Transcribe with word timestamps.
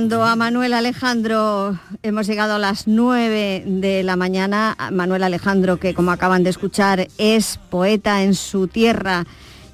A 0.00 0.34
Manuel 0.34 0.72
Alejandro, 0.72 1.78
hemos 2.02 2.26
llegado 2.26 2.54
a 2.54 2.58
las 2.58 2.86
9 2.86 3.64
de 3.66 4.02
la 4.02 4.16
mañana. 4.16 4.74
Manuel 4.90 5.22
Alejandro, 5.22 5.76
que 5.76 5.92
como 5.92 6.10
acaban 6.10 6.42
de 6.42 6.48
escuchar, 6.48 7.08
es 7.18 7.60
poeta 7.68 8.22
en 8.22 8.34
su 8.34 8.66
tierra. 8.66 9.26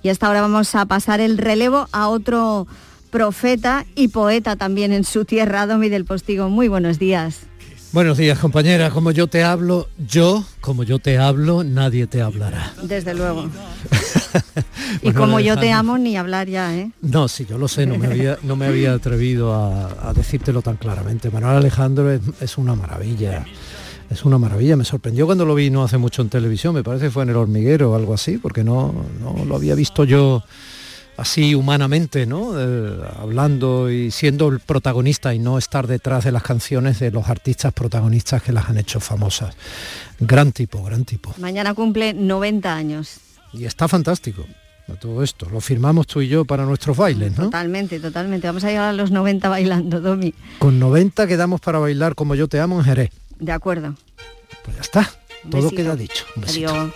Y 0.02 0.08
hasta 0.08 0.26
ahora 0.26 0.40
vamos 0.40 0.74
a 0.74 0.84
pasar 0.86 1.20
el 1.20 1.38
relevo 1.38 1.86
a 1.92 2.08
otro 2.08 2.66
profeta 3.10 3.86
y 3.94 4.08
poeta 4.08 4.56
también 4.56 4.92
en 4.92 5.04
su 5.04 5.24
tierra, 5.24 5.64
Domi 5.64 5.88
del 5.88 6.04
Postigo. 6.04 6.50
Muy 6.50 6.66
buenos 6.66 6.98
días. 6.98 7.46
Buenos 7.96 8.18
días, 8.18 8.38
compañera. 8.38 8.90
Como 8.90 9.10
yo 9.10 9.26
te 9.26 9.42
hablo, 9.42 9.88
yo, 9.96 10.44
como 10.60 10.82
yo 10.82 10.98
te 10.98 11.16
hablo, 11.16 11.64
nadie 11.64 12.06
te 12.06 12.20
hablará. 12.20 12.74
Desde 12.82 13.14
luego. 13.14 13.48
y 15.02 15.12
como 15.12 15.40
yo 15.40 15.56
te 15.58 15.72
amo, 15.72 15.96
ni 15.96 16.14
hablar 16.18 16.46
ya, 16.46 16.76
¿eh? 16.76 16.90
No, 17.00 17.26
sí, 17.26 17.46
yo 17.48 17.56
lo 17.56 17.68
sé, 17.68 17.86
no 17.86 17.96
me 17.96 18.08
había, 18.08 18.36
no 18.42 18.54
me 18.54 18.66
había 18.66 18.92
atrevido 18.92 19.54
a, 19.54 20.12
decírtelo 20.12 20.60
tan 20.60 20.76
claramente. 20.76 21.30
Manuel 21.30 21.56
Alejandro 21.56 22.12
es, 22.12 22.58
una 22.58 22.74
maravilla. 22.74 23.46
Es 24.10 24.26
una 24.26 24.36
maravilla, 24.36 24.76
me 24.76 24.84
sorprendió 24.84 25.24
cuando 25.24 25.46
lo 25.46 25.54
vi 25.54 25.70
no 25.70 25.82
hace 25.82 25.96
mucho 25.96 26.20
en 26.20 26.28
televisión, 26.28 26.74
me 26.74 26.84
parece 26.84 27.06
que 27.06 27.10
fue 27.10 27.22
en 27.22 27.30
el 27.30 27.36
hormiguero 27.36 27.92
o 27.92 27.96
algo 27.96 28.12
así, 28.12 28.36
porque 28.36 28.62
no, 28.62 28.94
no 29.22 29.42
lo 29.46 29.56
había 29.56 29.74
visto 29.74 30.04
yo 30.04 30.44
así 31.16 31.54
humanamente, 31.54 32.26
¿no? 32.26 32.52
Eh, 32.58 33.00
hablando 33.18 33.90
y 33.90 34.10
siendo 34.10 34.48
el 34.48 34.60
protagonista 34.60 35.34
y 35.34 35.38
no 35.38 35.58
estar 35.58 35.86
detrás 35.86 36.24
de 36.24 36.32
las 36.32 36.42
canciones 36.42 36.98
de 36.98 37.10
los 37.10 37.28
artistas 37.28 37.72
protagonistas 37.72 38.42
que 38.42 38.52
las 38.52 38.68
han 38.68 38.78
hecho 38.78 39.00
famosas. 39.00 39.56
Gran 40.20 40.52
tipo, 40.52 40.82
gran 40.82 41.04
tipo. 41.04 41.34
Mañana 41.38 41.74
cumple 41.74 42.14
90 42.14 42.74
años. 42.74 43.18
Y 43.52 43.64
está 43.64 43.88
fantástico. 43.88 44.44
Todo 45.00 45.24
esto, 45.24 45.48
lo 45.50 45.60
firmamos 45.60 46.06
tú 46.06 46.20
y 46.20 46.28
yo 46.28 46.44
para 46.44 46.64
nuestros 46.64 46.96
bailes, 46.96 47.36
¿no? 47.36 47.44
Totalmente, 47.44 47.98
totalmente. 47.98 48.46
Vamos 48.46 48.62
a 48.62 48.68
llegar 48.68 48.84
a 48.84 48.92
los 48.92 49.10
90 49.10 49.48
bailando, 49.48 50.00
Domi. 50.00 50.32
Con 50.60 50.78
90 50.78 51.26
quedamos 51.26 51.60
para 51.60 51.80
bailar 51.80 52.14
como 52.14 52.36
yo 52.36 52.46
te 52.46 52.60
amo 52.60 52.78
en 52.78 52.84
Jerez. 52.84 53.10
De 53.40 53.50
acuerdo. 53.50 53.96
Pues 54.64 54.76
ya 54.76 54.82
está, 54.82 55.10
todo 55.50 55.70
queda 55.70 55.96
dicho. 55.96 56.24
Adiós. 56.46 56.92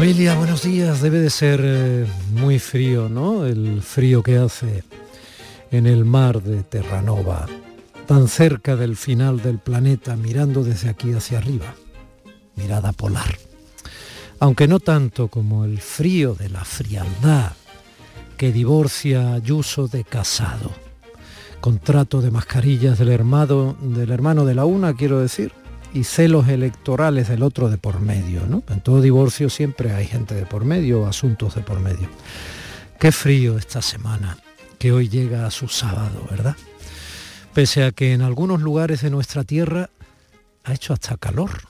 Familia, 0.00 0.34
buenos 0.34 0.62
días. 0.62 1.02
Debe 1.02 1.18
de 1.18 1.28
ser 1.28 1.60
eh, 1.62 2.06
muy 2.32 2.58
frío, 2.58 3.10
¿no? 3.10 3.44
El 3.44 3.82
frío 3.82 4.22
que 4.22 4.38
hace 4.38 4.82
en 5.70 5.86
el 5.86 6.06
mar 6.06 6.42
de 6.42 6.62
Terranova, 6.62 7.44
tan 8.06 8.26
cerca 8.26 8.76
del 8.76 8.96
final 8.96 9.42
del 9.42 9.58
planeta, 9.58 10.16
mirando 10.16 10.64
desde 10.64 10.88
aquí 10.88 11.12
hacia 11.12 11.36
arriba. 11.36 11.74
Mirada 12.56 12.92
polar. 12.92 13.36
Aunque 14.38 14.66
no 14.66 14.80
tanto 14.80 15.28
como 15.28 15.66
el 15.66 15.82
frío 15.82 16.34
de 16.34 16.48
la 16.48 16.64
frialdad 16.64 17.52
que 18.38 18.52
divorcia 18.52 19.34
Ayuso 19.34 19.86
de 19.86 20.04
Casado. 20.04 20.70
Contrato 21.60 22.22
de 22.22 22.30
mascarillas 22.30 22.98
del 22.98 23.10
hermano, 23.10 23.76
del 23.78 24.10
hermano 24.10 24.46
de 24.46 24.54
la 24.54 24.64
una, 24.64 24.94
quiero 24.94 25.20
decir, 25.20 25.52
y 25.92 26.04
celos 26.04 26.48
electorales 26.48 27.28
del 27.28 27.42
otro 27.42 27.68
de 27.68 27.78
por 27.78 28.00
medio. 28.00 28.46
¿no? 28.46 28.62
En 28.68 28.80
todo 28.80 29.00
divorcio 29.00 29.50
siempre 29.50 29.92
hay 29.92 30.06
gente 30.06 30.34
de 30.34 30.46
por 30.46 30.64
medio, 30.64 31.06
asuntos 31.06 31.54
de 31.54 31.62
por 31.62 31.80
medio. 31.80 32.08
Qué 32.98 33.12
frío 33.12 33.58
esta 33.58 33.82
semana, 33.82 34.36
que 34.78 34.92
hoy 34.92 35.08
llega 35.08 35.46
a 35.46 35.50
su 35.50 35.68
sábado, 35.68 36.26
¿verdad? 36.30 36.56
Pese 37.54 37.84
a 37.84 37.92
que 37.92 38.12
en 38.12 38.22
algunos 38.22 38.60
lugares 38.60 39.00
de 39.02 39.10
nuestra 39.10 39.42
tierra 39.44 39.90
ha 40.64 40.74
hecho 40.74 40.92
hasta 40.92 41.16
calor. 41.16 41.62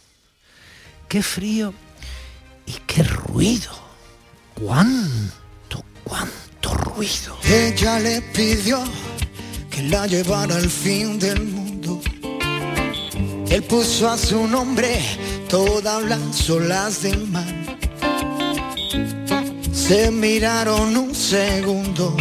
Qué 1.09 1.23
frío 1.23 1.73
y 2.67 2.73
qué 2.87 3.03
ruido. 3.03 3.71
¿Cuánto, 4.55 5.85
cuánto 6.05 6.75
ruido? 6.75 7.39
Ella 7.45 7.99
le 7.99 8.21
pidió 8.21 8.83
que 9.71 9.83
la 9.85 10.07
llevara 10.07 10.57
al 10.57 10.69
fin 10.69 11.19
del 11.19 11.43
mundo 11.43 12.01
él 13.51 13.63
puso 13.65 14.09
a 14.09 14.17
su 14.17 14.47
nombre 14.47 15.01
todas 15.49 16.03
las 16.05 16.49
olas 16.49 17.03
del 17.03 17.27
mar. 17.27 17.53
Se 19.73 20.11
miraron 20.11 20.97
un 20.97 21.15
segundo 21.15 22.17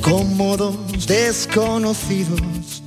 como 0.00 0.56
dos 0.56 1.06
desconocidos. 1.06 2.82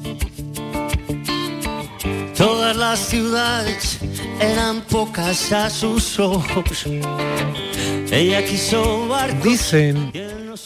Todas 2.36 2.76
las 2.76 3.00
ciudades 3.00 4.00
eran 4.40 4.82
pocas 4.82 5.52
a 5.52 5.70
sus 5.70 6.20
ojos. 6.20 6.86
Ella 8.12 8.44
quiso 8.44 9.08
Dicen 9.44 10.12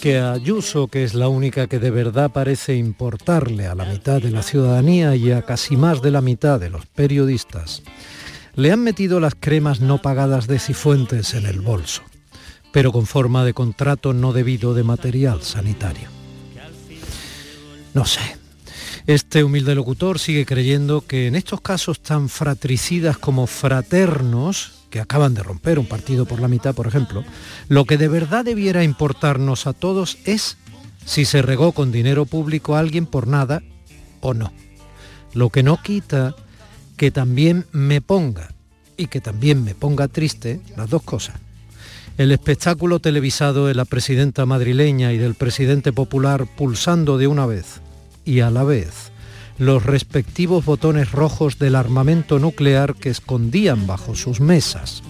que 0.01 0.17
a 0.17 0.33
Ayuso, 0.33 0.87
que 0.87 1.03
es 1.03 1.13
la 1.13 1.27
única 1.27 1.67
que 1.67 1.79
de 1.79 1.91
verdad 1.91 2.31
parece 2.31 2.75
importarle 2.75 3.67
a 3.67 3.75
la 3.75 3.85
mitad 3.85 4.21
de 4.21 4.31
la 4.31 4.43
ciudadanía 4.43 5.15
y 5.15 5.31
a 5.31 5.41
casi 5.41 5.77
más 5.77 6.01
de 6.01 6.11
la 6.11 6.21
mitad 6.21 6.59
de 6.59 6.69
los 6.69 6.85
periodistas, 6.85 7.83
le 8.55 8.71
han 8.71 8.81
metido 8.81 9.19
las 9.19 9.35
cremas 9.35 9.79
no 9.79 10.01
pagadas 10.01 10.47
de 10.47 10.59
Cifuentes 10.59 11.33
en 11.33 11.45
el 11.45 11.61
bolso, 11.61 12.03
pero 12.71 12.91
con 12.91 13.05
forma 13.05 13.45
de 13.45 13.53
contrato 13.53 14.13
no 14.13 14.33
debido 14.33 14.73
de 14.73 14.83
material 14.83 15.41
sanitario. 15.43 16.09
No 17.93 18.05
sé. 18.05 18.21
Este 19.07 19.43
humilde 19.43 19.73
locutor 19.73 20.19
sigue 20.19 20.45
creyendo 20.45 21.01
que 21.01 21.27
en 21.27 21.35
estos 21.35 21.61
casos 21.61 22.01
tan 22.01 22.29
fratricidas 22.29 23.17
como 23.17 23.47
fraternos, 23.47 24.78
que 24.89 24.99
acaban 24.99 25.33
de 25.33 25.43
romper 25.43 25.79
un 25.79 25.85
partido 25.85 26.25
por 26.25 26.39
la 26.39 26.47
mitad, 26.47 26.73
por 26.73 26.87
ejemplo, 26.87 27.23
lo 27.67 27.85
que 27.85 27.97
de 27.97 28.07
verdad 28.07 28.45
debiera 28.45 28.83
importarnos 28.83 29.67
a 29.67 29.73
todos 29.73 30.17
es 30.25 30.57
si 31.05 31.25
se 31.25 31.41
regó 31.41 31.71
con 31.71 31.91
dinero 31.91 32.25
público 32.25 32.75
a 32.75 32.79
alguien 32.79 33.05
por 33.05 33.27
nada 33.27 33.61
o 34.21 34.33
no. 34.33 34.51
Lo 35.33 35.49
que 35.49 35.63
no 35.63 35.81
quita 35.81 36.35
que 36.97 37.11
también 37.11 37.65
me 37.71 38.01
ponga 38.01 38.49
y 38.97 39.07
que 39.07 39.21
también 39.21 39.63
me 39.63 39.75
ponga 39.75 40.07
triste 40.07 40.59
las 40.75 40.89
dos 40.89 41.03
cosas. 41.03 41.35
El 42.17 42.33
espectáculo 42.33 42.99
televisado 42.99 43.67
de 43.67 43.75
la 43.75 43.85
presidenta 43.85 44.45
madrileña 44.45 45.13
y 45.13 45.17
del 45.17 45.35
presidente 45.35 45.93
popular 45.93 46.45
pulsando 46.57 47.17
de 47.17 47.27
una 47.27 47.45
vez 47.45 47.79
y 48.25 48.41
a 48.41 48.49
la 48.51 48.63
vez 48.63 49.13
los 49.59 49.83
respectivos 49.83 50.65
botones 50.65 51.11
rojos 51.11 51.59
del 51.59 51.75
armamento 51.75 52.39
nuclear 52.39 52.95
que 52.95 53.09
escondían 53.09 53.85
bajo 53.85 54.15
sus 54.15 54.39
mesas. 54.39 55.03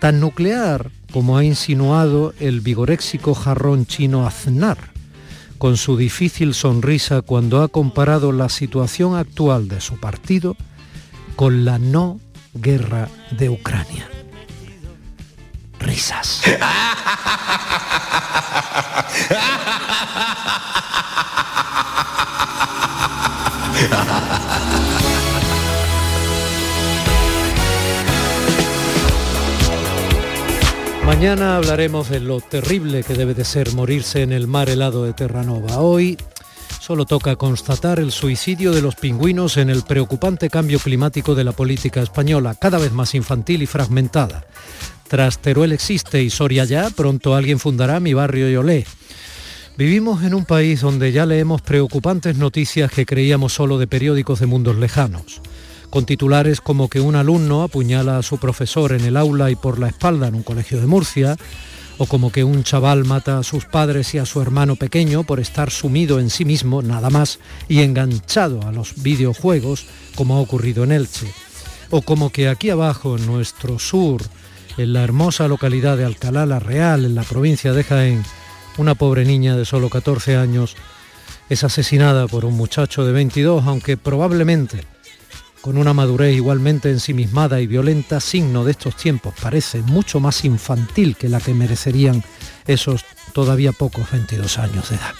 Tan 0.00 0.20
nuclear 0.20 0.90
como 1.12 1.38
ha 1.38 1.44
insinuado 1.44 2.34
el 2.40 2.60
vigoréxico 2.60 3.34
jarrón 3.34 3.86
chino 3.86 4.26
Aznar, 4.26 4.78
con 5.56 5.76
su 5.76 5.96
difícil 5.96 6.52
sonrisa 6.52 7.22
cuando 7.22 7.62
ha 7.62 7.68
comparado 7.68 8.32
la 8.32 8.48
situación 8.48 9.16
actual 9.16 9.68
de 9.68 9.80
su 9.80 9.98
partido 9.98 10.56
con 11.36 11.64
la 11.64 11.78
no 11.78 12.20
guerra 12.54 13.08
de 13.30 13.48
Ucrania. 13.48 14.08
Risas. 15.78 16.42
Mañana 31.06 31.56
hablaremos 31.56 32.10
de 32.10 32.20
lo 32.20 32.40
terrible 32.40 33.02
que 33.02 33.14
debe 33.14 33.34
de 33.34 33.44
ser 33.44 33.72
morirse 33.72 34.22
en 34.22 34.32
el 34.32 34.46
mar 34.46 34.68
helado 34.68 35.04
de 35.04 35.12
Terranova. 35.12 35.78
Hoy 35.78 36.18
solo 36.80 37.06
toca 37.06 37.36
constatar 37.36 37.98
el 37.98 38.12
suicidio 38.12 38.72
de 38.72 38.82
los 38.82 38.94
pingüinos 38.94 39.56
en 39.56 39.70
el 39.70 39.82
preocupante 39.82 40.50
cambio 40.50 40.78
climático 40.78 41.34
de 41.34 41.44
la 41.44 41.52
política 41.52 42.02
española, 42.02 42.54
cada 42.54 42.78
vez 42.78 42.92
más 42.92 43.14
infantil 43.14 43.62
y 43.62 43.66
fragmentada. 43.66 44.44
Tras 45.08 45.38
Teruel 45.38 45.72
existe 45.72 46.22
y 46.22 46.30
Soria 46.30 46.64
ya, 46.64 46.90
pronto 46.90 47.34
alguien 47.34 47.58
fundará 47.58 48.00
mi 48.00 48.12
barrio 48.12 48.48
Yolé. 48.48 48.86
Vivimos 49.78 50.24
en 50.24 50.34
un 50.34 50.44
país 50.44 50.80
donde 50.80 51.12
ya 51.12 51.24
leemos 51.24 51.62
preocupantes 51.62 52.36
noticias 52.36 52.90
que 52.90 53.06
creíamos 53.06 53.52
solo 53.52 53.78
de 53.78 53.86
periódicos 53.86 54.40
de 54.40 54.46
mundos 54.46 54.76
lejanos, 54.76 55.40
con 55.88 56.04
titulares 56.04 56.60
como 56.60 56.88
que 56.88 57.00
un 57.00 57.14
alumno 57.14 57.62
apuñala 57.62 58.18
a 58.18 58.24
su 58.24 58.38
profesor 58.38 58.90
en 58.90 59.04
el 59.04 59.16
aula 59.16 59.52
y 59.52 59.54
por 59.54 59.78
la 59.78 59.86
espalda 59.86 60.26
en 60.26 60.34
un 60.34 60.42
colegio 60.42 60.80
de 60.80 60.88
Murcia, 60.88 61.36
o 61.96 62.06
como 62.06 62.32
que 62.32 62.42
un 62.42 62.64
chaval 62.64 63.04
mata 63.04 63.38
a 63.38 63.44
sus 63.44 63.66
padres 63.66 64.12
y 64.16 64.18
a 64.18 64.26
su 64.26 64.42
hermano 64.42 64.74
pequeño 64.74 65.22
por 65.22 65.38
estar 65.38 65.70
sumido 65.70 66.18
en 66.18 66.30
sí 66.30 66.44
mismo, 66.44 66.82
nada 66.82 67.08
más, 67.08 67.38
y 67.68 67.82
enganchado 67.82 68.66
a 68.66 68.72
los 68.72 69.00
videojuegos, 69.00 69.86
como 70.16 70.34
ha 70.34 70.40
ocurrido 70.40 70.82
en 70.82 70.90
Elche, 70.90 71.32
o 71.90 72.02
como 72.02 72.30
que 72.30 72.48
aquí 72.48 72.70
abajo, 72.70 73.16
en 73.16 73.26
nuestro 73.26 73.78
sur, 73.78 74.22
en 74.76 74.92
la 74.92 75.04
hermosa 75.04 75.46
localidad 75.46 75.96
de 75.96 76.04
Alcalá 76.04 76.46
la 76.46 76.58
Real, 76.58 77.04
en 77.04 77.14
la 77.14 77.22
provincia 77.22 77.72
de 77.72 77.84
Jaén, 77.84 78.24
una 78.78 78.94
pobre 78.94 79.24
niña 79.24 79.56
de 79.56 79.64
solo 79.64 79.90
14 79.90 80.36
años 80.36 80.76
es 81.48 81.64
asesinada 81.64 82.26
por 82.26 82.44
un 82.44 82.56
muchacho 82.56 83.04
de 83.04 83.12
22, 83.12 83.64
aunque 83.66 83.96
probablemente 83.96 84.84
con 85.60 85.76
una 85.76 85.92
madurez 85.92 86.34
igualmente 86.36 86.90
ensimismada 86.90 87.60
y 87.60 87.66
violenta, 87.66 88.20
signo 88.20 88.64
de 88.64 88.70
estos 88.70 88.96
tiempos, 88.96 89.34
parece 89.42 89.82
mucho 89.82 90.20
más 90.20 90.44
infantil 90.44 91.16
que 91.16 91.28
la 91.28 91.40
que 91.40 91.52
merecerían 91.52 92.22
esos 92.66 93.04
todavía 93.32 93.72
pocos 93.72 94.10
22 94.10 94.58
años 94.58 94.88
de 94.88 94.96
edad. 94.96 95.14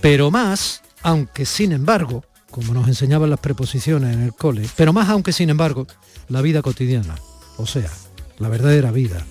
Pero 0.00 0.30
más, 0.30 0.82
aunque 1.02 1.44
sin 1.44 1.72
embargo, 1.72 2.24
como 2.50 2.72
nos 2.72 2.88
enseñaban 2.88 3.30
las 3.30 3.40
preposiciones 3.40 4.14
en 4.14 4.22
el 4.22 4.32
cole, 4.32 4.68
pero 4.76 4.92
más 4.92 5.08
aunque 5.08 5.32
sin 5.32 5.50
embargo, 5.50 5.86
la 6.28 6.40
vida 6.40 6.62
cotidiana, 6.62 7.16
o 7.56 7.66
sea, 7.66 7.90
la 8.38 8.48
verdadera 8.48 8.92
vida, 8.92 9.26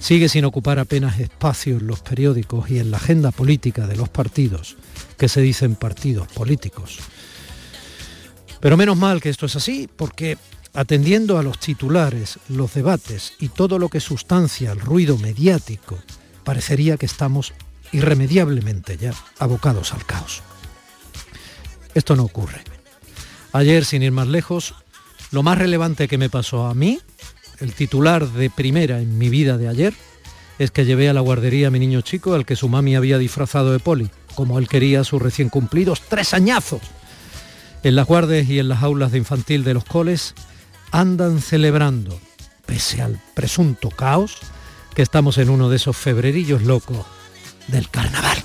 sigue 0.00 0.28
sin 0.28 0.44
ocupar 0.44 0.78
apenas 0.78 1.20
espacio 1.20 1.76
en 1.76 1.86
los 1.86 2.00
periódicos 2.00 2.70
y 2.70 2.78
en 2.78 2.90
la 2.90 2.96
agenda 2.96 3.30
política 3.30 3.86
de 3.86 3.96
los 3.96 4.08
partidos, 4.08 4.76
que 5.16 5.28
se 5.28 5.40
dicen 5.40 5.76
partidos 5.76 6.26
políticos. 6.28 6.98
Pero 8.60 8.76
menos 8.76 8.96
mal 8.96 9.20
que 9.20 9.28
esto 9.28 9.46
es 9.46 9.56
así, 9.56 9.88
porque 9.94 10.36
atendiendo 10.74 11.38
a 11.38 11.42
los 11.42 11.58
titulares, 11.58 12.38
los 12.48 12.74
debates 12.74 13.34
y 13.38 13.48
todo 13.48 13.78
lo 13.78 13.88
que 13.88 14.00
sustancia 14.00 14.72
el 14.72 14.80
ruido 14.80 15.16
mediático, 15.18 15.98
parecería 16.44 16.96
que 16.96 17.06
estamos 17.06 17.52
irremediablemente 17.92 18.96
ya 18.96 19.12
abocados 19.38 19.92
al 19.92 20.04
caos. 20.06 20.42
Esto 21.94 22.16
no 22.16 22.24
ocurre. 22.24 22.62
Ayer, 23.52 23.84
sin 23.84 24.02
ir 24.02 24.12
más 24.12 24.28
lejos, 24.28 24.74
lo 25.32 25.42
más 25.42 25.58
relevante 25.58 26.06
que 26.06 26.18
me 26.18 26.30
pasó 26.30 26.66
a 26.66 26.74
mí, 26.74 27.00
el 27.60 27.74
titular 27.74 28.26
de 28.28 28.50
primera 28.50 29.00
en 29.00 29.18
mi 29.18 29.28
vida 29.28 29.58
de 29.58 29.68
ayer, 29.68 29.94
es 30.58 30.70
que 30.70 30.84
llevé 30.84 31.08
a 31.08 31.14
la 31.14 31.20
guardería 31.20 31.68
a 31.68 31.70
mi 31.70 31.78
niño 31.78 32.00
chico 32.02 32.34
al 32.34 32.44
que 32.44 32.56
su 32.56 32.68
mami 32.68 32.96
había 32.96 33.18
disfrazado 33.18 33.72
de 33.72 33.78
poli, 33.78 34.10
como 34.34 34.58
él 34.58 34.68
quería 34.68 35.04
sus 35.04 35.22
recién 35.22 35.48
cumplidos 35.48 36.02
tres 36.08 36.34
añazos. 36.34 36.82
En 37.82 37.96
las 37.96 38.06
guardes 38.06 38.48
y 38.48 38.58
en 38.58 38.68
las 38.68 38.82
aulas 38.82 39.12
de 39.12 39.18
infantil 39.18 39.64
de 39.64 39.74
los 39.74 39.84
coles 39.84 40.34
andan 40.90 41.40
celebrando, 41.40 42.20
pese 42.66 43.00
al 43.00 43.20
presunto 43.34 43.88
caos, 43.90 44.38
que 44.94 45.02
estamos 45.02 45.38
en 45.38 45.48
uno 45.48 45.70
de 45.70 45.76
esos 45.76 45.96
febrerillos 45.96 46.62
locos 46.62 47.06
del 47.68 47.88
carnaval. 47.88 48.42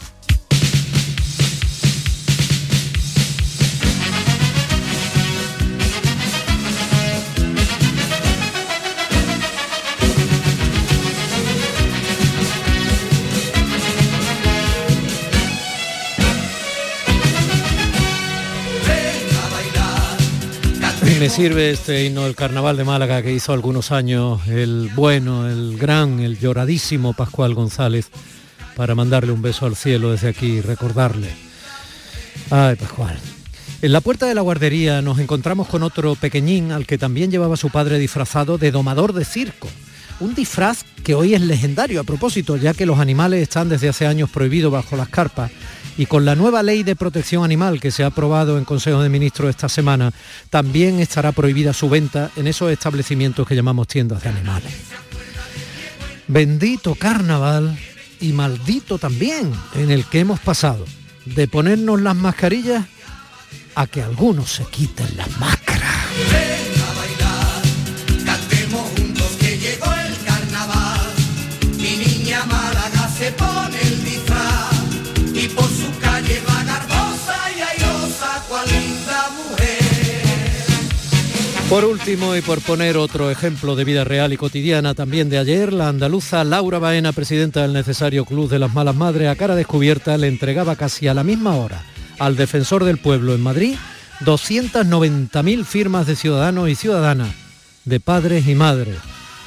me 21.20 21.30
sirve 21.30 21.72
este 21.72 22.06
himno 22.06 22.24
del 22.24 22.36
Carnaval 22.36 22.78
de 22.78 22.84
Málaga 22.84 23.22
que 23.22 23.32
hizo 23.32 23.54
algunos 23.54 23.92
años 23.92 24.46
el 24.48 24.90
bueno, 24.96 25.48
el 25.48 25.78
gran, 25.78 26.20
el 26.20 26.40
lloradísimo 26.40 27.14
Pascual 27.14 27.54
González 27.54 28.10
para 28.76 28.96
mandarle 28.96 29.32
un 29.32 29.42
beso 29.42 29.66
al 29.66 29.76
cielo 29.76 30.12
desde 30.12 30.30
aquí 30.30 30.46
y 30.46 30.62
recordarle. 30.62 31.30
Ay, 32.50 32.76
Pascual. 32.76 33.18
En 33.82 33.92
la 33.92 34.02
puerta 34.02 34.26
de 34.26 34.36
la 34.36 34.42
guardería 34.42 35.02
nos 35.02 35.20
encontramos 35.20 35.68
con 35.68 35.84
otro 35.84 36.16
pequeñín 36.16 36.72
al 36.72 36.86
que 36.86 36.98
también 36.98 37.32
llevaba 37.32 37.56
su 37.56 37.70
padre 37.70 38.00
disfrazado 38.00 38.58
de 38.58 38.72
domador 38.72 39.14
de 39.14 39.26
circo. 39.26 39.70
Un 40.20 40.34
disfraz 40.34 40.84
que 41.04 41.16
hoy 41.16 41.34
es 41.34 41.42
legendario 41.42 42.02
a 42.02 42.04
propósito, 42.04 42.58
ya 42.58 42.74
que 42.74 42.86
los 42.86 43.00
animales 43.00 43.42
están 43.42 43.70
desde 43.70 43.90
hace 43.90 44.08
años 44.08 44.30
prohibidos 44.30 44.72
bajo 44.72 44.96
las 44.96 45.10
carpas 45.10 45.52
y 45.98 46.06
con 46.06 46.26
la 46.26 46.36
nueva 46.36 46.64
ley 46.64 46.84
de 46.84 46.96
protección 46.96 47.44
animal 47.44 47.80
que 47.80 47.92
se 47.92 48.04
ha 48.04 48.08
aprobado 48.08 48.58
en 48.58 48.66
Consejo 48.66 49.02
de 49.02 49.10
Ministros 49.10 49.50
esta 49.50 49.70
semana, 49.70 50.12
también 50.50 51.00
estará 51.00 51.32
prohibida 51.32 51.74
su 51.74 51.90
venta 51.90 52.32
en 52.36 52.48
esos 52.48 52.72
establecimientos 52.72 53.48
que 53.48 53.56
llamamos 53.56 53.88
tiendas 53.88 54.24
de 54.24 54.30
animales. 54.30 54.74
Bendito 56.28 56.96
carnaval 56.96 57.78
y 58.20 58.34
maldito 58.34 58.98
también 58.98 59.52
en 59.76 59.92
el 59.92 60.06
que 60.06 60.20
hemos 60.20 60.40
pasado 60.40 60.86
de 61.26 61.48
ponernos 61.48 62.02
las 62.02 62.16
mascarillas 62.16 62.86
a 63.76 63.88
que 63.88 64.02
algunos 64.02 64.52
se 64.52 64.64
quiten 64.66 65.08
las 65.18 65.30
máscaras. 65.40 65.96
Por 81.70 81.84
último, 81.84 82.36
y 82.36 82.42
por 82.42 82.62
poner 82.62 82.96
otro 82.96 83.32
ejemplo 83.32 83.76
de 83.76 83.84
vida 83.84 84.04
real 84.04 84.32
y 84.32 84.38
cotidiana 84.38 84.94
también 84.94 85.30
de 85.30 85.40
ayer, 85.40 85.74
la 85.74 85.90
andaluza 85.90 86.44
Laura 86.44 86.80
Baena, 86.80 87.12
presidenta 87.12 87.64
del 87.64 87.74
necesario 87.74 88.24
Club 88.24 88.50
de 88.50 88.60
las 88.60 88.74
Malas 88.74 88.96
Madres, 88.96 89.30
a 89.30 89.36
cara 89.36 89.56
descubierta 89.56 90.18
le 90.18 90.28
entregaba 90.28 90.76
casi 90.76 91.08
a 91.08 91.14
la 91.14 91.24
misma 91.24 91.56
hora 91.56 91.84
al 92.20 92.36
defensor 92.36 92.84
del 92.86 92.98
pueblo 92.98 93.34
en 93.34 93.42
Madrid 93.42 93.76
290.000 94.22 95.66
firmas 95.66 96.08
de 96.08 96.16
ciudadanos 96.16 96.70
y 96.70 96.76
ciudadanas, 96.76 97.34
de 97.84 98.00
padres 98.00 98.48
y 98.48 98.56
madres, 98.56 98.98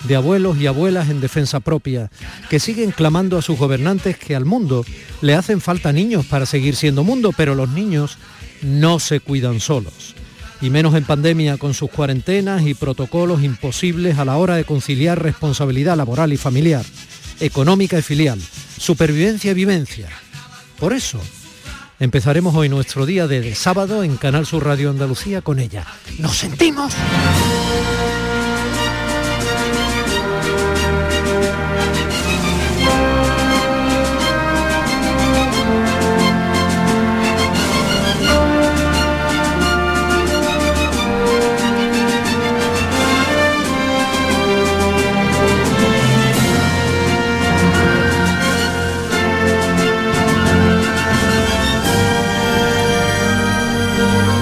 de 0.05 0.17
abuelos 0.17 0.59
y 0.59 0.67
abuelas 0.67 1.09
en 1.09 1.21
defensa 1.21 1.61
propia, 1.61 2.11
que 2.49 2.61
siguen 2.61 2.93
clamando 2.93 3.39
a 3.39 3.43
sus 3.43 3.59
gobernantes 3.59 4.17
que 4.17 4.37
al 4.37 4.45
mundo 4.45 4.85
le 5.21 5.35
hacen 5.35 5.61
falta 5.61 5.93
niños 5.93 6.27
para 6.27 6.47
seguir 6.47 6.77
siendo 6.77 7.05
mundo, 7.05 7.33
pero 7.37 7.55
los 7.55 7.71
niños 7.71 8.19
no 8.62 8.99
se 8.99 9.21
cuidan 9.21 9.61
solos 9.61 10.15
y 10.61 10.71
menos 10.71 10.95
en 10.95 11.05
pandemia 11.05 11.56
con 11.56 11.75
sus 11.75 11.91
cuarentenas 11.91 12.62
y 12.67 12.75
protocolos 12.75 13.43
imposibles 13.43 14.19
a 14.19 14.25
la 14.25 14.37
hora 14.37 14.56
de 14.56 14.65
conciliar 14.65 15.23
responsabilidad 15.23 15.97
laboral 15.97 16.33
y 16.33 16.37
familiar, 16.37 16.85
económica 17.41 17.99
y 17.99 18.03
filial, 18.03 18.41
supervivencia 18.79 19.53
y 19.53 19.55
vivencia. 19.55 20.09
Por 20.79 20.93
eso, 20.93 21.21
empezaremos 22.00 22.55
hoy 22.55 22.69
nuestro 22.69 23.06
día 23.06 23.27
de, 23.27 23.55
sábado 23.55 24.03
en 24.03 24.17
Canal 24.17 24.47
Sur 24.47 24.65
Radio 24.65 24.91
Andalucía 24.91 25.43
con 25.43 25.59
ella. 25.59 25.87
¿Nos 26.19 26.37
sentimos? 26.37 26.93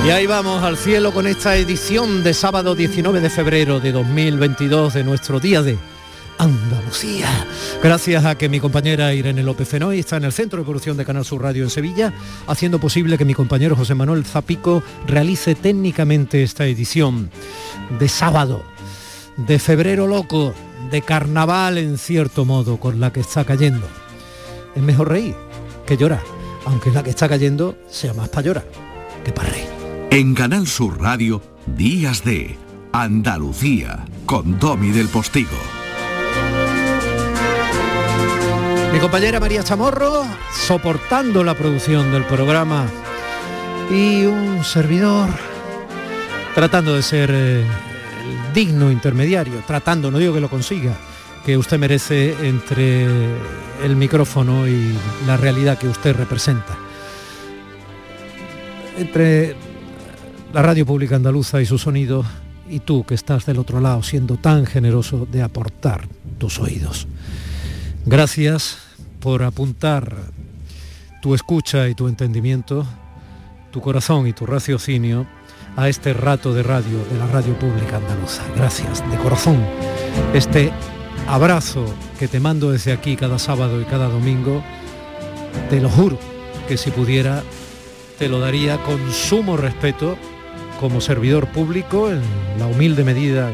Y 0.06 0.10
ahí 0.10 0.28
vamos 0.28 0.62
al 0.62 0.76
cielo 0.76 1.12
con 1.12 1.26
esta 1.26 1.56
edición 1.56 2.22
de 2.22 2.32
sábado 2.32 2.76
19 2.76 3.20
de 3.20 3.28
febrero 3.28 3.80
de 3.80 3.90
2022 3.90 4.94
de 4.94 5.02
nuestro 5.02 5.40
día 5.40 5.62
de 5.62 5.76
Andalucía. 6.38 7.26
Gracias 7.82 8.24
a 8.24 8.38
que 8.38 8.48
mi 8.48 8.60
compañera 8.60 9.12
Irene 9.12 9.42
López 9.42 9.68
Fenoy 9.68 9.98
está 9.98 10.18
en 10.18 10.24
el 10.26 10.32
Centro 10.32 10.60
de 10.60 10.64
Producción 10.64 10.96
de 10.96 11.04
Canal 11.04 11.24
Sur 11.24 11.42
Radio 11.42 11.64
en 11.64 11.70
Sevilla, 11.70 12.12
haciendo 12.46 12.78
posible 12.78 13.18
que 13.18 13.24
mi 13.24 13.34
compañero 13.34 13.74
José 13.74 13.96
Manuel 13.96 14.24
Zapico 14.24 14.80
realice 15.08 15.56
técnicamente 15.56 16.44
esta 16.44 16.66
edición 16.66 17.28
de 17.98 18.08
sábado, 18.08 18.62
de 19.36 19.58
febrero 19.58 20.06
loco, 20.06 20.54
de 20.88 21.02
carnaval 21.02 21.78
en 21.78 21.98
cierto 21.98 22.44
modo, 22.44 22.78
con 22.78 23.00
la 23.00 23.12
que 23.12 23.20
está 23.20 23.44
cayendo. 23.44 23.88
Es 24.76 24.82
mejor 24.84 25.08
reír 25.08 25.34
que 25.84 25.96
llorar, 25.96 26.22
aunque 26.64 26.92
la 26.92 27.02
que 27.02 27.10
está 27.10 27.28
cayendo 27.28 27.76
sea 27.90 28.14
más 28.14 28.28
para 28.28 28.42
llorar 28.42 28.64
que 29.24 29.32
para 29.32 29.48
reír. 29.48 29.75
En 30.10 30.34
Canal 30.34 30.66
Sur 30.66 31.00
Radio, 31.00 31.42
Días 31.66 32.24
de 32.24 32.56
Andalucía, 32.92 34.06
con 34.24 34.58
Domi 34.58 34.90
del 34.90 35.08
Postigo. 35.08 35.50
Mi 38.92 38.98
compañera 38.98 39.40
María 39.40 39.62
Chamorro, 39.62 40.24
soportando 40.52 41.44
la 41.44 41.54
producción 41.54 42.12
del 42.12 42.24
programa, 42.24 42.86
y 43.90 44.24
un 44.24 44.64
servidor 44.64 45.28
tratando 46.54 46.94
de 46.94 47.02
ser 47.02 47.30
eh, 47.32 47.64
digno 48.54 48.90
intermediario, 48.90 49.62
tratando, 49.66 50.10
no 50.10 50.18
digo 50.18 50.32
que 50.32 50.40
lo 50.40 50.48
consiga, 50.48 50.94
que 51.44 51.56
usted 51.58 51.78
merece 51.78 52.34
entre 52.46 53.06
el 53.84 53.96
micrófono 53.96 54.66
y 54.66 54.94
la 55.26 55.36
realidad 55.36 55.78
que 55.78 55.88
usted 55.88 56.16
representa. 56.16 56.76
Entre 58.96 59.54
la 60.52 60.62
radio 60.62 60.86
pública 60.86 61.16
andaluza 61.16 61.60
y 61.60 61.66
su 61.66 61.78
sonido, 61.78 62.24
y 62.68 62.80
tú 62.80 63.04
que 63.04 63.14
estás 63.14 63.46
del 63.46 63.58
otro 63.58 63.80
lado 63.80 64.02
siendo 64.02 64.36
tan 64.36 64.66
generoso 64.66 65.26
de 65.30 65.42
aportar 65.42 66.08
tus 66.38 66.58
oídos. 66.58 67.06
Gracias 68.04 68.78
por 69.20 69.42
apuntar 69.42 70.16
tu 71.22 71.34
escucha 71.34 71.88
y 71.88 71.94
tu 71.94 72.08
entendimiento, 72.08 72.86
tu 73.70 73.80
corazón 73.80 74.26
y 74.26 74.32
tu 74.32 74.46
raciocinio 74.46 75.26
a 75.76 75.88
este 75.88 76.12
rato 76.14 76.54
de 76.54 76.62
radio 76.62 77.04
de 77.10 77.18
la 77.18 77.26
radio 77.26 77.58
pública 77.58 77.96
andaluza. 77.96 78.42
Gracias, 78.56 79.08
de 79.10 79.16
corazón. 79.18 79.62
Este 80.32 80.72
abrazo 81.28 81.84
que 82.18 82.28
te 82.28 82.40
mando 82.40 82.70
desde 82.70 82.92
aquí 82.92 83.16
cada 83.16 83.38
sábado 83.38 83.80
y 83.80 83.84
cada 83.84 84.08
domingo, 84.08 84.62
te 85.68 85.80
lo 85.80 85.88
juro 85.88 86.18
que 86.68 86.76
si 86.76 86.90
pudiera 86.90 87.42
te 88.18 88.28
lo 88.28 88.40
daría 88.40 88.82
con 88.82 89.12
sumo 89.12 89.56
respeto 89.56 90.16
como 90.80 91.00
servidor 91.00 91.46
público 91.48 92.10
en 92.10 92.20
la 92.58 92.66
humilde 92.66 93.04
medida 93.04 93.50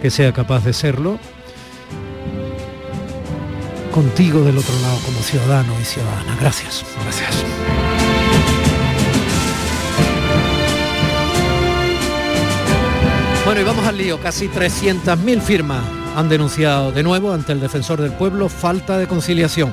que 0.00 0.10
sea 0.10 0.32
capaz 0.32 0.64
de 0.64 0.72
serlo, 0.72 1.18
contigo 3.92 4.42
del 4.42 4.56
otro 4.56 4.74
lado 4.80 4.98
como 5.04 5.20
ciudadano 5.20 5.74
y 5.80 5.84
ciudadana. 5.84 6.36
Gracias, 6.40 6.84
gracias. 7.02 7.44
Bueno, 13.44 13.60
y 13.60 13.64
vamos 13.64 13.84
al 13.84 13.98
lío. 13.98 14.20
Casi 14.20 14.48
300.000 14.48 15.40
firmas 15.40 15.82
han 16.16 16.28
denunciado 16.28 16.92
de 16.92 17.02
nuevo 17.02 17.32
ante 17.32 17.52
el 17.52 17.60
defensor 17.60 18.00
del 18.00 18.12
pueblo 18.12 18.48
falta 18.48 18.96
de 18.96 19.06
conciliación. 19.06 19.72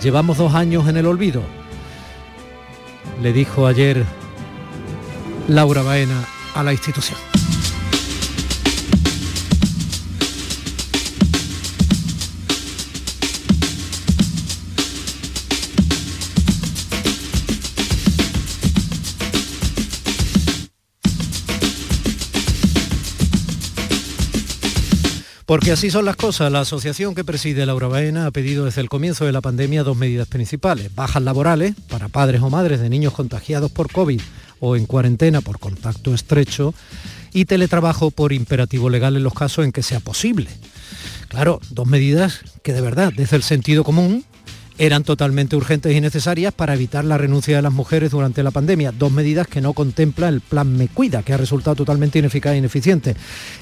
Llevamos 0.00 0.38
dos 0.38 0.54
años 0.54 0.88
en 0.88 0.96
el 0.96 1.06
olvido. 1.06 1.42
Le 3.20 3.32
dijo 3.32 3.66
ayer 3.66 4.04
Laura 5.50 5.82
Baena 5.82 6.28
a 6.54 6.62
la 6.62 6.72
institución. 6.72 7.18
Porque 25.46 25.72
así 25.72 25.90
son 25.90 26.04
las 26.04 26.14
cosas. 26.14 26.52
La 26.52 26.60
asociación 26.60 27.16
que 27.16 27.24
preside 27.24 27.66
Laura 27.66 27.88
Baena 27.88 28.26
ha 28.26 28.30
pedido 28.30 28.66
desde 28.66 28.82
el 28.82 28.88
comienzo 28.88 29.24
de 29.24 29.32
la 29.32 29.40
pandemia 29.40 29.82
dos 29.82 29.96
medidas 29.96 30.28
principales. 30.28 30.94
Bajas 30.94 31.24
laborales 31.24 31.74
para 31.88 32.06
padres 32.06 32.40
o 32.40 32.50
madres 32.50 32.78
de 32.78 32.88
niños 32.88 33.14
contagiados 33.14 33.72
por 33.72 33.90
COVID 33.90 34.20
o 34.60 34.76
en 34.76 34.86
cuarentena 34.86 35.40
por 35.40 35.58
contacto 35.58 36.14
estrecho 36.14 36.74
y 37.32 37.46
teletrabajo 37.46 38.10
por 38.10 38.32
imperativo 38.32 38.90
legal 38.90 39.16
en 39.16 39.22
los 39.22 39.34
casos 39.34 39.64
en 39.64 39.72
que 39.72 39.82
sea 39.82 40.00
posible. 40.00 40.48
Claro, 41.28 41.60
dos 41.70 41.86
medidas 41.86 42.40
que 42.62 42.72
de 42.72 42.80
verdad, 42.80 43.12
desde 43.16 43.36
el 43.36 43.42
sentido 43.42 43.84
común, 43.84 44.24
eran 44.80 45.04
totalmente 45.04 45.56
urgentes 45.56 45.94
y 45.94 46.00
necesarias 46.00 46.54
para 46.54 46.72
evitar 46.72 47.04
la 47.04 47.18
renuncia 47.18 47.54
de 47.54 47.60
las 47.60 47.72
mujeres 47.72 48.12
durante 48.12 48.42
la 48.42 48.50
pandemia. 48.50 48.92
Dos 48.92 49.12
medidas 49.12 49.46
que 49.46 49.60
no 49.60 49.74
contempla 49.74 50.28
el 50.30 50.40
plan 50.40 50.74
Me 50.74 50.88
Cuida, 50.88 51.22
que 51.22 51.34
ha 51.34 51.36
resultado 51.36 51.76
totalmente 51.76 52.18
ineficaz 52.18 52.54
e 52.54 52.56
ineficiente. 52.56 53.14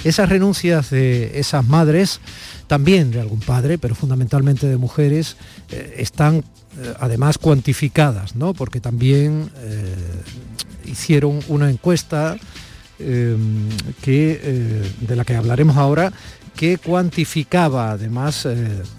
Esas 0.04 0.28
renuncias 0.28 0.90
de 0.90 1.40
esas 1.40 1.66
madres, 1.66 2.20
también 2.68 3.10
de 3.10 3.20
algún 3.20 3.40
padre, 3.40 3.78
pero 3.78 3.96
fundamentalmente 3.96 4.68
de 4.68 4.76
mujeres, 4.76 5.36
eh, 5.72 5.96
están 5.98 6.36
eh, 6.36 6.94
además 7.00 7.36
cuantificadas, 7.38 8.36
¿no? 8.36 8.54
porque 8.54 8.80
también 8.80 9.50
eh, 9.56 9.96
hicieron 10.88 11.40
una 11.48 11.70
encuesta 11.70 12.36
que, 12.98 14.82
de 15.00 15.16
la 15.16 15.24
que 15.24 15.36
hablaremos 15.36 15.76
ahora, 15.76 16.12
que 16.56 16.78
cuantificaba 16.78 17.92
además 17.92 18.48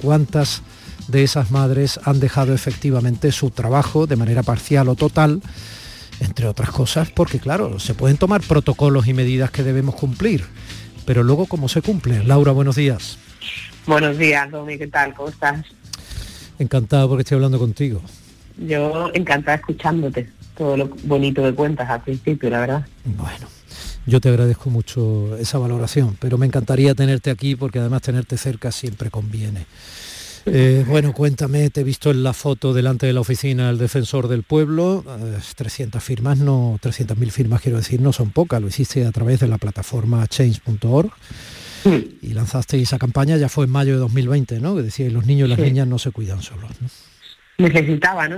cuántas 0.01 0.62
de 1.10 1.24
esas 1.24 1.51
madres 1.51 2.00
han 2.05 2.19
dejado 2.19 2.53
efectivamente 2.53 3.31
su 3.31 3.50
trabajo 3.50 4.08
de 4.08 4.15
manera 4.15 4.43
parcial 4.43 4.88
o 4.89 4.96
total, 4.96 5.41
entre 6.22 6.48
otras 6.48 6.69
cosas, 6.69 7.10
porque 7.10 7.39
claro, 7.39 7.79
se 7.79 7.93
pueden 7.93 8.17
tomar 8.17 8.41
protocolos 8.41 9.08
y 9.08 9.13
medidas 9.13 9.51
que 9.51 9.63
debemos 9.63 9.96
cumplir, 9.96 10.46
pero 11.05 11.24
luego 11.24 11.48
cómo 11.48 11.67
se 11.67 11.81
cumple. 11.81 12.24
Laura, 12.24 12.51
buenos 12.51 12.75
días. 12.75 13.17
Buenos 13.88 14.17
días, 14.17 14.51
Domi, 14.51 14.77
¿qué 14.77 14.88
tal? 14.88 15.13
¿Cómo 15.13 15.29
estás? 15.29 15.65
Encantado 16.60 17.10
porque 17.10 17.22
estoy 17.22 17.36
hablando 17.36 17.58
contigo. 17.58 18.01
Yo 18.58 19.10
encantada 19.13 19.58
escuchándote, 19.58 20.29
todo 20.59 20.75
lo 20.75 20.89
bonito 21.05 21.41
que 21.41 21.53
cuentas 21.53 21.89
al 21.89 22.01
principio, 22.01 22.49
la 22.49 22.59
verdad. 22.59 22.85
Bueno. 23.05 23.47
Yo 24.05 24.19
te 24.19 24.27
agradezco 24.27 24.69
mucho 24.69 25.37
esa 25.37 25.57
valoración, 25.57 26.17
pero 26.19 26.37
me 26.37 26.45
encantaría 26.45 26.93
tenerte 26.95 27.31
aquí 27.31 27.55
porque 27.55 27.79
además 27.79 28.01
tenerte 28.01 28.37
cerca 28.37 28.71
siempre 28.71 29.09
conviene. 29.09 29.65
Eh, 30.45 30.83
bueno, 30.87 31.13
cuéntame, 31.13 31.69
te 31.69 31.81
he 31.81 31.83
visto 31.83 32.11
en 32.11 32.23
la 32.23 32.33
foto 32.33 32.73
delante 32.73 33.05
de 33.05 33.13
la 33.13 33.21
oficina 33.21 33.67
del 33.67 33.77
defensor 33.77 34.27
del 34.27 34.43
pueblo, 34.43 35.05
300 35.55 36.01
eh, 36.01 36.05
firmas, 36.05 36.39
no 36.39 36.77
300.000 36.81 37.29
firmas 37.29 37.61
quiero 37.61 37.77
decir, 37.77 38.01
no 38.01 38.11
son 38.11 38.31
pocas, 38.31 38.61
lo 38.61 38.67
hiciste 38.67 39.05
a 39.05 39.11
través 39.11 39.39
de 39.39 39.47
la 39.47 39.57
plataforma 39.57 40.25
change.org 40.27 41.11
y 42.21 42.33
lanzaste 42.33 42.81
esa 42.81 42.97
campaña, 42.97 43.37
ya 43.37 43.47
fue 43.47 43.65
en 43.65 43.71
mayo 43.71 43.93
de 43.93 43.99
2020, 43.99 44.59
¿no? 44.59 44.75
Que 44.75 44.81
decía, 44.81 45.09
los 45.09 45.25
niños 45.25 45.47
y 45.47 45.49
las 45.51 45.59
niñas 45.59 45.87
no 45.87 45.99
se 45.99 46.11
cuidan 46.11 46.41
solos. 46.41 46.71
Necesitaba, 47.59 48.29
¿no? 48.29 48.37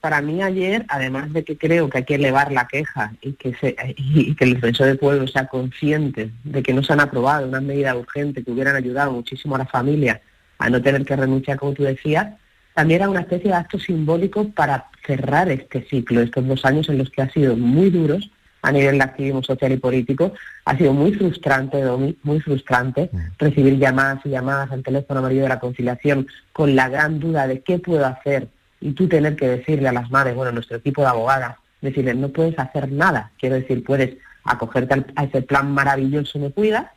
Para 0.00 0.22
mí 0.22 0.42
ayer, 0.42 0.86
además 0.88 1.30
de 1.34 1.44
que 1.44 1.58
creo 1.58 1.90
que 1.90 1.98
hay 1.98 2.04
que 2.04 2.14
elevar 2.14 2.50
la 2.50 2.66
queja 2.66 3.12
y 3.20 3.34
que, 3.34 3.54
y 3.96 4.34
que 4.34 4.44
el 4.44 4.54
defensor 4.54 4.86
del 4.86 4.98
pueblo 4.98 5.28
sea 5.28 5.46
consciente 5.48 6.30
de 6.44 6.62
que 6.62 6.72
no 6.72 6.82
se 6.82 6.94
han 6.94 7.00
aprobado 7.00 7.46
una 7.46 7.60
medida 7.60 7.94
urgente 7.94 8.42
que 8.42 8.50
hubieran 8.50 8.74
ayudado 8.74 9.12
muchísimo 9.12 9.54
a 9.54 9.58
la 9.58 9.66
familia 9.66 10.22
a 10.56 10.70
no 10.70 10.80
tener 10.80 11.04
que 11.04 11.14
renunciar, 11.14 11.58
como 11.58 11.74
tú 11.74 11.82
decías, 11.82 12.28
también 12.74 13.02
era 13.02 13.10
una 13.10 13.20
especie 13.20 13.50
de 13.50 13.56
acto 13.56 13.78
simbólico 13.78 14.48
para 14.48 14.86
cerrar 15.06 15.50
este 15.50 15.82
ciclo, 15.82 16.22
estos 16.22 16.46
dos 16.46 16.64
años 16.64 16.88
en 16.88 16.96
los 16.96 17.10
que 17.10 17.20
ha 17.20 17.30
sido 17.30 17.56
muy 17.56 17.90
duros 17.90 18.30
a 18.64 18.72
nivel 18.72 18.96
de 18.96 19.04
activismo 19.04 19.42
social 19.42 19.72
y 19.72 19.76
político. 19.76 20.32
Ha 20.64 20.76
sido 20.76 20.94
muy 20.94 21.12
frustrante, 21.12 21.82
Domi, 21.82 22.16
muy 22.22 22.40
frustrante 22.40 23.10
mm. 23.12 23.18
recibir 23.38 23.78
llamadas 23.78 24.24
y 24.24 24.30
llamadas 24.30 24.72
al 24.72 24.82
teléfono 24.82 25.20
amarillo 25.20 25.42
de 25.42 25.50
la 25.50 25.60
conciliación 25.60 26.26
con 26.52 26.74
la 26.74 26.88
gran 26.88 27.20
duda 27.20 27.46
de 27.46 27.60
qué 27.60 27.78
puedo 27.78 28.06
hacer 28.06 28.48
y 28.80 28.92
tú 28.92 29.06
tener 29.06 29.36
que 29.36 29.48
decirle 29.48 29.88
a 29.88 29.92
las 29.92 30.10
madres, 30.10 30.34
bueno, 30.34 30.50
nuestro 30.50 30.78
equipo 30.78 31.02
de 31.02 31.08
abogadas, 31.08 31.56
decirles, 31.82 32.16
no 32.16 32.30
puedes 32.30 32.58
hacer 32.58 32.90
nada. 32.90 33.32
Quiero 33.38 33.56
decir, 33.56 33.84
puedes 33.84 34.16
acogerte 34.44 35.04
a 35.14 35.24
ese 35.24 35.42
plan 35.42 35.70
maravilloso 35.70 36.38
Me 36.38 36.50
Cuida, 36.50 36.94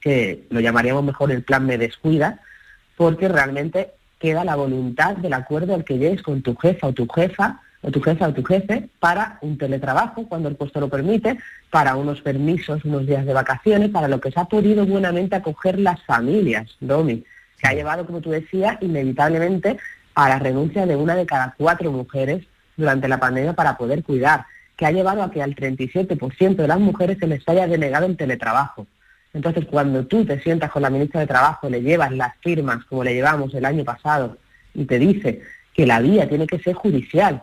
que 0.00 0.46
lo 0.50 0.60
llamaríamos 0.60 1.02
mejor 1.02 1.32
el 1.32 1.42
plan 1.42 1.66
Me 1.66 1.78
Descuida, 1.78 2.40
porque 2.96 3.28
realmente 3.28 3.90
queda 4.20 4.44
la 4.44 4.54
voluntad 4.54 5.16
del 5.16 5.32
acuerdo 5.32 5.74
al 5.74 5.84
que 5.84 5.98
llegues 5.98 6.22
con 6.22 6.42
tu 6.42 6.54
jefa 6.54 6.86
o 6.86 6.92
tu 6.92 7.08
jefa 7.08 7.60
o 7.82 7.90
tu 7.90 8.00
jefa 8.00 8.28
o 8.28 8.32
tu 8.32 8.44
jefe 8.44 8.88
para 9.00 9.38
un 9.42 9.58
teletrabajo 9.58 10.26
cuando 10.28 10.48
el 10.48 10.56
puesto 10.56 10.80
lo 10.80 10.88
permite, 10.88 11.38
para 11.70 11.96
unos 11.96 12.20
permisos, 12.20 12.84
unos 12.84 13.06
días 13.06 13.26
de 13.26 13.32
vacaciones, 13.32 13.90
para 13.90 14.08
lo 14.08 14.20
que 14.20 14.30
se 14.30 14.40
ha 14.40 14.44
podido 14.44 14.86
buenamente 14.86 15.36
acoger 15.36 15.78
las 15.78 16.02
familias, 16.04 16.76
Domi, 16.80 17.24
que 17.58 17.68
ha 17.68 17.74
llevado, 17.74 18.06
como 18.06 18.20
tú 18.20 18.30
decías, 18.30 18.78
inevitablemente 18.80 19.78
a 20.14 20.28
la 20.28 20.38
renuncia 20.38 20.86
de 20.86 20.96
una 20.96 21.14
de 21.14 21.26
cada 21.26 21.54
cuatro 21.56 21.90
mujeres 21.90 22.44
durante 22.76 23.08
la 23.08 23.18
pandemia 23.18 23.52
para 23.54 23.76
poder 23.76 24.02
cuidar, 24.02 24.46
que 24.76 24.86
ha 24.86 24.92
llevado 24.92 25.22
a 25.22 25.30
que 25.30 25.42
al 25.42 25.54
37% 25.54 26.56
de 26.56 26.68
las 26.68 26.80
mujeres 26.80 27.18
se 27.18 27.26
les 27.26 27.46
haya 27.48 27.66
denegado 27.66 28.06
el 28.06 28.16
teletrabajo. 28.16 28.86
Entonces, 29.34 29.64
cuando 29.64 30.06
tú 30.06 30.24
te 30.24 30.40
sientas 30.40 30.70
con 30.70 30.82
la 30.82 30.90
ministra 30.90 31.20
de 31.20 31.26
Trabajo, 31.26 31.68
le 31.68 31.82
llevas 31.82 32.12
las 32.12 32.36
firmas, 32.40 32.84
como 32.84 33.02
le 33.02 33.14
llevamos 33.14 33.54
el 33.54 33.64
año 33.64 33.84
pasado, 33.84 34.36
y 34.74 34.84
te 34.84 34.98
dice 34.98 35.40
que 35.74 35.86
la 35.86 36.00
vía 36.00 36.28
tiene 36.28 36.46
que 36.46 36.58
ser 36.58 36.74
judicial, 36.74 37.42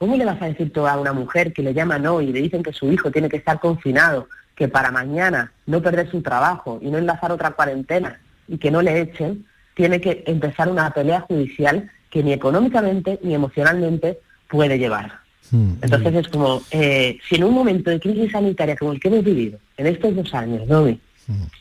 ¿cómo 0.00 0.16
le 0.16 0.24
vas 0.24 0.40
a 0.40 0.46
decir 0.46 0.72
tú 0.72 0.86
a 0.86 0.98
una 0.98 1.12
mujer 1.12 1.52
que 1.52 1.62
le 1.62 1.74
llaman 1.74 2.06
hoy 2.06 2.30
y 2.30 2.32
le 2.32 2.40
dicen 2.40 2.62
que 2.62 2.72
su 2.72 2.90
hijo 2.90 3.10
tiene 3.10 3.28
que 3.28 3.36
estar 3.36 3.60
confinado, 3.60 4.28
que 4.56 4.66
para 4.66 4.90
mañana 4.90 5.52
no 5.66 5.82
perder 5.82 6.10
su 6.10 6.22
trabajo 6.22 6.78
y 6.80 6.90
no 6.90 6.96
enlazar 6.96 7.30
otra 7.32 7.50
cuarentena 7.50 8.18
y 8.48 8.56
que 8.56 8.70
no 8.70 8.80
le 8.80 8.98
echen, 8.98 9.44
tiene 9.74 10.00
que 10.00 10.24
empezar 10.26 10.70
una 10.70 10.90
pelea 10.90 11.20
judicial 11.20 11.90
que 12.08 12.22
ni 12.22 12.32
económicamente 12.32 13.20
ni 13.22 13.34
emocionalmente 13.34 14.18
puede 14.48 14.78
llevar? 14.78 15.18
Mm, 15.50 15.72
Entonces 15.82 16.12
mm. 16.14 16.16
es 16.16 16.28
como, 16.28 16.62
eh, 16.70 17.18
si 17.28 17.34
en 17.34 17.44
un 17.44 17.52
momento 17.52 17.90
de 17.90 18.00
crisis 18.00 18.32
sanitaria 18.32 18.76
como 18.76 18.92
el 18.92 19.00
que 19.00 19.08
hemos 19.08 19.22
vivido 19.22 19.58
en 19.76 19.86
estos 19.86 20.16
dos 20.16 20.32
años, 20.34 20.66
¿no? 20.66 20.86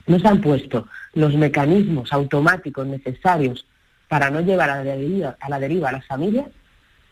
no 0.07 0.17
se 0.17 0.27
han 0.29 0.39
puesto 0.39 0.87
los 1.13 1.35
mecanismos 1.35 2.13
automáticos 2.13 2.87
necesarios 2.87 3.65
para 4.07 4.29
no 4.29 4.39
llevar 4.39 4.69
a 4.69 4.77
la 4.77 4.95
deriva 4.95 5.35
a, 5.41 5.49
la 5.49 5.59
deriva 5.59 5.89
a 5.89 5.91
las 5.91 6.05
familias, 6.05 6.47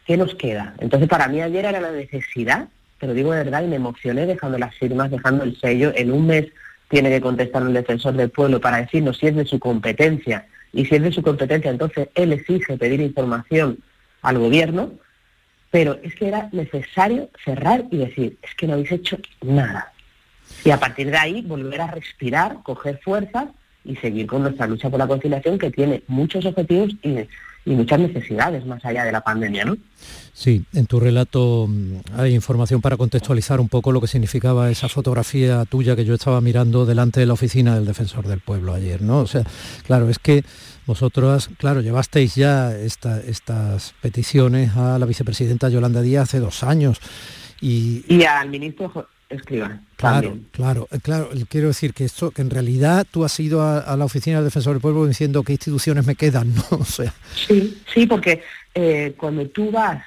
¿qué 0.08 0.18
nos 0.18 0.34
queda? 0.36 0.74
Entonces, 0.80 1.08
para 1.08 1.28
mí 1.28 1.42
ayer 1.42 1.66
era 1.66 1.80
la 1.80 1.92
necesidad, 1.92 2.70
pero 3.00 3.14
digo 3.14 3.32
de 3.32 3.44
verdad, 3.44 3.64
y 3.64 3.68
me 3.68 3.76
emocioné 3.76 4.26
dejando 4.26 4.58
las 4.58 4.74
firmas, 4.76 5.12
dejando 5.12 5.44
el 5.44 5.60
sello. 5.60 5.92
En 5.96 6.12
un 6.12 6.26
mes 6.26 6.48
tiene 6.90 7.10
que 7.10 7.22
contestar 7.22 7.62
el 7.62 7.74
defensor 7.74 8.16
del 8.16 8.30
pueblo 8.30 8.60
para 8.60 8.82
decirnos 8.82 9.18
si 9.18 9.28
es 9.28 9.36
de 9.36 9.46
su 9.46 9.60
competencia. 9.60 10.48
Y 10.74 10.86
si 10.86 10.96
es 10.96 11.04
de 11.04 11.12
su 11.12 11.22
competencia, 11.22 11.70
entonces 11.70 12.10
él 12.16 12.34
exige 12.34 12.78
pedir 12.78 13.02
información 13.02 13.78
al 14.24 14.40
gobierno. 14.40 14.94
Pero 15.70 16.00
es 16.02 16.16
que 16.16 16.30
era 16.30 16.50
necesario 16.54 17.30
cerrar 17.44 17.84
y 17.92 17.98
decir, 17.98 18.38
es 18.42 18.56
que 18.56 18.66
no 18.66 18.74
habéis 18.74 18.94
hecho 18.94 19.18
nada 19.42 19.92
y 20.64 20.72
a 20.72 20.80
partir 20.80 21.12
de 21.12 21.18
ahí 21.18 21.42
volver 21.42 21.82
a 21.82 21.88
respirar, 21.88 22.58
coger 22.64 23.00
fuerzas 23.04 23.46
y 23.84 23.96
seguir 23.98 24.28
con 24.28 24.42
nuestra 24.42 24.68
lucha 24.68 24.90
por 24.90 25.00
la 25.00 25.08
conciliación 25.08 25.58
que 25.58 25.72
tiene 25.72 26.04
muchos 26.08 26.46
objetivos 26.46 26.96
y, 27.02 27.28
muchas 27.76 28.00
necesidades 28.00 28.66
más 28.66 28.84
allá 28.86 29.04
de 29.04 29.12
la 29.12 29.22
pandemia, 29.22 29.66
¿no? 29.66 29.78
Sí, 30.34 30.64
en 30.74 30.86
tu 30.86 31.00
relato 31.00 31.68
mm, 31.68 32.00
hay 32.16 32.36
información 32.36 32.82
para 32.82 32.98
contextualizar 32.98 33.60
un 33.60 33.70
poco 33.70 33.92
lo 33.92 34.00
que 34.02 34.08
significaba 34.08 34.70
esa 34.70 34.88
fotografía 34.90 35.66
tuya 35.66 35.96
que 35.96 36.06
yo 36.06 36.14
estaba 36.14 36.42
mirando 36.42 36.86
delante 36.86 37.20
de 37.20 37.26
la 37.26 37.34
oficina 37.34 37.76
del 37.76 37.86
Defensor 37.86 38.28
del 38.28 38.40
Pueblo 38.40 38.74
ayer, 38.74 39.02
¿no? 39.02 39.20
O 39.20 39.28
sea, 39.28 39.44
claro, 39.86 40.10
es 40.10 40.20
que 40.20 40.44
vosotros, 40.86 41.50
claro, 41.58 41.82
llevasteis 41.82 42.36
ya 42.36 42.76
estas 42.78 43.94
peticiones 44.02 44.76
a 44.78 44.98
la 44.98 45.06
vicepresidenta 45.06 45.70
Yolanda 45.70 46.02
Díaz 46.02 46.30
hace 46.30 46.40
dos 46.40 46.64
años. 46.64 47.00
Y, 47.60 48.06
y 48.08 48.24
al 48.24 48.50
ministro 48.50 49.08
escriban. 49.30 49.86
Claro, 49.96 50.38
claro, 50.52 50.88
eh, 50.92 51.00
claro. 51.02 51.30
Quiero 51.50 51.68
decir 51.68 51.94
que 51.94 52.06
esto, 52.06 52.32
que 52.32 52.42
en 52.42 52.50
realidad 52.50 53.06
tú 53.10 53.26
has 53.26 53.40
ido 53.40 53.62
a, 53.62 53.96
la 53.96 54.06
oficina 54.06 54.38
del 54.38 54.46
defensor 54.46 54.74
del 54.74 54.82
pueblo 54.82 55.06
diciendo 55.06 55.44
qué 55.44 55.54
instituciones 55.54 56.06
me 56.06 56.16
quedan, 56.16 56.54
¿no? 56.56 56.64
O 56.72 56.86
sea. 56.86 57.14
Sí, 57.36 57.82
sí, 57.94 58.06
porque 58.06 58.42
eh, 58.74 59.14
cuando 59.18 59.48
tú 59.48 59.72
vas 59.72 60.04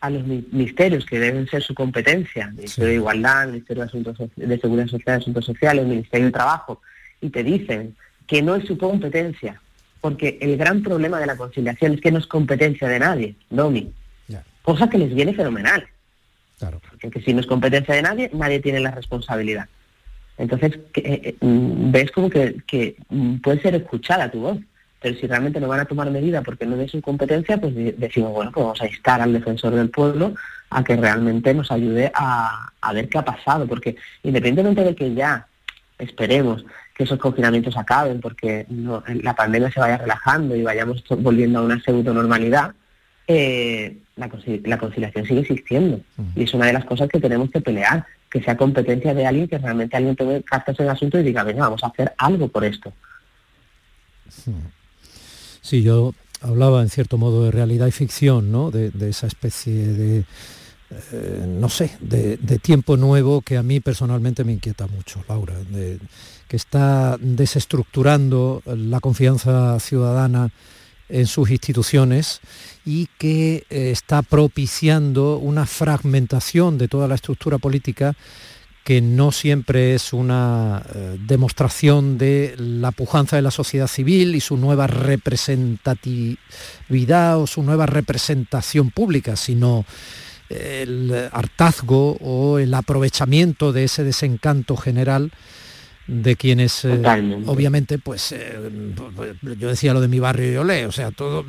a 0.00 0.10
los 0.10 0.26
ministerios 0.26 1.04
que 1.04 1.18
deben 1.18 1.46
ser 1.46 1.62
su 1.62 1.74
competencia, 1.74 2.48
Ministerio 2.48 2.88
de 2.88 2.94
Igualdad, 2.96 3.48
Ministerio 3.48 3.82
de 3.82 3.88
Asuntos 3.88 4.16
de 4.34 4.58
Seguridad 4.58 4.88
Social, 4.88 5.20
Asuntos 5.20 5.44
Sociales, 5.44 5.86
Ministerio 5.86 6.26
de 6.26 6.32
Trabajo, 6.32 6.80
y 7.20 7.28
te 7.28 7.44
dicen 7.44 7.94
que 8.26 8.40
no 8.40 8.54
es 8.54 8.64
su 8.66 8.78
competencia, 8.78 9.60
porque 10.00 10.38
el 10.40 10.56
gran 10.56 10.82
problema 10.82 11.20
de 11.20 11.26
la 11.26 11.36
conciliación 11.36 11.92
es 11.92 12.00
que 12.00 12.10
no 12.10 12.18
es 12.18 12.26
competencia 12.26 12.88
de 12.88 12.98
nadie, 12.98 13.34
Domi. 13.50 13.92
Cosa 14.62 14.88
que 14.88 14.98
les 14.98 15.14
viene 15.14 15.34
fenomenal. 15.34 15.86
Porque 17.00 17.20
si 17.20 17.32
no 17.32 17.40
es 17.40 17.46
competencia 17.46 17.94
de 17.94 18.02
nadie, 18.02 18.30
nadie 18.32 18.60
tiene 18.60 18.80
la 18.80 18.90
responsabilidad. 18.90 19.68
Entonces, 20.40 20.78
eh, 20.94 21.20
eh, 21.24 21.36
mm, 21.40 21.92
ves 21.92 22.10
como 22.10 22.30
que, 22.30 22.96
mm, 23.10 23.36
puede 23.36 23.60
ser 23.60 23.74
escuchada 23.74 24.30
tu 24.30 24.40
voz, 24.40 24.58
pero 25.00 25.14
si 25.18 25.26
realmente 25.26 25.60
no 25.60 25.68
van 25.68 25.80
a 25.80 25.84
tomar 25.84 26.10
medida 26.10 26.42
porque 26.42 26.66
no 26.66 26.80
es 26.80 26.90
su 26.90 27.00
competencia, 27.00 27.58
pues 27.58 27.74
decimos, 27.74 28.32
bueno, 28.32 28.50
pues 28.52 28.64
vamos 28.64 28.80
a 28.80 28.86
instar 28.86 29.20
al 29.20 29.32
defensor 29.32 29.74
del 29.74 29.90
pueblo 29.90 30.34
a 30.70 30.84
que 30.84 30.96
realmente 30.96 31.52
nos 31.54 31.70
ayude 31.70 32.10
a, 32.14 32.70
ver 32.92 33.08
qué 33.08 33.18
ha 33.18 33.24
pasado, 33.24 33.66
porque 33.66 33.96
independientemente 34.22 34.84
de 34.84 34.94
que 34.94 35.14
ya 35.14 35.46
esperemos 35.98 36.64
que 36.94 37.04
esos 37.04 37.18
confinamientos 37.18 37.76
acaben, 37.76 38.20
porque 38.20 38.66
la 39.22 39.34
pandemia 39.34 39.70
se 39.70 39.80
vaya 39.80 39.98
relajando 39.98 40.56
y 40.56 40.62
vayamos 40.62 41.04
volviendo 41.18 41.58
a 41.58 41.62
una 41.62 41.80
pseudo 41.80 42.14
normalidad, 42.14 42.72
eh, 43.26 43.96
la, 44.20 44.78
conciliación 44.78 45.26
sigue 45.26 45.40
existiendo. 45.40 46.00
Y 46.36 46.44
es 46.44 46.54
una 46.54 46.66
de 46.66 46.74
las 46.74 46.84
cosas 46.84 47.08
que 47.08 47.18
tenemos 47.18 47.50
que 47.50 47.60
pelear, 47.60 48.06
que 48.30 48.42
sea 48.42 48.56
competencia 48.56 49.14
de 49.14 49.26
alguien, 49.26 49.48
que 49.48 49.58
realmente 49.58 49.96
alguien 49.96 50.16
tome 50.16 50.42
cartas 50.42 50.78
en 50.78 50.86
el 50.86 50.92
asunto 50.92 51.18
y 51.18 51.24
diga, 51.24 51.42
venga, 51.42 51.62
vamos 51.62 51.82
a 51.82 51.88
hacer 51.88 52.12
algo 52.18 52.48
por 52.48 52.64
esto. 52.64 52.92
Sí, 55.60 55.82
yo 55.82 56.14
hablaba 56.40 56.82
en 56.82 56.88
cierto 56.88 57.18
modo 57.18 57.44
de 57.44 57.50
realidad 57.50 57.86
y 57.86 57.92
ficción, 57.92 58.52
¿no? 58.52 58.70
De, 58.70 58.92
esa 59.08 59.26
especie 59.26 59.74
de, 59.74 60.24
eh, 61.12 61.44
no 61.46 61.68
sé, 61.68 61.90
de, 62.00 62.36
tiempo 62.58 62.96
nuevo 62.96 63.42
que 63.42 63.56
a 63.56 63.62
mí 63.62 63.80
personalmente 63.80 64.44
me 64.44 64.52
inquieta 64.52 64.86
mucho, 64.86 65.24
Laura, 65.28 65.54
que 66.48 66.56
está 66.56 67.16
desestructurando 67.20 68.62
la 68.66 69.00
confianza 69.00 69.78
ciudadana 69.80 70.50
en 71.10 71.26
sus 71.26 71.50
instituciones 71.50 72.40
y 72.84 73.08
que 73.18 73.64
eh, 73.70 73.90
está 73.90 74.22
propiciando 74.22 75.38
una 75.38 75.66
fragmentación 75.66 76.78
de 76.78 76.86
toda 76.88 77.08
la 77.08 77.16
estructura 77.16 77.58
política 77.58 78.14
que 78.84 79.02
no 79.02 79.30
siempre 79.30 79.94
es 79.94 80.12
una 80.12 80.82
eh, 80.94 81.18
demostración 81.26 82.18
de 82.18 82.54
la 82.56 82.92
pujanza 82.92 83.36
de 83.36 83.42
la 83.42 83.50
sociedad 83.50 83.86
civil 83.86 84.34
y 84.34 84.40
su 84.40 84.56
nueva 84.56 84.86
representatividad 84.86 87.38
o 87.38 87.46
su 87.46 87.62
nueva 87.62 87.84
representación 87.86 88.90
pública, 88.90 89.36
sino 89.36 89.84
el 90.48 91.28
hartazgo 91.30 92.16
o 92.20 92.58
el 92.58 92.74
aprovechamiento 92.74 93.72
de 93.72 93.84
ese 93.84 94.02
desencanto 94.02 94.76
general 94.76 95.30
de 96.10 96.34
quienes 96.34 96.84
eh, 96.84 97.00
obviamente 97.46 97.98
pues 97.98 98.32
eh, 98.32 98.52
yo 99.58 99.68
decía 99.68 99.94
lo 99.94 100.00
de 100.00 100.08
mi 100.08 100.18
barrio 100.18 100.50
y 100.50 100.54
yo 100.54 100.64
leo 100.64 100.88
o 100.88 100.92
sea 100.92 101.12
todo 101.12 101.44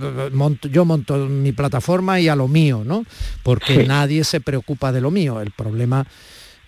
yo 0.69 0.85
monto 0.85 1.17
mi 1.17 1.51
plataforma 1.51 2.19
y 2.19 2.27
a 2.27 2.35
lo 2.35 2.47
mío 2.47 2.83
no 2.85 3.03
porque 3.41 3.85
nadie 3.87 4.23
se 4.23 4.39
preocupa 4.39 4.91
de 4.91 5.01
lo 5.01 5.09
mío 5.09 5.41
el 5.41 5.49
problema 5.49 6.05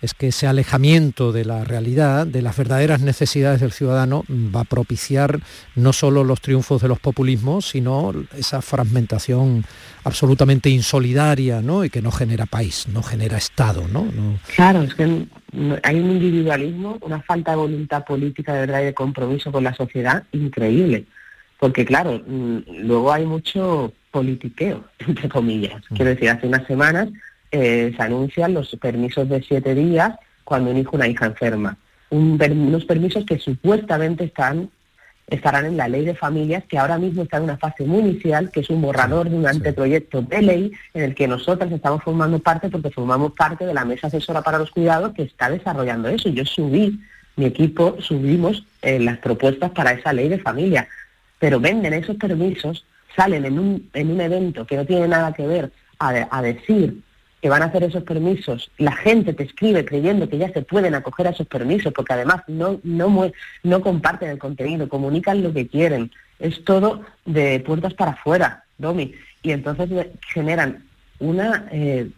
es 0.04 0.14
que 0.14 0.28
ese 0.28 0.46
alejamiento 0.46 1.32
de 1.32 1.44
la 1.44 1.64
realidad, 1.64 2.26
de 2.26 2.42
las 2.42 2.56
verdaderas 2.56 3.00
necesidades 3.00 3.60
del 3.60 3.72
ciudadano, 3.72 4.24
va 4.30 4.60
a 4.60 4.64
propiciar 4.64 5.40
no 5.74 5.92
solo 5.92 6.24
los 6.24 6.40
triunfos 6.40 6.82
de 6.82 6.88
los 6.88 7.00
populismos, 7.00 7.68
sino 7.68 8.12
esa 8.36 8.62
fragmentación 8.62 9.64
absolutamente 10.04 10.68
insolidaria, 10.68 11.62
¿no? 11.62 11.84
Y 11.84 11.90
que 11.90 12.02
no 12.02 12.10
genera 12.10 12.46
país, 12.46 12.86
no 12.88 13.02
genera 13.02 13.38
Estado, 13.38 13.88
¿no? 13.88 14.06
Claro, 14.54 14.82
es 14.82 14.94
que 14.94 15.04
hay 15.82 16.00
un 16.00 16.10
individualismo, 16.10 16.98
una 17.00 17.22
falta 17.22 17.52
de 17.52 17.56
voluntad 17.56 18.04
política 18.04 18.52
de 18.54 18.60
verdad 18.60 18.82
y 18.82 18.86
de 18.86 18.94
compromiso 18.94 19.50
con 19.50 19.64
la 19.64 19.74
sociedad 19.74 20.24
increíble. 20.32 21.06
Porque 21.58 21.84
claro, 21.84 22.22
mm, 22.26 22.58
luego 22.82 23.12
hay 23.12 23.24
mucho 23.24 23.92
politiqueo, 24.10 24.84
entre 24.98 25.28
comillas. 25.28 25.82
Quiero 25.88 26.10
decir, 26.10 26.28
hace 26.28 26.46
unas 26.46 26.66
semanas 26.66 27.08
eh, 27.54 27.94
se 27.96 28.02
anuncian 28.02 28.52
los 28.52 28.74
permisos 28.80 29.28
de 29.28 29.40
siete 29.40 29.76
días 29.76 30.16
cuando 30.42 30.72
un 30.72 30.76
hijo 30.76 30.90
o 30.92 30.96
una 30.96 31.06
hija 31.06 31.26
enferma. 31.26 31.76
unos 32.10 32.84
permisos 32.84 33.24
que 33.24 33.38
supuestamente 33.38 34.24
están 34.24 34.70
estarán 35.28 35.64
en 35.66 35.76
la 35.76 35.86
ley 35.86 36.04
de 36.04 36.16
familias 36.16 36.64
que 36.68 36.78
ahora 36.78 36.98
mismo 36.98 37.22
está 37.22 37.36
en 37.36 37.44
una 37.44 37.56
fase 37.56 37.84
muy 37.84 38.00
inicial, 38.00 38.50
que 38.50 38.60
es 38.60 38.70
un 38.70 38.82
borrador 38.82 39.30
de 39.30 39.36
un 39.36 39.46
anteproyecto 39.46 40.20
de 40.20 40.42
ley 40.42 40.72
en 40.94 41.02
el 41.02 41.14
que 41.14 41.28
nosotras 41.28 41.70
estamos 41.70 42.02
formando 42.02 42.40
parte 42.40 42.68
porque 42.68 42.90
formamos 42.90 43.32
parte 43.32 43.64
de 43.64 43.72
la 43.72 43.84
mesa 43.84 44.08
asesora 44.08 44.42
para 44.42 44.58
los 44.58 44.72
cuidados 44.72 45.14
que 45.14 45.22
está 45.22 45.48
desarrollando 45.48 46.08
eso. 46.08 46.28
Yo 46.28 46.44
subí, 46.44 47.00
mi 47.36 47.46
equipo 47.46 47.96
subimos 48.00 48.66
eh, 48.82 48.98
las 48.98 49.18
propuestas 49.18 49.70
para 49.70 49.92
esa 49.92 50.12
ley 50.12 50.28
de 50.28 50.40
familia, 50.40 50.88
pero 51.38 51.60
venden 51.60 51.94
esos 51.94 52.16
permisos, 52.16 52.84
salen 53.16 53.44
en 53.46 53.58
un, 53.60 53.88
en 53.94 54.10
un 54.10 54.20
evento 54.20 54.66
que 54.66 54.76
no 54.76 54.84
tiene 54.84 55.06
nada 55.06 55.32
que 55.32 55.46
ver 55.46 55.70
a 55.98 56.42
decir 56.42 57.00
que 57.44 57.50
van 57.50 57.60
a 57.60 57.66
hacer 57.66 57.84
esos 57.84 58.04
permisos, 58.04 58.70
la 58.78 58.92
gente 58.92 59.34
te 59.34 59.42
escribe 59.42 59.84
creyendo 59.84 60.30
que 60.30 60.38
ya 60.38 60.50
se 60.50 60.62
pueden 60.62 60.94
acoger 60.94 61.26
a 61.26 61.30
esos 61.32 61.46
permisos, 61.46 61.92
porque 61.92 62.14
además 62.14 62.40
no, 62.48 62.80
no, 62.84 63.30
no 63.62 63.80
comparten 63.82 64.30
el 64.30 64.38
contenido, 64.38 64.88
comunican 64.88 65.42
lo 65.42 65.52
que 65.52 65.68
quieren. 65.68 66.10
Es 66.38 66.64
todo 66.64 67.02
de 67.26 67.60
puertas 67.60 67.92
para 67.92 68.12
afuera, 68.12 68.64
Domi. 68.78 69.12
Y 69.42 69.50
entonces 69.50 69.90
generan 70.32 70.84
una, 71.18 71.68
eh, 71.70 72.08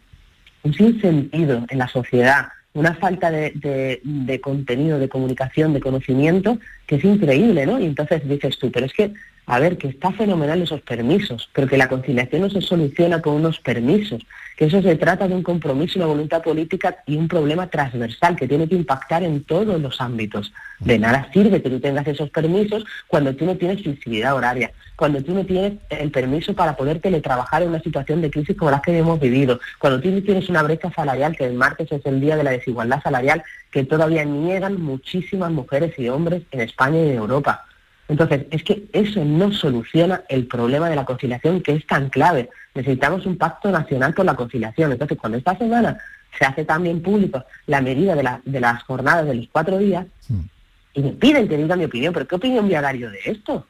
un 0.63 0.73
sinsentido 0.73 1.65
en 1.67 1.77
la 1.77 1.89
sociedad, 1.89 2.47
una 2.73 2.93
falta 2.93 3.29
de, 3.29 3.99
de, 4.01 4.39
contenido, 4.39 4.97
de 4.97 5.09
comunicación, 5.09 5.73
de 5.73 5.81
conocimiento, 5.81 6.57
que 6.85 6.95
es 6.95 7.03
increíble, 7.03 7.65
¿no? 7.65 7.81
Y 7.81 7.85
entonces 7.85 8.25
dices 8.25 8.57
tú, 8.59 8.71
pero 8.71 8.85
es 8.85 8.93
que 8.93 9.11
a 9.49 9.59
ver, 9.59 9.77
que 9.77 9.87
está 9.87 10.11
fenomenal 10.11 10.61
esos 10.61 10.81
permisos, 10.81 11.49
pero 11.53 11.67
que 11.67 11.77
la 11.77 11.87
conciliación 11.87 12.41
no 12.41 12.49
se 12.49 12.59
soluciona 12.59 13.21
con 13.21 13.35
unos 13.35 13.61
permisos, 13.61 14.21
que 14.57 14.65
eso 14.65 14.81
se 14.81 14.97
trata 14.97 15.25
de 15.25 15.35
un 15.35 15.41
compromiso, 15.41 15.99
una 15.99 16.07
voluntad 16.07 16.43
política 16.43 16.97
y 17.05 17.15
un 17.15 17.29
problema 17.29 17.67
transversal 17.67 18.35
que 18.35 18.45
tiene 18.45 18.67
que 18.67 18.75
impactar 18.75 19.23
en 19.23 19.45
todos 19.45 19.79
los 19.79 20.01
ámbitos. 20.01 20.51
De 20.79 20.99
nada 20.99 21.29
sirve 21.31 21.61
que 21.61 21.69
tú 21.69 21.79
tengas 21.79 22.05
esos 22.07 22.29
permisos 22.29 22.83
cuando 23.07 23.33
tú 23.37 23.45
no 23.45 23.55
tienes 23.55 23.81
flexibilidad 23.81 24.35
horaria, 24.35 24.73
cuando 24.97 25.23
tú 25.23 25.33
no 25.33 25.45
tienes 25.45 25.75
el 25.91 26.11
permiso 26.11 26.53
para 26.53 26.75
poder 26.75 26.99
teletrabajar 26.99 27.63
en 27.63 27.69
una 27.69 27.79
situación 27.79 28.21
de 28.21 28.29
crisis 28.29 28.57
como 28.57 28.71
la 28.71 28.81
que 28.81 28.97
hemos 28.97 29.17
vivido, 29.17 29.61
cuando 29.79 30.01
tú 30.01 30.09
no 30.09 30.21
tienes 30.21 30.49
una 30.49 30.61
brecha 30.61 30.91
salarial, 30.91 31.37
que 31.37 31.45
el 31.45 31.53
martes 31.53 31.89
es 31.89 32.05
el 32.05 32.19
día 32.19 32.35
de 32.35 32.43
la 32.43 32.51
desigualdad 32.51 33.01
salarial, 33.01 33.41
que 33.71 33.85
todavía 33.85 34.25
niegan 34.25 34.81
muchísimas 34.81 35.51
mujeres 35.51 35.97
y 35.97 36.09
hombres 36.09 36.41
en 36.51 36.59
España 36.59 36.99
y 36.99 37.11
en 37.11 37.15
Europa 37.15 37.63
entonces, 38.07 38.45
es 38.51 38.63
que 38.63 38.85
eso 38.93 39.23
no 39.25 39.51
soluciona 39.51 40.23
el 40.29 40.47
problema 40.47 40.89
de 40.89 40.95
la 40.95 41.05
conciliación 41.05 41.61
que 41.61 41.73
es 41.73 41.85
tan 41.85 42.09
clave. 42.09 42.49
Necesitamos 42.73 43.25
un 43.25 43.37
pacto 43.37 43.69
nacional 43.69 44.13
por 44.13 44.25
la 44.25 44.35
conciliación. 44.35 44.91
Entonces, 44.91 45.17
cuando 45.17 45.37
esta 45.37 45.57
semana 45.57 45.97
se 46.37 46.45
hace 46.45 46.63
también 46.63 47.01
público 47.01 47.43
la 47.65 47.81
medida 47.81 48.15
de, 48.15 48.59
las 48.59 48.83
jornadas 48.83 49.25
de 49.25 49.35
los 49.35 49.47
cuatro 49.51 49.77
días, 49.77 50.05
y 50.93 51.01
me 51.01 51.11
piden 51.11 51.47
que 51.47 51.57
diga 51.57 51.75
mi 51.75 51.85
opinión, 51.85 52.13
pero 52.13 52.27
¿qué 52.27 52.35
opinión 52.35 52.65
voy 52.65 52.75
a 52.75 52.81
dar 52.81 52.95
yo 52.95 53.09
de 53.09 53.19
esto? 53.25 53.65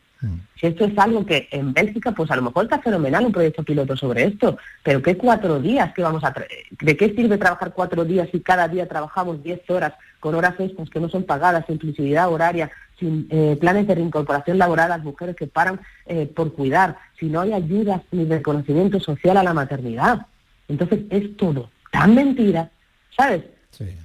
Si 0.59 0.65
esto 0.65 0.85
es 0.85 0.97
algo 0.97 1.25
que 1.25 1.47
en 1.51 1.73
Bélgica, 1.73 2.11
pues 2.11 2.31
a 2.31 2.35
lo 2.35 2.41
mejor 2.41 2.63
está 2.63 2.79
fenomenal 2.79 3.25
un 3.25 3.31
proyecto 3.31 3.63
piloto 3.63 3.95
sobre 3.95 4.23
esto, 4.23 4.57
pero 4.81 5.01
¿qué 5.01 5.15
cuatro 5.15 5.59
días 5.59 5.93
que 5.93 6.01
vamos 6.01 6.23
a... 6.23 6.33
¿De 6.71 6.97
qué 6.97 7.13
sirve 7.13 7.37
trabajar 7.37 7.73
cuatro 7.73 8.03
días 8.03 8.27
si 8.31 8.39
cada 8.39 8.67
día 8.67 8.87
trabajamos 8.87 9.43
diez 9.43 9.61
horas 9.69 9.93
con 10.19 10.33
horas 10.33 10.55
extras 10.59 10.89
que 10.89 10.99
no 10.99 11.09
son 11.09 11.23
pagadas, 11.23 11.65
simplicidad 11.67 12.31
horaria, 12.31 12.71
sin 12.99 13.27
eh, 13.29 13.57
planes 13.59 13.87
de 13.87 13.95
reincorporación 13.95 14.57
laboral 14.57 14.91
a 14.91 14.97
las 14.97 15.05
mujeres 15.05 15.35
que 15.35 15.47
paran 15.47 15.79
eh, 16.05 16.25
por 16.25 16.53
cuidar, 16.53 16.97
si 17.19 17.27
no 17.27 17.41
hay 17.41 17.53
ayudas 17.53 18.01
ni 18.11 18.25
reconocimiento 18.25 18.99
social 18.99 19.37
a 19.37 19.43
la 19.43 19.53
maternidad. 19.53 20.25
Entonces 20.67 21.01
es 21.09 21.37
todo 21.37 21.69
tan 21.91 22.15
mentira, 22.15 22.69
¿sabes? 23.15 23.43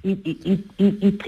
Y, 0.03 0.11
y, 0.11 0.65
y, 0.77 1.19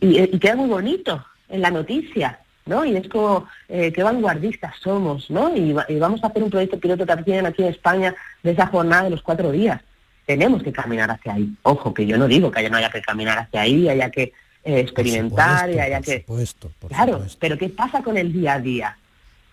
y, 0.00 0.38
queda 0.38 0.56
muy 0.56 0.68
bonito 0.68 1.24
en 1.48 1.60
la 1.60 1.70
noticia, 1.70 2.40
¿no? 2.66 2.84
Y 2.84 2.96
es 2.96 3.08
como, 3.08 3.46
eh, 3.68 3.92
qué 3.92 4.02
vanguardistas 4.02 4.74
somos, 4.80 5.30
¿no? 5.30 5.54
Y, 5.56 5.72
vamos 5.98 6.22
a 6.22 6.28
hacer 6.28 6.42
un 6.42 6.50
proyecto 6.50 6.80
piloto 6.80 7.06
también 7.06 7.46
aquí 7.46 7.62
en 7.62 7.68
España 7.68 8.14
de 8.42 8.52
esa 8.52 8.66
jornada 8.66 9.04
de 9.04 9.10
los 9.10 9.22
cuatro 9.22 9.52
días. 9.52 9.80
Tenemos 10.26 10.62
que 10.62 10.72
caminar 10.72 11.10
hacia 11.10 11.34
ahí. 11.34 11.52
Ojo, 11.62 11.92
que 11.92 12.06
yo 12.06 12.16
no 12.16 12.26
digo 12.26 12.50
que 12.50 12.60
haya, 12.60 12.70
no 12.70 12.76
haya 12.76 12.90
que 12.90 13.02
caminar 13.02 13.38
hacia 13.38 13.60
ahí, 13.60 13.88
haya 13.88 14.10
que 14.10 14.32
eh, 14.64 14.80
experimentar 14.80 15.70
y 15.70 15.78
haya 15.78 16.00
que... 16.00 16.20
Supuesto, 16.20 16.70
claro, 16.88 17.24
pero 17.38 17.58
¿qué 17.58 17.68
pasa 17.68 18.02
con 18.02 18.16
el 18.16 18.32
día 18.32 18.54
a 18.54 18.60
día? 18.60 18.96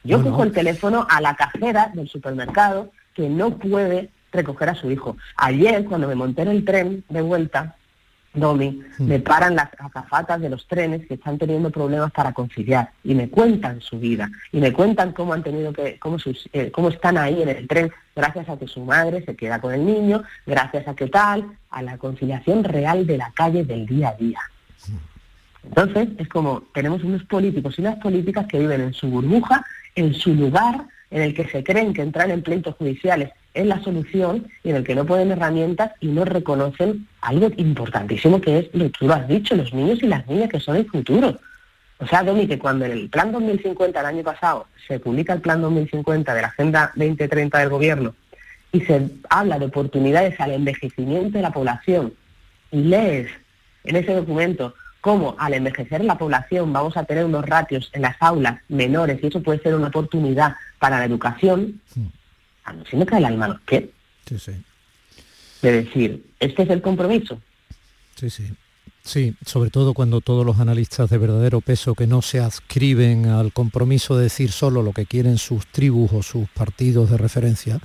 Yo 0.04 0.24
cojo 0.24 0.44
el 0.44 0.52
teléfono 0.52 1.06
a 1.10 1.20
la 1.20 1.36
cajera 1.36 1.92
del 1.94 2.08
supermercado 2.08 2.92
que 3.14 3.28
no 3.28 3.58
puede 3.58 4.10
recoger 4.32 4.70
a 4.70 4.76
su 4.76 4.92
hijo. 4.92 5.18
Ayer, 5.36 5.84
cuando 5.86 6.08
me 6.08 6.16
monté 6.16 6.44
en 6.44 6.48
el 6.50 6.64
tren 6.64 7.04
de 7.10 7.22
vuelta, 7.22 7.76
Domi, 8.34 8.84
hmm. 8.98 9.08
me 9.08 9.20
paran 9.20 9.56
las 9.56 9.70
acafatas 9.80 10.40
de 10.40 10.50
los 10.50 10.68
trenes 10.68 11.08
que 11.08 11.16
están 11.16 11.38
teniendo 11.38 11.72
problemas 11.72 12.12
para 12.12 12.32
conciliar 12.32 12.92
y 13.04 13.16
me 13.16 13.30
cuentan 13.30 13.82
su 13.82 14.00
vida 14.00 14.30
y 14.52 14.60
me 14.60 14.72
cuentan 14.72 15.14
cómo 15.14 15.34
han 15.34 15.42
tenido 15.42 15.74
que, 15.74 15.98
cómo, 15.98 16.20
sus, 16.20 16.48
eh, 16.54 16.70
cómo 16.72 16.90
están 16.90 17.18
ahí 17.18 17.42
en 17.42 17.50
el 17.50 17.68
tren 17.68 17.92
gracias 18.16 18.48
a 18.48 18.58
que 18.58 18.68
su 18.68 18.82
madre 18.82 19.26
se 19.26 19.36
queda 19.36 19.60
con 19.60 19.74
el 19.74 19.84
niño, 19.86 20.24
gracias 20.46 20.88
a 20.88 20.96
que 20.96 21.08
tal, 21.08 21.58
a 21.72 21.82
la 21.82 21.98
conciliación 21.98 22.64
real 22.64 23.08
de 23.08 23.18
la 23.18 23.32
calle 23.32 23.64
del 23.64 23.88
día 23.88 24.10
a 24.10 24.14
día. 24.14 24.40
Entonces 25.64 26.10
es 26.18 26.28
como 26.28 26.64
tenemos 26.74 27.04
unos 27.04 27.24
políticos 27.24 27.76
y 27.78 27.82
unas 27.82 27.98
políticas 27.98 28.48
que 28.48 28.60
viven 28.60 28.82
en 28.82 28.94
su 28.94 29.08
burbuja, 29.08 29.66
en 29.96 30.14
su 30.14 30.34
lugar, 30.34 30.86
en 31.12 31.22
el 31.22 31.34
que 31.34 31.48
se 31.48 31.64
creen 31.64 31.94
que 31.94 32.02
entran 32.02 32.32
en 32.32 32.42
pleitos 32.42 32.76
judiciales 32.76 33.32
es 33.54 33.66
la 33.66 33.82
solución 33.82 34.48
y 34.64 34.70
en 34.70 34.78
el 34.78 34.84
que 34.84 34.96
no 34.96 35.06
ponen 35.06 35.32
herramientas 35.32 35.92
y 36.00 36.08
no 36.08 36.24
reconocen 36.24 37.08
algo 37.22 37.50
importantísimo 37.58 38.40
que 38.40 38.60
es 38.60 38.70
lo 38.74 38.86
que 38.86 39.00
tú 39.00 39.12
has 39.12 39.28
dicho, 39.28 39.56
los 39.56 39.74
niños 39.74 40.02
y 40.04 40.08
las 40.08 40.28
niñas 40.28 40.50
que 40.50 40.60
son 40.60 40.76
el 40.76 40.86
futuro. 40.86 41.40
O 41.98 42.08
sea, 42.08 42.24
Domi, 42.24 42.48
que 42.48 42.60
cuando 42.60 42.86
en 42.86 42.94
el 42.94 43.10
Plan 43.10 43.32
2050, 43.32 44.00
el 44.00 44.06
año 44.06 44.24
pasado, 44.24 44.68
se 44.88 45.00
publica 45.00 45.34
el 45.34 45.42
Plan 45.42 45.62
2050 45.62 46.34
de 46.34 46.42
la 46.42 46.48
Agenda 46.48 46.92
2030 46.96 47.58
del 47.58 47.70
Gobierno 47.70 48.16
y 48.72 48.82
se 48.82 49.10
habla 49.30 49.60
de 49.60 49.66
oportunidades 49.66 50.40
al 50.40 50.52
envejecimiento 50.52 51.38
de 51.38 51.42
la 51.42 51.52
población 51.52 52.14
y 52.72 52.84
lees 52.84 53.30
en 53.84 53.96
ese 53.96 54.14
documento 54.14 54.76
cómo 55.02 55.36
al 55.38 55.54
envejecer 55.54 56.04
la 56.04 56.18
población 56.18 56.74
vamos 56.74 56.98
a 56.98 57.04
tener 57.04 57.26
unos 57.26 57.46
ratios 57.46 57.90
en 57.94 58.02
las 58.04 58.16
aulas 58.22 58.62
menores 58.68 59.20
y 59.22 59.28
eso 59.28 59.42
puede 59.42 59.60
ser 59.60 59.76
una 59.76 59.88
oportunidad 59.88 60.56
para 60.80 61.00
la 61.00 61.06
educación, 61.06 61.82
a 62.64 62.74
mí 62.74 62.84
se 62.90 62.98
me 62.98 63.06
cae 63.06 63.20
el 63.20 63.26
alma 63.26 63.62
¿qué? 63.66 63.92
Sí, 64.26 64.38
sí. 64.38 64.52
De 65.62 65.84
decir, 65.84 66.26
¿este 66.40 66.64
es 66.64 66.70
el 66.70 66.82
compromiso? 66.82 67.42
Sí, 68.16 68.30
sí. 68.30 68.54
Sí, 69.10 69.34
sobre 69.44 69.72
todo 69.72 69.96
cuando 69.96 70.22
todos 70.22 70.46
los 70.46 70.60
analistas 70.60 71.10
de 71.10 71.18
verdadero 71.18 71.62
peso 71.62 71.96
que 71.96 72.06
no 72.06 72.22
se 72.22 72.42
adscriben 72.42 73.26
al 73.26 73.52
compromiso 73.52 74.16
de 74.16 74.26
decir 74.26 74.52
solo 74.52 74.84
lo 74.84 74.94
que 74.94 75.08
quieren 75.08 75.40
sus 75.40 75.66
tribus 75.66 76.14
o 76.14 76.22
sus 76.22 76.48
partidos 76.50 77.10
de 77.10 77.18
referencia, 77.18 77.80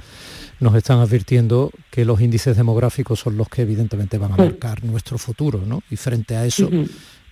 nos 0.61 0.75
están 0.75 0.99
advirtiendo 0.99 1.71
que 1.91 2.05
los 2.05 2.21
índices 2.21 2.59
demográficos 2.59 3.21
son 3.21 3.39
los 3.39 3.49
que 3.49 3.63
evidentemente 3.63 4.19
van 4.19 4.33
a 4.33 4.37
marcar 4.37 4.85
nuestro 4.85 5.17
futuro, 5.17 5.63
¿no? 5.65 5.83
Y 5.89 5.97
frente 5.97 6.37
a 6.37 6.45
eso, 6.45 6.69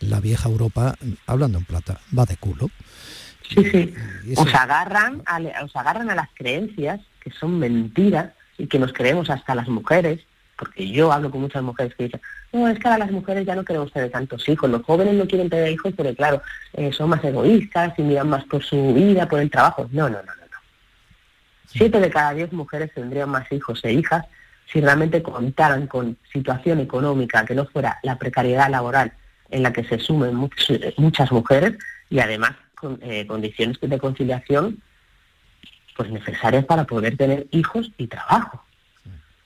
la 0.00 0.20
vieja 0.20 0.48
Europa, 0.48 0.96
hablando 1.26 1.59
en 1.59 1.66
plata, 1.66 2.00
va 2.18 2.24
de 2.24 2.38
culo. 2.38 2.70
Sí, 3.46 3.62
sí. 3.70 3.94
Os 4.38 4.55
agarran, 4.55 5.20
a, 5.26 5.38
os 5.64 5.76
agarran 5.76 6.09
a 6.09 6.14
las 6.14 6.31
creencias 6.33 6.98
que 7.20 7.31
son 7.31 7.59
mentiras 7.59 8.33
y 8.57 8.68
que 8.68 8.78
nos 8.78 8.94
creemos 8.94 9.28
hasta 9.28 9.55
las 9.55 9.68
mujeres, 9.68 10.20
porque 10.57 10.90
yo 10.90 11.12
hablo 11.12 11.31
con 11.31 11.42
muchas 11.42 11.62
mujeres 11.62 11.94
que 11.94 12.05
dicen, 12.05 12.22
no, 12.52 12.68
es 12.68 12.78
que 12.78 12.88
ahora 12.88 13.04
las 13.06 13.10
mujeres 13.10 13.46
ya 13.46 13.54
no 13.54 13.64
queremos 13.64 13.92
tener 13.92 14.10
tantos 14.10 14.48
hijos, 14.48 14.68
los 14.68 14.82
jóvenes 14.82 15.14
no 15.14 15.26
quieren 15.26 15.48
tener 15.48 15.70
hijos 15.72 15.92
porque 15.96 16.14
claro, 16.14 16.42
eh, 16.74 16.92
son 16.92 17.10
más 17.10 17.24
egoístas 17.24 17.98
y 17.98 18.02
miran 18.02 18.28
más 18.28 18.44
por 18.44 18.62
su 18.62 18.94
vida, 18.94 19.28
por 19.28 19.40
el 19.40 19.50
trabajo. 19.50 19.88
No, 19.90 20.08
no, 20.08 20.18
no, 20.18 20.34
no. 20.34 20.42
no. 20.42 20.58
Siete 21.66 21.98
de 22.00 22.10
cada 22.10 22.34
diez 22.34 22.52
mujeres 22.52 22.92
tendrían 22.94 23.30
más 23.30 23.50
hijos 23.50 23.84
e 23.84 23.92
hijas 23.92 24.26
si 24.70 24.80
realmente 24.80 25.22
contaran 25.22 25.86
con 25.86 26.16
situación 26.32 26.80
económica 26.80 27.44
que 27.44 27.54
no 27.54 27.66
fuera 27.66 27.98
la 28.02 28.18
precariedad 28.18 28.70
laboral 28.70 29.12
en 29.50 29.62
la 29.62 29.72
que 29.72 29.84
se 29.84 29.98
sumen 29.98 30.34
muchas 30.34 31.30
mujeres 31.30 31.74
y 32.08 32.20
además 32.20 32.52
con 32.74 32.98
eh, 33.02 33.26
condiciones 33.26 33.78
de 33.80 33.98
conciliación 33.98 34.82
pues 35.96 36.10
necesarias 36.10 36.64
para 36.64 36.84
poder 36.84 37.16
tener 37.16 37.46
hijos 37.50 37.90
y 37.98 38.06
trabajo. 38.06 38.64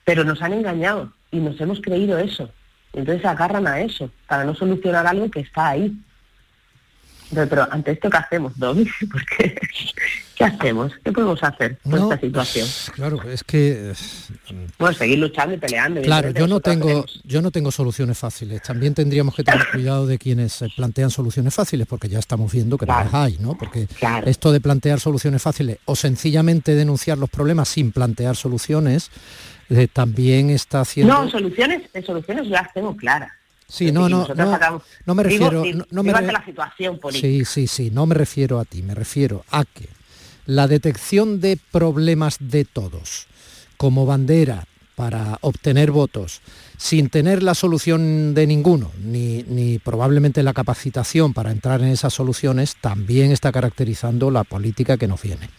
Pero 0.05 0.23
nos 0.23 0.41
han 0.41 0.53
engañado 0.53 1.11
y 1.29 1.39
nos 1.39 1.59
hemos 1.59 1.81
creído 1.81 2.17
eso. 2.17 2.49
Entonces 2.97 3.21
se 3.21 3.27
agarran 3.27 3.67
a 3.67 3.79
eso 3.79 4.09
para 4.27 4.43
no 4.43 4.55
solucionar 4.55 5.05
algo 5.05 5.29
que 5.29 5.41
está 5.41 5.69
ahí. 5.69 5.95
Pero, 7.33 7.67
ante 7.71 7.91
esto, 7.91 8.09
¿qué 8.09 8.17
hacemos, 8.17 8.57
Domi? 8.57 8.85
Porque, 9.11 9.59
¿Qué 10.37 10.43
hacemos? 10.43 10.93
¿Qué 11.03 11.11
podemos 11.11 11.43
hacer 11.43 11.77
con 11.83 11.95
esta 11.95 12.19
situación? 12.19 12.67
Claro, 12.93 13.21
es 13.23 13.43
que... 13.43 13.93
Bueno, 14.77 14.95
seguir 14.95 15.17
luchando 15.17 15.55
y 15.55 15.57
peleando. 15.57 15.99
Claro, 16.03 16.29
yo 16.29 16.45
no, 16.45 16.59
tengo, 16.59 17.05
yo 17.23 17.41
no 17.41 17.49
tengo 17.49 17.71
soluciones 17.71 18.19
fáciles. 18.19 18.61
También 18.61 18.93
tendríamos 18.93 19.33
que 19.33 19.43
tener 19.43 19.65
cuidado 19.71 20.05
de 20.05 20.19
quienes 20.19 20.63
plantean 20.75 21.09
soluciones 21.09 21.55
fáciles, 21.55 21.87
porque 21.87 22.07
ya 22.07 22.19
estamos 22.19 22.51
viendo 22.51 22.77
que 22.77 22.85
no 22.85 22.93
las 22.93 23.13
hay, 23.15 23.37
¿no? 23.39 23.57
Porque 23.57 23.87
esto 24.25 24.51
de 24.51 24.61
plantear 24.61 24.99
soluciones 24.99 25.41
fáciles 25.41 25.79
o 25.85 25.95
sencillamente 25.95 26.75
denunciar 26.75 27.17
los 27.17 27.31
problemas 27.31 27.69
sin 27.69 27.91
plantear 27.91 28.35
soluciones, 28.35 29.09
eh, 29.69 29.87
también 29.91 30.51
está 30.51 30.81
haciendo... 30.81 31.13
No, 31.13 31.29
soluciones, 31.31 31.81
soluciones 32.05 32.47
las 32.47 32.71
tengo 32.73 32.95
claras. 32.95 33.31
Sí, 33.67 33.91
no, 33.91 34.07
no, 34.07 34.25
no, 35.05 35.15
me 35.15 35.23
refiero... 35.23 35.63
no 35.91 36.03
me 36.03 36.11
la 36.13 36.45
situación 36.45 36.99
política. 36.99 37.27
Sí, 37.27 37.43
sí, 37.43 37.67
sí, 37.67 37.91
no 37.91 38.05
me 38.05 38.15
refiero 38.15 38.59
a 38.59 38.65
ti, 38.65 38.81
me 38.81 38.95
refiero 38.95 39.43
a 39.51 39.65
que 39.65 39.89
la 40.45 40.67
detección 40.67 41.41
de 41.41 41.59
problemas 41.71 42.37
de 42.39 42.63
todos 42.63 43.27
como 43.75 44.05
bandera 44.05 44.65
para 44.95 45.37
obtener 45.41 45.91
votos 45.91 46.41
sin 46.77 47.09
tener 47.09 47.43
la 47.43 47.53
solución 47.53 48.33
de 48.33 48.47
ninguno, 48.47 48.91
ni, 49.03 49.43
ni, 49.43 49.79
probablemente 49.79 50.41
la 50.43 50.53
capacitación 50.53 51.33
para 51.33 51.51
entrar 51.51 51.81
en 51.81 51.89
esas 51.89 52.13
soluciones, 52.13 52.77
también 52.79 53.31
está 53.31 53.51
caracterizando 53.51 54.31
la 54.31 54.43
política 54.43 54.97
que 54.97 55.07
nos 55.07 55.21
viene. 55.21 55.49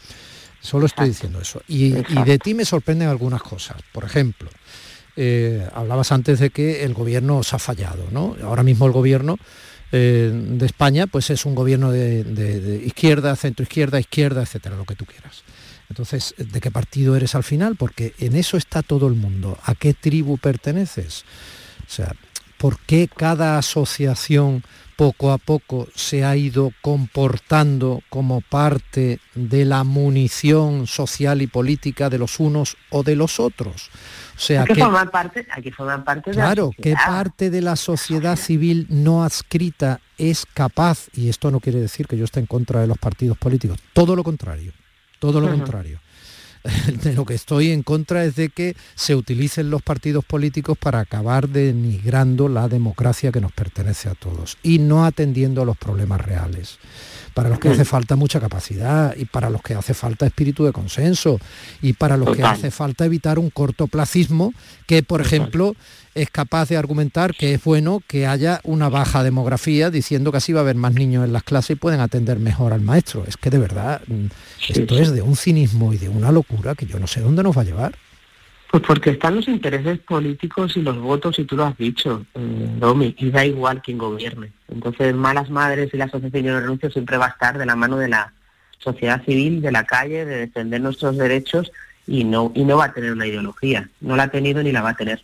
Solo 0.61 0.87
estoy 0.87 1.09
diciendo 1.09 1.41
eso. 1.41 1.63
Y, 1.69 1.97
y 1.97 2.23
de 2.25 2.39
ti 2.39 2.55
me 2.55 2.65
sorprenden 2.65 3.09
algunas 3.09 3.43
cosas. 3.43 3.77
Por 3.93 4.05
ejemplo, 4.05 4.51
eh, 5.21 5.67
hablabas 5.75 6.13
antes 6.13 6.39
de 6.39 6.51
que 6.51 6.85
el 6.85 6.95
gobierno 6.95 7.39
os 7.39 7.53
ha 7.53 7.59
fallado, 7.59 8.07
¿no? 8.13 8.37
Ahora 8.45 8.63
mismo 8.63 8.87
el 8.87 8.93
gobierno 8.93 9.37
eh, 9.91 10.31
de 10.33 10.65
España 10.65 11.09
pues 11.09 11.31
es 11.31 11.45
un 11.45 11.57
gobierno 11.57 11.91
de, 11.91 12.83
izquierda, 12.87 13.35
centro 13.35 13.65
izquierda, 13.65 13.99
izquierda, 13.99 14.43
etcétera, 14.43 14.77
lo 14.77 14.85
que 14.85 14.95
tú 14.95 15.07
quieras. 15.07 15.43
Entonces, 15.89 16.37
¿de 16.39 16.61
qué 16.61 16.71
partido 16.71 17.17
eres 17.17 17.35
al 17.35 17.43
final? 17.43 17.75
Porque 17.75 18.15
en 18.21 18.37
eso 18.37 18.57
está 18.57 18.85
todo 18.85 19.09
el 19.09 19.15
mundo. 19.15 19.59
¿A 19.65 19.75
qué 19.75 19.93
tribu 19.93 20.39
perteneces? 20.39 21.25
O 21.81 21.91
sea, 21.91 22.15
¿por 22.57 22.79
qué 22.79 23.09
cada 23.13 23.59
asociación 23.59 24.63
poco 24.99 25.31
a 25.31 25.39
poco 25.39 25.87
se 25.95 26.25
ha 26.25 26.37
ido 26.37 26.73
comportando 26.83 28.03
como 28.09 28.41
parte 28.41 29.21
de 29.37 29.65
la 29.65 29.85
munición 29.85 30.89
social 30.89 31.41
y 31.41 31.47
política 31.47 32.11
de 32.11 32.19
los 32.19 32.41
unos 32.41 32.77
o 32.91 33.05
de 33.05 33.15
los 33.15 33.39
otros. 33.39 33.91
O 34.39 34.41
sea, 34.41 34.65
que, 34.65 34.77
parte, 34.77 35.49
hay 35.51 35.71
parte 36.05 36.31
de 36.31 36.37
claro, 36.37 36.71
¿qué 36.81 36.95
parte 36.95 37.51
de 37.51 37.61
la 37.61 37.75
sociedad 37.75 38.37
civil 38.37 38.87
no 38.89 39.25
adscrita 39.25 40.01
es 40.17 40.47
capaz, 40.47 41.09
y 41.13 41.29
esto 41.29 41.51
no 41.51 41.59
quiere 41.59 41.81
decir 41.81 42.07
que 42.07 42.17
yo 42.17 42.25
esté 42.25 42.39
en 42.39 42.47
contra 42.47 42.81
de 42.81 42.87
los 42.87 42.99
partidos 42.99 43.37
políticos, 43.37 43.81
todo 43.93 44.15
lo 44.15 44.23
contrario, 44.23 44.73
todo 45.19 45.41
lo 45.41 45.51
contrario. 45.51 45.99
De 47.03 47.15
lo 47.15 47.25
que 47.25 47.35
estoy 47.35 47.71
en 47.71 47.85
contra 47.85 48.25
es 48.25 48.35
de 48.35 48.49
que 48.49 48.77
se 48.97 49.15
utilicen 49.15 49.71
los 49.71 49.81
partidos 49.81 50.25
políticos 50.25 50.77
para 50.77 50.99
acabar 50.99 51.49
denigrando 51.49 52.49
la 52.49 52.69
democracia 52.69 53.31
que 53.31 53.41
nos 53.41 53.53
pertenece 53.53 54.09
a 54.09 54.15
todos 54.15 54.59
y 54.65 54.81
no 54.81 55.05
atendiendo 55.05 55.63
a 55.63 55.65
los 55.65 55.79
problemas 55.79 56.21
reales 56.21 56.79
para 57.39 57.51
los 57.51 57.61
que 57.61 57.69
hace 57.69 57.85
falta 57.85 58.17
mucha 58.17 58.41
capacidad 58.41 59.15
y 59.17 59.25
para 59.25 59.49
los 59.49 59.63
que 59.63 59.75
hace 59.75 59.95
falta 59.95 60.27
espíritu 60.27 60.65
de 60.65 60.73
consenso 60.73 61.39
y 61.81 61.93
para 61.93 62.17
los 62.17 62.37
que 62.37 62.43
hace 62.43 62.73
falta 62.73 63.05
evitar 63.05 63.39
un 63.39 63.49
cortoplacismo 63.51 64.53
que, 64.89 65.05
por 65.05 65.21
ejemplo, 65.21 65.77
es 66.17 66.31
capaz 66.31 66.69
de 66.69 66.77
argumentar 66.77 67.37
que 67.37 67.55
es 67.55 67.63
bueno 67.63 68.03
que 68.09 68.27
haya 68.27 68.61
una 68.65 68.89
baja 68.89 69.23
demografía 69.23 69.89
diciendo 69.89 70.33
que 70.33 70.39
así 70.39 70.53
va 70.53 70.59
a 70.59 70.63
haber 70.63 70.75
más 70.75 70.95
niños 70.95 71.25
en 71.25 71.33
las 71.33 71.45
clases 71.45 71.71
y 71.71 71.75
pueden 71.77 72.01
atender 72.01 72.41
mejor 72.41 72.73
al 72.73 72.81
maestro. 72.81 73.23
Es 73.25 73.37
que 73.37 73.51
de 73.51 73.59
verdad 73.59 74.01
mm, 74.09 74.27
esto 74.71 74.99
es 74.99 75.13
de 75.13 75.23
un 75.23 75.37
cinismo 75.37 75.93
y 75.93 75.99
de 75.99 76.09
una 76.09 76.33
locura 76.33 76.75
que 76.75 76.87
yo 76.87 76.99
no 76.99 77.07
sé 77.07 77.21
dónde 77.21 77.45
nos 77.45 77.57
va 77.57 77.63
a 77.63 77.67
llevar. 77.67 77.95
Pues 78.71 78.83
porque 78.83 79.11
están 79.11 79.37
los 79.37 79.49
intereses 79.49 79.99
políticos 80.01 80.77
y 80.77 80.83
los 80.83 80.99
votos, 80.99 81.39
y 81.39 81.45
tú 81.45 81.57
lo 81.57 81.65
has 81.65 81.77
dicho, 81.79 82.27
eh, 82.35 82.69
Domi, 82.79 83.15
y 83.19 83.31
da 83.31 83.45
igual 83.45 83.81
quien 83.81 83.97
gobierne. 83.97 84.53
Entonces, 84.69 85.15
malas 85.15 85.49
madres 85.49 85.89
y 85.95 85.97
la 85.97 86.05
asociación 86.05 86.45
de 86.45 86.61
renuncio 86.61 86.91
siempre 86.91 87.17
va 87.17 87.27
a 87.27 87.31
estar 87.31 87.57
de 87.57 87.65
la 87.65 87.77
mano 87.77 87.97
de 87.97 88.09
la 88.09 88.33
sociedad 88.79 89.25
civil, 89.25 89.63
de 89.63 89.73
la 89.73 89.85
calle, 89.85 90.27
de 90.27 90.37
defender 90.37 90.83
nuestros 90.83 91.17
derechos 91.17 91.73
y 92.07 92.25
no, 92.25 92.53
y 92.55 92.65
no 92.65 92.77
va 92.77 92.87
a 92.87 92.93
tener 92.93 93.13
una 93.13 93.27
ideología. 93.27 93.89
No 94.03 94.17
la 94.17 94.25
ha 94.25 94.31
tenido 94.31 94.63
ni 94.63 94.71
la 94.71 94.83
va 94.83 94.91
a 94.91 94.97
tener. 94.97 95.23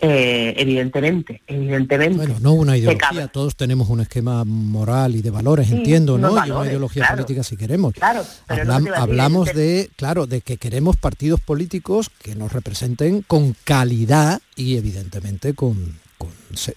Eh, 0.00 0.54
evidentemente, 0.56 1.42
evidentemente. 1.46 2.16
Bueno, 2.16 2.36
no 2.40 2.52
una 2.54 2.76
ideología, 2.76 3.28
todos 3.28 3.54
tenemos 3.54 3.88
un 3.88 4.00
esquema 4.00 4.44
moral 4.44 5.14
y 5.14 5.22
de 5.22 5.30
valores, 5.30 5.70
entiendo, 5.70 6.16
¿no? 6.16 6.30
y 6.46 6.50
una 6.50 6.66
ideología 6.66 7.08
política 7.10 7.42
si 7.42 7.56
queremos. 7.56 7.94
Claro, 7.94 8.24
hablamos 8.96 9.52
de, 9.52 9.90
claro, 9.96 10.26
de 10.26 10.40
que 10.40 10.56
queremos 10.56 10.96
partidos 10.96 11.40
políticos 11.40 12.10
que 12.22 12.34
nos 12.34 12.52
representen 12.52 13.22
con 13.22 13.54
calidad 13.64 14.40
y 14.56 14.76
evidentemente 14.76 15.54
con 15.54 15.98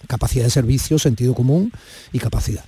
capacidad 0.06 0.44
de 0.44 0.50
servicio, 0.50 0.98
sentido 0.98 1.34
común 1.34 1.72
y 2.12 2.18
capacidad. 2.18 2.64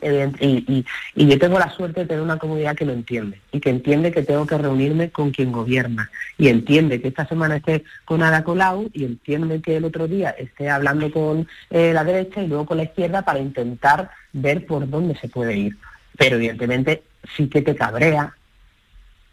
Y, 0.00 0.84
yo 1.14 1.38
tengo 1.38 1.58
la 1.58 1.70
suerte 1.70 2.00
de 2.00 2.06
tener 2.06 2.22
una 2.22 2.38
comunidad 2.38 2.76
que 2.76 2.84
lo 2.84 2.92
entiende 2.92 3.40
y 3.52 3.60
que 3.60 3.70
entiende 3.70 4.12
que 4.12 4.22
tengo 4.22 4.46
que 4.46 4.58
reunirme 4.58 5.10
con 5.10 5.30
quien 5.30 5.52
gobierna 5.52 6.10
y 6.38 6.48
entiende 6.48 7.00
que 7.00 7.08
esta 7.08 7.26
semana 7.26 7.56
esté 7.56 7.84
con 8.04 8.22
Ada 8.22 8.44
Colau 8.44 8.90
y 8.92 9.04
entiende 9.04 9.60
que 9.60 9.76
el 9.76 9.84
otro 9.84 10.08
día 10.08 10.30
esté 10.30 10.70
hablando 10.70 11.10
con 11.10 11.48
eh, 11.70 11.92
la 11.92 12.04
derecha 12.04 12.42
y 12.42 12.48
luego 12.48 12.66
con 12.66 12.78
la 12.78 12.84
izquierda 12.84 13.22
para 13.22 13.38
intentar 13.38 14.10
ver 14.32 14.66
por 14.66 14.88
dónde 14.88 15.16
se 15.16 15.28
puede 15.28 15.56
ir. 15.56 15.76
Pero 16.16 16.36
evidentemente 16.36 17.02
sí 17.36 17.48
que 17.48 17.62
te 17.62 17.74
cabrea 17.74 18.34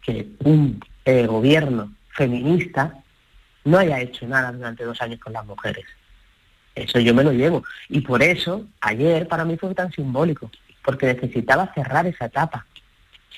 que 0.02 0.28
un 0.40 0.80
eh, 1.04 1.26
gobierno 1.26 1.92
feminista 2.10 2.94
no 3.64 3.78
haya 3.78 4.00
hecho 4.00 4.26
nada 4.26 4.52
durante 4.52 4.84
dos 4.84 5.00
años 5.00 5.20
con 5.20 5.32
las 5.32 5.44
mujeres. 5.46 5.84
Eso 6.74 6.98
yo 6.98 7.14
me 7.14 7.24
lo 7.24 7.32
llevo. 7.32 7.62
Y 7.88 8.00
por 8.00 8.22
eso, 8.22 8.66
ayer 8.80 9.28
para 9.28 9.44
mí 9.44 9.56
fue 9.56 9.74
tan 9.74 9.92
simbólico, 9.92 10.50
porque 10.84 11.06
necesitaba 11.06 11.72
cerrar 11.74 12.06
esa 12.06 12.26
etapa, 12.26 12.66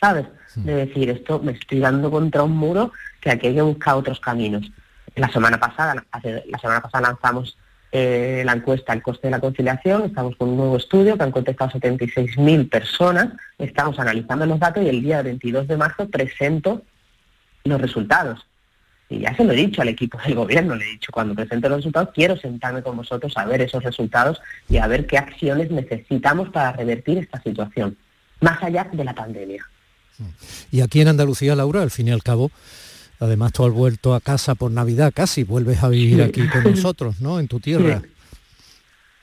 ¿sabes? 0.01 0.27
De 0.57 0.87
decir, 0.87 1.11
esto 1.11 1.41
me 1.41 1.53
estoy 1.53 1.81
dando 1.81 2.11
contra 2.11 2.43
un 2.43 2.57
muro 2.57 2.93
que 3.21 3.31
aquí 3.31 3.49
hay 3.49 3.55
que 3.55 3.63
buscar 3.63 3.97
otros 3.97 4.21
caminos. 4.21 4.71
La 5.15 5.29
semana 5.29 5.59
pasada, 5.59 5.95
la 6.23 6.59
semana 6.59 6.81
pasada 6.81 7.09
lanzamos 7.09 7.57
eh, 7.93 8.43
la 8.45 8.53
encuesta 8.53 8.93
El 8.93 9.03
coste 9.03 9.29
de 9.29 9.31
la 9.31 9.41
conciliación, 9.41 10.05
estamos 10.05 10.37
con 10.37 10.51
un 10.51 10.57
nuevo 10.57 10.77
estudio 10.77 11.17
que 11.17 11.23
han 11.23 11.31
contestado 11.31 11.71
76.000 11.71 12.69
personas, 12.69 13.29
estamos 13.59 13.99
analizando 13.99 14.45
los 14.45 14.59
datos 14.59 14.83
y 14.83 14.89
el 14.89 15.03
día 15.03 15.23
22 15.23 15.69
de 15.69 15.77
marzo 15.77 16.09
presento 16.09 16.83
los 17.65 17.81
resultados. 17.81 18.47
Y 19.09 19.21
ya 19.21 19.37
se 19.37 19.45
lo 19.45 19.53
he 19.53 19.57
dicho 19.57 19.83
al 19.83 19.89
equipo 19.89 20.19
del 20.25 20.35
gobierno, 20.35 20.75
le 20.75 20.85
he 20.85 20.93
dicho, 20.93 21.13
cuando 21.13 21.35
presente 21.35 21.69
los 21.69 21.79
resultados, 21.79 22.11
quiero 22.13 22.37
sentarme 22.37 22.83
con 22.83 22.97
vosotros 22.97 23.33
a 23.37 23.45
ver 23.45 23.63
esos 23.63 23.83
resultados 23.83 24.41
y 24.69 24.79
a 24.79 24.87
ver 24.89 25.07
qué 25.07 25.17
acciones 25.17 25.71
necesitamos 25.71 26.49
para 26.49 26.73
revertir 26.73 27.19
esta 27.19 27.41
situación, 27.41 27.97
más 28.41 28.61
allá 28.63 28.89
de 28.93 29.05
la 29.05 29.15
pandemia. 29.15 29.65
Y 30.73 30.81
aquí 30.81 31.01
en 31.01 31.09
Andalucía, 31.09 31.55
Laura, 31.55 31.83
al 31.83 31.91
fin 31.91 32.09
y 32.09 32.11
al 32.11 32.23
cabo, 32.23 32.51
además 33.21 33.53
tú 33.53 33.65
has 33.65 33.73
vuelto 33.73 34.15
a 34.15 34.21
casa 34.21 34.55
por 34.55 34.71
Navidad 34.71 35.13
casi, 35.15 35.45
vuelves 35.45 35.83
a 35.83 35.89
vivir 35.89 36.23
aquí 36.23 36.49
con 36.49 36.65
nosotros, 36.65 37.21
¿no? 37.21 37.39
En 37.39 37.47
tu 37.47 37.61
tierra. 37.61 38.03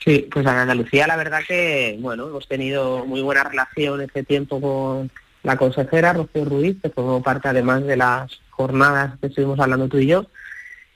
Sí. 0.02 0.28
pues 0.30 0.44
en 0.44 0.52
Andalucía 0.52 1.06
la 1.06 1.16
verdad 1.16 1.40
que, 1.46 1.96
bueno, 2.00 2.28
hemos 2.28 2.46
tenido 2.46 3.06
muy 3.06 3.22
buena 3.22 3.44
relación 3.44 4.00
este 4.02 4.22
tiempo 4.22 4.60
con 4.60 5.10
la 5.44 5.56
consejera 5.56 6.14
Rocío 6.14 6.44
Ruiz, 6.44 6.76
que 6.82 6.90
formó 6.90 7.22
parte 7.22 7.48
además 7.48 7.84
de 7.84 7.96
las 7.96 8.40
jornadas 8.50 9.12
que 9.20 9.28
estuvimos 9.28 9.60
hablando 9.60 9.88
tú 9.88 9.98
y 9.98 10.06
yo, 10.06 10.26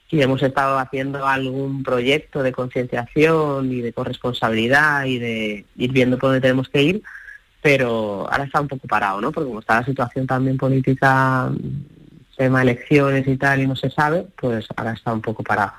y 0.09 0.21
hemos 0.21 0.41
estado 0.41 0.79
haciendo 0.79 1.25
algún 1.25 1.83
proyecto 1.83 2.41
de 2.41 2.51
concienciación 2.51 3.71
y 3.71 3.81
de 3.81 3.93
corresponsabilidad 3.93 5.05
y 5.05 5.19
de 5.19 5.65
ir 5.77 5.91
viendo 5.91 6.17
por 6.17 6.29
dónde 6.29 6.41
tenemos 6.41 6.67
que 6.67 6.81
ir, 6.81 7.03
pero 7.61 8.27
ahora 8.31 8.45
está 8.45 8.59
un 8.59 8.67
poco 8.67 8.87
parado, 8.87 9.21
¿no? 9.21 9.31
Porque 9.31 9.47
como 9.47 9.59
está 9.59 9.79
la 9.79 9.85
situación 9.85 10.25
también 10.25 10.57
política, 10.57 11.51
tema 12.35 12.63
elecciones 12.63 13.27
y 13.27 13.37
tal, 13.37 13.61
y 13.61 13.67
no 13.67 13.75
se 13.75 13.91
sabe, 13.91 14.25
pues 14.35 14.65
ahora 14.75 14.93
está 14.93 15.13
un 15.13 15.21
poco 15.21 15.43
parado. 15.43 15.73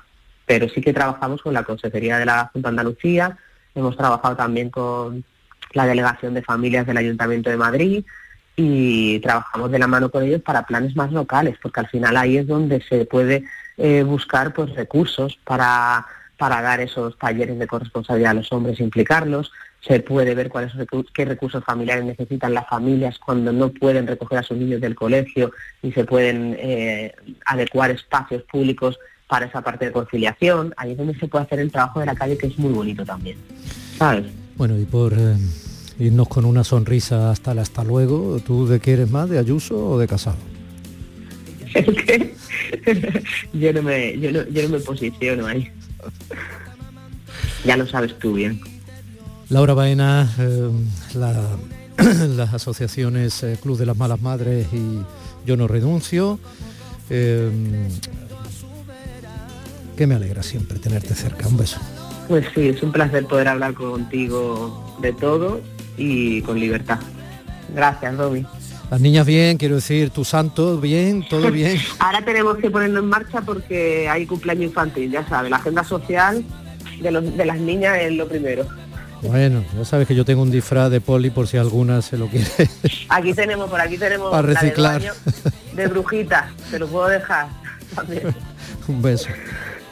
Pero 0.45 0.69
sí 0.69 0.79
que 0.79 0.93
trabajamos 0.93 1.41
con 1.41 1.53
la 1.53 1.63
Consejería 1.63 2.17
de 2.17 2.25
la 2.25 2.49
Junta 2.53 2.69
de 2.69 2.71
Andalucía, 2.71 3.37
hemos 3.75 3.97
trabajado 3.97 4.37
también 4.37 4.69
con 4.69 5.25
la 5.73 5.85
Delegación 5.85 6.33
de 6.33 6.41
Familias 6.41 6.85
del 6.85 6.97
Ayuntamiento 6.97 7.49
de 7.49 7.57
Madrid, 7.57 8.05
y 8.55 9.19
trabajamos 9.19 9.71
de 9.71 9.79
la 9.79 9.87
mano 9.87 10.09
con 10.11 10.23
ellos 10.23 10.41
para 10.41 10.65
planes 10.65 10.95
más 10.95 11.11
locales, 11.11 11.57
porque 11.61 11.79
al 11.79 11.87
final 11.87 12.17
ahí 12.17 12.37
es 12.37 12.47
donde 12.47 12.81
se 12.81 13.05
puede 13.05 13.43
eh, 13.77 14.03
buscar 14.03 14.53
pues 14.53 14.73
recursos 14.75 15.39
para, 15.43 16.05
para 16.37 16.61
dar 16.61 16.81
esos 16.81 17.17
talleres 17.17 17.57
de 17.57 17.67
corresponsabilidad 17.67 18.31
a 18.31 18.35
los 18.35 18.51
hombres, 18.51 18.79
implicarlos, 18.79 19.51
se 19.85 19.99
puede 19.99 20.35
ver 20.35 20.49
cuáles 20.49 20.73
qué 21.13 21.25
recursos 21.25 21.63
familiares 21.63 22.05
necesitan 22.05 22.53
las 22.53 22.67
familias 22.67 23.17
cuando 23.17 23.51
no 23.51 23.69
pueden 23.69 24.05
recoger 24.05 24.37
a 24.39 24.43
sus 24.43 24.57
niños 24.57 24.79
del 24.79 24.95
colegio 24.95 25.51
y 25.81 25.91
se 25.91 26.03
pueden 26.03 26.55
eh, 26.59 27.15
adecuar 27.45 27.89
espacios 27.89 28.43
públicos 28.43 28.99
para 29.27 29.47
esa 29.47 29.61
parte 29.61 29.85
de 29.85 29.91
conciliación. 29.91 30.73
Ahí 30.77 30.91
es 30.91 30.97
donde 30.97 31.15
se 31.15 31.27
puede 31.27 31.45
hacer 31.45 31.59
el 31.59 31.71
trabajo 31.71 31.99
de 31.99 32.05
la 32.05 32.15
calle, 32.15 32.37
que 32.37 32.47
es 32.47 32.59
muy 32.59 32.73
bonito 32.73 33.03
también. 33.05 33.37
¿Sabes? 33.97 34.25
Bueno, 34.55 34.77
y 34.77 34.85
por 34.85 35.13
eh, 35.13 35.35
irnos 36.01 36.27
con 36.27 36.45
una 36.45 36.63
sonrisa 36.63 37.29
hasta 37.31 37.51
el 37.51 37.59
hasta 37.59 37.83
luego. 37.83 38.39
¿Tú 38.39 38.67
de 38.67 38.79
qué 38.79 38.93
eres 38.93 39.11
más, 39.11 39.29
de 39.29 39.37
Ayuso 39.37 39.77
o 39.77 39.99
de 39.99 40.07
Casado? 40.07 40.37
yo, 43.53 43.73
no 43.73 43.83
me, 43.83 44.19
yo, 44.19 44.31
no, 44.31 44.47
yo 44.49 44.63
no 44.63 44.69
me 44.69 44.79
posiciono 44.79 45.45
ahí. 45.45 45.71
ya 47.63 47.77
lo 47.77 47.85
sabes 47.87 48.17
tú 48.19 48.33
bien. 48.33 48.59
Laura 49.49 49.73
Baena, 49.73 50.33
eh, 50.39 50.71
las 52.35 52.53
asociaciones 52.53 53.43
eh, 53.43 53.57
Club 53.61 53.77
de 53.77 53.85
las 53.85 53.97
Malas 53.97 54.21
Madres 54.21 54.67
y 54.73 54.99
Yo 55.45 55.55
No 55.55 55.67
Renuncio. 55.67 56.39
Eh, 57.09 57.49
que 59.95 60.07
me 60.07 60.15
alegra 60.15 60.41
siempre 60.41 60.79
tenerte 60.79 61.13
cerca. 61.13 61.47
Un 61.47 61.57
beso. 61.57 61.79
Pues 62.27 62.47
sí, 62.55 62.69
es 62.69 62.81
un 62.81 62.91
placer 62.91 63.25
poder 63.27 63.49
hablar 63.49 63.73
contigo 63.73 64.97
de 65.01 65.13
todo 65.13 65.61
y 66.01 66.41
con 66.41 66.59
libertad. 66.59 66.99
Gracias, 67.73 68.17
Roby. 68.17 68.45
Las 68.89 68.99
niñas 68.99 69.25
bien, 69.25 69.57
quiero 69.57 69.75
decir, 69.75 70.09
tu 70.09 70.25
santo 70.25 70.77
bien, 70.79 71.25
todo 71.29 71.49
bien. 71.51 71.79
Ahora 71.99 72.23
tenemos 72.23 72.57
que 72.57 72.69
ponerlo 72.69 72.99
en 72.99 73.05
marcha 73.05 73.41
porque 73.41 74.09
hay 74.09 74.25
cumpleaños 74.25 74.65
infantil, 74.65 75.11
ya 75.11 75.25
sabes, 75.27 75.49
la 75.49 75.57
agenda 75.57 75.83
social 75.83 76.43
de, 77.01 77.11
los, 77.11 77.37
de 77.37 77.45
las 77.45 77.57
niñas 77.59 77.97
es 78.01 78.11
lo 78.13 78.27
primero. 78.27 78.65
Bueno, 79.21 79.63
ya 79.77 79.85
sabes 79.85 80.07
que 80.07 80.15
yo 80.15 80.25
tengo 80.25 80.41
un 80.41 80.49
disfraz 80.49 80.89
de 80.89 80.99
poli 80.99 81.29
por 81.29 81.47
si 81.47 81.57
alguna 81.57 82.01
se 82.01 82.17
lo 82.17 82.27
quiere. 82.27 82.47
Aquí 83.09 83.33
tenemos, 83.33 83.69
por 83.69 83.79
aquí 83.79 83.97
tenemos 83.97 84.31
para 84.31 84.41
reciclar. 84.41 85.01
de, 85.75 85.87
brujita, 85.87 86.51
te 86.71 86.79
lo 86.79 86.87
puedo 86.87 87.07
dejar 87.07 87.47
un 88.87 89.01
beso. 89.01 89.29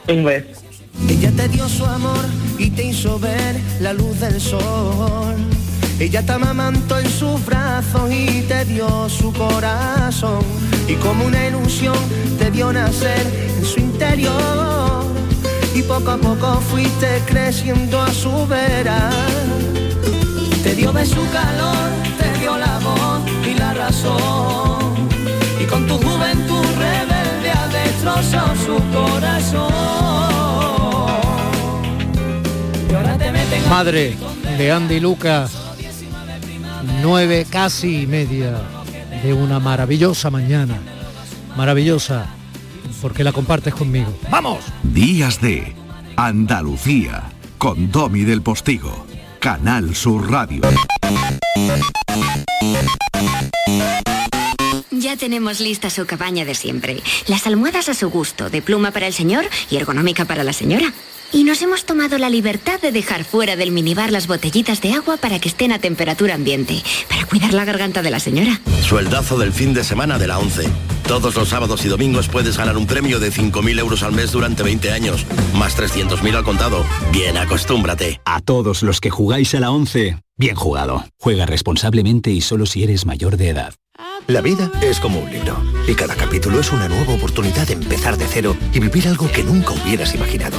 Un 0.08 0.24
beso. 0.24 0.60
Ella 1.08 1.30
te 1.30 1.48
dio 1.48 1.68
su 1.68 1.86
amor 1.86 2.24
y 2.58 2.70
te 2.70 2.84
hizo 2.84 3.18
ver 3.20 3.56
la 3.80 3.92
luz 3.92 4.18
del 4.18 4.40
sol 4.40 5.36
ella 6.00 6.24
te 6.24 6.32
amamantó 6.32 6.98
en 6.98 7.10
sus 7.10 7.44
brazos 7.44 8.10
y 8.10 8.40
te 8.48 8.64
dio 8.64 9.06
su 9.10 9.32
corazón. 9.34 10.40
Y 10.88 10.94
como 10.94 11.26
una 11.26 11.46
ilusión 11.46 11.96
te 12.38 12.50
vio 12.50 12.72
nacer 12.72 13.20
en 13.58 13.64
su 13.66 13.80
interior. 13.80 15.04
Y 15.74 15.82
poco 15.82 16.12
a 16.12 16.16
poco 16.16 16.60
fuiste 16.70 17.22
creciendo 17.26 18.00
a 18.00 18.10
su 18.14 18.46
vera. 18.46 19.10
Te 20.62 20.74
dio 20.74 20.90
de 20.90 21.04
su 21.04 21.22
calor, 21.30 21.90
te 22.18 22.38
dio 22.40 22.56
la 22.56 22.78
voz 22.78 23.20
y 23.46 23.54
la 23.58 23.74
razón. 23.74 25.06
Y 25.60 25.64
con 25.64 25.86
tu 25.86 25.98
juventud 25.98 26.64
rebelde 26.78 27.50
ha 27.50 27.68
destrozado 27.68 28.54
su 28.56 28.76
corazón. 28.90 29.70
Madre 33.68 34.16
de 34.56 34.72
Andy 34.72 34.98
Lucas 34.98 35.59
nueve 37.02 37.46
casi 37.48 38.06
media 38.06 38.60
de 39.22 39.32
una 39.32 39.58
maravillosa 39.58 40.30
mañana. 40.30 40.78
Maravillosa, 41.56 42.26
porque 43.02 43.24
la 43.24 43.32
compartes 43.32 43.74
conmigo. 43.74 44.12
¡Vamos! 44.30 44.64
Días 44.82 45.40
de 45.40 45.74
Andalucía, 46.16 47.24
con 47.58 47.90
Domi 47.90 48.22
del 48.22 48.42
Postigo, 48.42 49.06
Canal 49.40 49.94
Sur 49.94 50.30
Radio. 50.30 50.62
Ya 54.90 55.16
tenemos 55.16 55.60
lista 55.60 55.90
su 55.90 56.06
cabaña 56.06 56.44
de 56.44 56.54
siempre. 56.54 57.02
Las 57.26 57.46
almohadas 57.46 57.88
a 57.88 57.94
su 57.94 58.10
gusto, 58.10 58.50
de 58.50 58.62
pluma 58.62 58.90
para 58.90 59.06
el 59.06 59.12
señor 59.12 59.44
y 59.70 59.76
ergonómica 59.76 60.24
para 60.24 60.44
la 60.44 60.52
señora. 60.52 60.92
Y 61.32 61.44
nos 61.44 61.62
hemos 61.62 61.84
tomado 61.84 62.18
la 62.18 62.28
libertad 62.28 62.80
de 62.80 62.90
dejar 62.90 63.24
fuera 63.24 63.54
del 63.54 63.70
minibar 63.70 64.10
las 64.10 64.26
botellitas 64.26 64.80
de 64.80 64.94
agua 64.94 65.16
para 65.16 65.38
que 65.38 65.48
estén 65.48 65.70
a 65.70 65.78
temperatura 65.78 66.34
ambiente, 66.34 66.82
para 67.08 67.24
cuidar 67.26 67.54
la 67.54 67.64
garganta 67.64 68.02
de 68.02 68.10
la 68.10 68.18
señora. 68.18 68.60
Sueldazo 68.82 69.38
del 69.38 69.52
fin 69.52 69.72
de 69.72 69.84
semana 69.84 70.18
de 70.18 70.26
la 70.26 70.38
11. 70.38 70.99
Todos 71.10 71.34
los 71.34 71.48
sábados 71.48 71.84
y 71.84 71.88
domingos 71.88 72.28
puedes 72.28 72.56
ganar 72.56 72.76
un 72.76 72.86
premio 72.86 73.18
de 73.18 73.32
5.000 73.32 73.80
euros 73.80 74.04
al 74.04 74.12
mes 74.12 74.30
durante 74.30 74.62
20 74.62 74.92
años, 74.92 75.26
más 75.56 75.76
300.000 75.76 76.36
al 76.36 76.44
contado. 76.44 76.84
Bien, 77.10 77.36
acostúmbrate. 77.36 78.20
A 78.24 78.40
todos 78.40 78.84
los 78.84 79.00
que 79.00 79.10
jugáis 79.10 79.52
a 79.56 79.60
la 79.60 79.72
11, 79.72 80.18
bien 80.36 80.54
jugado. 80.54 81.04
Juega 81.18 81.46
responsablemente 81.46 82.30
y 82.30 82.40
solo 82.40 82.64
si 82.64 82.84
eres 82.84 83.06
mayor 83.06 83.36
de 83.36 83.48
edad. 83.48 83.74
La 84.28 84.40
vida 84.40 84.70
es 84.82 85.00
como 85.00 85.18
un 85.18 85.32
libro 85.32 85.60
y 85.88 85.94
cada 85.94 86.14
capítulo 86.14 86.60
es 86.60 86.70
una 86.70 86.88
nueva 86.88 87.12
oportunidad 87.14 87.66
de 87.66 87.72
empezar 87.72 88.16
de 88.16 88.26
cero 88.28 88.56
y 88.72 88.78
vivir 88.78 89.08
algo 89.08 89.28
que 89.32 89.42
nunca 89.42 89.72
hubieras 89.72 90.14
imaginado. 90.14 90.58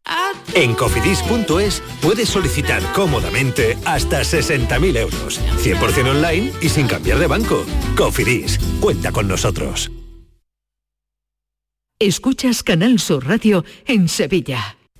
En 0.53 0.73
cofidis.es 0.73 1.81
puedes 2.01 2.29
solicitar 2.29 2.81
cómodamente 2.93 3.77
hasta 3.85 4.21
60.000 4.21 4.97
euros. 4.97 5.39
100% 5.63 6.09
online 6.09 6.51
y 6.61 6.69
sin 6.69 6.87
cambiar 6.87 7.19
de 7.19 7.27
banco. 7.27 7.65
Cofidis, 7.95 8.59
cuenta 8.79 9.11
con 9.11 9.27
nosotros. 9.27 9.91
Escuchas 11.99 12.63
Canal 12.63 12.99
Sur 12.99 13.27
Radio 13.27 13.63
en 13.85 14.09
Sevilla. 14.09 14.80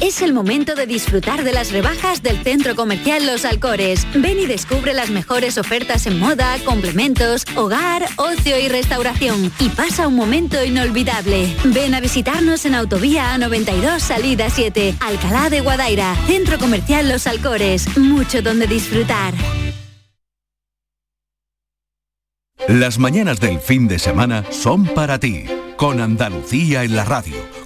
Es 0.00 0.20
el 0.20 0.32
momento 0.32 0.74
de 0.74 0.86
disfrutar 0.86 1.44
de 1.44 1.52
las 1.52 1.70
rebajas 1.70 2.22
del 2.22 2.42
Centro 2.42 2.74
Comercial 2.74 3.24
Los 3.24 3.44
Alcores. 3.44 4.06
Ven 4.14 4.38
y 4.40 4.46
descubre 4.46 4.94
las 4.94 5.10
mejores 5.10 5.58
ofertas 5.58 6.06
en 6.06 6.18
moda, 6.18 6.56
complementos, 6.64 7.44
hogar, 7.54 8.06
ocio 8.16 8.58
y 8.58 8.68
restauración. 8.68 9.52
Y 9.60 9.68
pasa 9.70 10.08
un 10.08 10.16
momento 10.16 10.62
inolvidable. 10.64 11.54
Ven 11.64 11.94
a 11.94 12.00
visitarnos 12.00 12.64
en 12.64 12.74
Autovía 12.74 13.34
A92 13.36 14.00
Salida 14.00 14.50
7, 14.50 14.96
Alcalá 15.00 15.50
de 15.50 15.60
Guadaira. 15.60 16.16
Centro 16.26 16.58
Comercial 16.58 17.08
Los 17.08 17.26
Alcores. 17.26 17.96
Mucho 17.96 18.42
donde 18.42 18.66
disfrutar. 18.66 19.34
Las 22.68 22.98
mañanas 22.98 23.40
del 23.40 23.58
fin 23.58 23.88
de 23.88 23.98
semana 23.98 24.44
son 24.50 24.86
para 24.86 25.18
ti, 25.18 25.44
con 25.76 26.00
Andalucía 26.00 26.84
en 26.84 26.94
la 26.94 27.04
radio, 27.04 27.34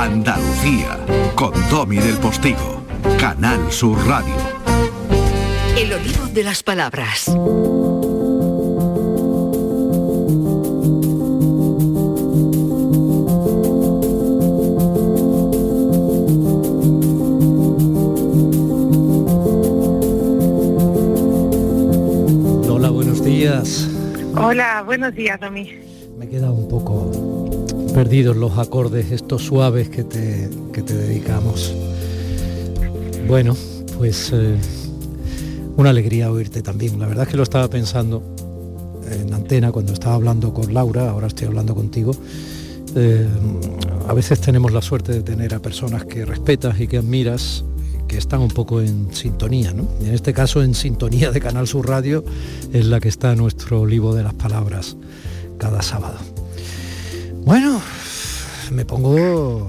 Andalucía 0.00 0.98
con 1.34 1.52
Domi 1.68 1.98
del 1.98 2.16
Postigo, 2.16 2.82
Canal 3.18 3.70
Sur 3.70 3.98
Radio. 4.06 4.32
El 5.76 5.92
olivo 5.92 6.24
de 6.32 6.42
las 6.42 6.62
palabras. 6.62 7.28
Hola, 22.66 22.88
buenos 22.88 23.22
días. 23.22 23.86
Hola, 24.34 24.82
buenos 24.82 25.14
días, 25.14 25.38
Domi. 25.38 25.70
Me 26.16 26.24
he 26.24 26.28
quedado 26.30 26.54
un 26.54 26.68
poco 26.68 27.10
perdidos 27.90 28.36
los 28.36 28.58
acordes, 28.58 29.10
estos 29.10 29.42
suaves 29.44 29.88
que 29.88 30.04
te, 30.04 30.48
que 30.72 30.82
te 30.82 30.94
dedicamos. 30.94 31.74
Bueno, 33.28 33.56
pues 33.98 34.30
eh, 34.32 34.56
una 35.76 35.90
alegría 35.90 36.30
oírte 36.30 36.62
también. 36.62 36.98
La 36.98 37.06
verdad 37.06 37.24
es 37.24 37.30
que 37.30 37.36
lo 37.36 37.42
estaba 37.42 37.68
pensando 37.68 38.22
en 39.10 39.32
antena 39.34 39.72
cuando 39.72 39.92
estaba 39.92 40.14
hablando 40.14 40.52
con 40.52 40.72
Laura, 40.72 41.10
ahora 41.10 41.26
estoy 41.26 41.48
hablando 41.48 41.74
contigo. 41.74 42.12
Eh, 42.94 43.28
a 44.08 44.12
veces 44.14 44.40
tenemos 44.40 44.72
la 44.72 44.82
suerte 44.82 45.12
de 45.12 45.22
tener 45.22 45.54
a 45.54 45.60
personas 45.60 46.04
que 46.04 46.24
respetas 46.24 46.80
y 46.80 46.86
que 46.86 46.98
admiras 46.98 47.64
que 48.08 48.18
están 48.18 48.40
un 48.40 48.50
poco 48.50 48.80
en 48.80 49.14
sintonía, 49.14 49.72
¿no? 49.72 49.86
En 50.00 50.12
este 50.12 50.32
caso 50.32 50.62
en 50.62 50.74
sintonía 50.74 51.30
de 51.30 51.40
Canal 51.40 51.68
Sur 51.68 51.88
Radio 51.88 52.24
es 52.72 52.86
la 52.86 52.98
que 52.98 53.08
está 53.08 53.36
nuestro 53.36 53.86
libro 53.86 54.14
de 54.14 54.24
las 54.24 54.34
palabras 54.34 54.96
cada 55.58 55.82
sábado. 55.82 56.18
Bueno, 57.44 57.80
me 58.70 58.84
pongo 58.84 59.68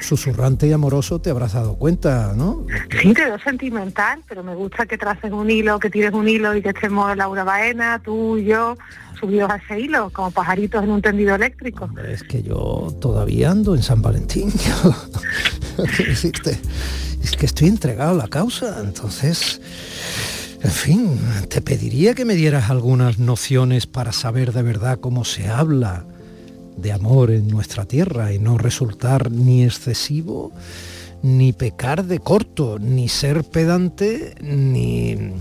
susurrante 0.00 0.66
y 0.66 0.72
amoroso, 0.72 1.20
te 1.20 1.30
habrás 1.30 1.54
dado 1.54 1.76
cuenta, 1.76 2.32
¿no? 2.36 2.64
Sí, 3.00 3.12
te 3.12 3.24
veo 3.24 3.38
sentimental, 3.38 4.22
pero 4.28 4.42
me 4.42 4.54
gusta 4.54 4.86
que 4.86 4.96
traces 4.96 5.32
un 5.32 5.50
hilo, 5.50 5.78
que 5.78 5.90
tires 5.90 6.12
un 6.12 6.28
hilo 6.28 6.54
y 6.54 6.62
que 6.62 6.70
estemos 6.70 7.16
Laura 7.16 7.44
Baena, 7.44 8.00
tú 8.02 8.36
y 8.38 8.44
yo, 8.44 8.76
subidos 9.18 9.50
a 9.50 9.56
ese 9.56 9.80
hilo, 9.80 10.10
como 10.10 10.30
pajaritos 10.30 10.84
en 10.84 10.90
un 10.90 11.02
tendido 11.02 11.34
eléctrico. 11.34 11.86
Hombre, 11.86 12.12
es 12.12 12.22
que 12.22 12.42
yo 12.42 12.94
todavía 13.00 13.50
ando 13.50 13.74
en 13.74 13.82
San 13.82 14.00
Valentín. 14.00 14.52
es 17.22 17.36
que 17.36 17.46
estoy 17.46 17.68
entregado 17.68 18.12
a 18.12 18.14
la 18.24 18.28
causa, 18.28 18.80
entonces... 18.82 19.60
En 20.60 20.72
fin, 20.72 21.20
te 21.48 21.60
pediría 21.60 22.14
que 22.14 22.24
me 22.24 22.34
dieras 22.34 22.68
algunas 22.68 23.20
nociones 23.20 23.86
para 23.86 24.10
saber 24.10 24.52
de 24.52 24.62
verdad 24.62 24.98
cómo 24.98 25.24
se 25.24 25.48
habla 25.48 26.04
de 26.78 26.92
amor 26.92 27.30
en 27.30 27.48
nuestra 27.48 27.84
tierra 27.84 28.32
y 28.32 28.38
no 28.38 28.58
resultar 28.58 29.30
ni 29.30 29.64
excesivo, 29.64 30.52
ni 31.22 31.52
pecar 31.52 32.04
de 32.04 32.20
corto, 32.20 32.78
ni 32.78 33.08
ser 33.08 33.44
pedante, 33.44 34.34
ni, 34.40 35.34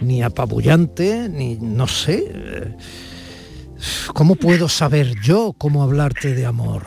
ni 0.00 0.22
apabullante, 0.22 1.28
ni 1.28 1.56
no 1.56 1.86
sé. 1.86 2.76
¿Cómo 4.14 4.36
puedo 4.36 4.68
saber 4.68 5.14
yo 5.22 5.54
cómo 5.56 5.82
hablarte 5.82 6.34
de 6.34 6.46
amor? 6.46 6.84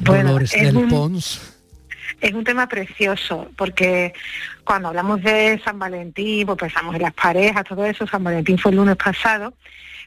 Dolores 0.00 0.52
del 0.52 0.76
un, 0.76 0.88
Pons. 0.88 1.40
Es 2.20 2.32
un 2.32 2.44
tema 2.44 2.68
precioso, 2.68 3.50
porque 3.56 4.12
cuando 4.64 4.88
hablamos 4.88 5.22
de 5.22 5.60
San 5.64 5.78
Valentín, 5.78 6.46
pues 6.46 6.58
pensamos 6.58 6.94
en 6.94 7.02
las 7.02 7.14
parejas, 7.14 7.64
todo 7.64 7.84
eso, 7.84 8.06
San 8.06 8.24
Valentín 8.24 8.58
fue 8.58 8.70
el 8.70 8.78
lunes 8.78 8.96
pasado, 8.96 9.54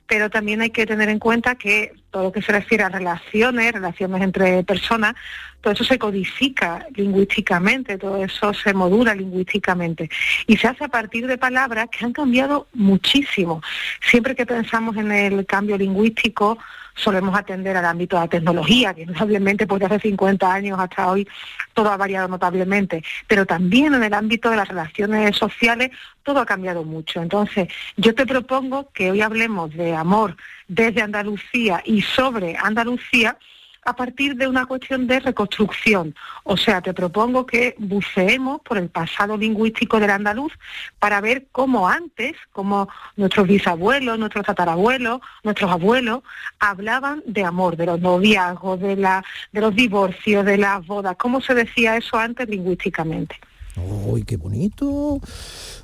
pero 0.07 0.29
también 0.29 0.61
hay 0.61 0.69
que 0.69 0.85
tener 0.85 1.09
en 1.09 1.19
cuenta 1.19 1.55
que 1.55 1.93
todo 2.11 2.23
lo 2.23 2.31
que 2.31 2.41
se 2.41 2.51
refiere 2.51 2.83
a 2.83 2.89
relaciones, 2.89 3.71
relaciones 3.71 4.21
entre 4.21 4.63
personas, 4.63 5.15
todo 5.61 5.73
eso 5.73 5.83
se 5.83 5.97
codifica 5.97 6.85
lingüísticamente, 6.93 7.97
todo 7.97 8.23
eso 8.23 8.53
se 8.53 8.73
modula 8.73 9.15
lingüísticamente 9.15 10.09
y 10.45 10.57
se 10.57 10.67
hace 10.67 10.83
a 10.83 10.89
partir 10.89 11.25
de 11.25 11.37
palabras 11.37 11.87
que 11.89 12.05
han 12.05 12.13
cambiado 12.13 12.67
muchísimo. 12.73 13.61
Siempre 14.01 14.35
que 14.35 14.45
pensamos 14.45 14.97
en 14.97 15.11
el 15.11 15.45
cambio 15.45 15.77
lingüístico, 15.77 16.57
solemos 16.95 17.37
atender 17.37 17.75
al 17.77 17.85
ámbito 17.85 18.15
de 18.15 18.21
la 18.23 18.27
tecnología, 18.27 18.93
que 18.93 19.05
notablemente 19.05 19.67
pues 19.67 19.79
de 19.79 19.85
hace 19.87 19.99
50 19.99 20.53
años 20.53 20.79
hasta 20.79 21.09
hoy 21.09 21.27
todo 21.73 21.91
ha 21.91 21.97
variado 21.97 22.27
notablemente, 22.27 23.03
pero 23.27 23.45
también 23.45 23.93
en 23.93 24.03
el 24.03 24.13
ámbito 24.13 24.49
de 24.49 24.57
las 24.57 24.67
relaciones 24.67 25.35
sociales 25.35 25.91
todo 26.23 26.39
ha 26.39 26.45
cambiado 26.45 26.83
mucho. 26.83 27.21
Entonces, 27.21 27.67
yo 27.97 28.15
te 28.15 28.25
propongo 28.25 28.89
que 28.93 29.11
hoy 29.11 29.21
hablemos 29.21 29.73
de 29.73 29.95
amor 29.95 30.35
desde 30.67 31.01
Andalucía 31.01 31.81
y 31.85 32.01
sobre 32.01 32.55
Andalucía, 32.57 33.37
a 33.85 33.95
partir 33.95 34.35
de 34.35 34.47
una 34.47 34.65
cuestión 34.65 35.07
de 35.07 35.19
reconstrucción. 35.19 36.15
O 36.43 36.57
sea, 36.57 36.81
te 36.81 36.93
propongo 36.93 37.45
que 37.45 37.75
buceemos 37.77 38.61
por 38.61 38.77
el 38.77 38.89
pasado 38.89 39.37
lingüístico 39.37 39.99
del 39.99 40.09
andaluz 40.09 40.53
para 40.99 41.21
ver 41.21 41.47
cómo 41.51 41.87
antes, 41.87 42.33
cómo 42.51 42.89
nuestros 43.15 43.47
bisabuelos, 43.47 44.17
nuestros 44.19 44.45
tatarabuelos, 44.45 45.19
nuestros 45.43 45.71
abuelos 45.71 46.23
hablaban 46.59 47.23
de 47.25 47.43
amor, 47.43 47.77
de 47.77 47.85
los 47.85 47.99
noviazgos, 47.99 48.79
de, 48.79 48.95
la, 48.95 49.23
de 49.51 49.61
los 49.61 49.75
divorcios, 49.75 50.45
de 50.45 50.57
las 50.57 50.85
bodas, 50.85 51.15
cómo 51.17 51.41
se 51.41 51.53
decía 51.53 51.97
eso 51.97 52.17
antes 52.17 52.47
lingüísticamente. 52.47 53.35
¡Uy, 53.75 54.23
qué 54.23 54.37
bonito! 54.37 55.19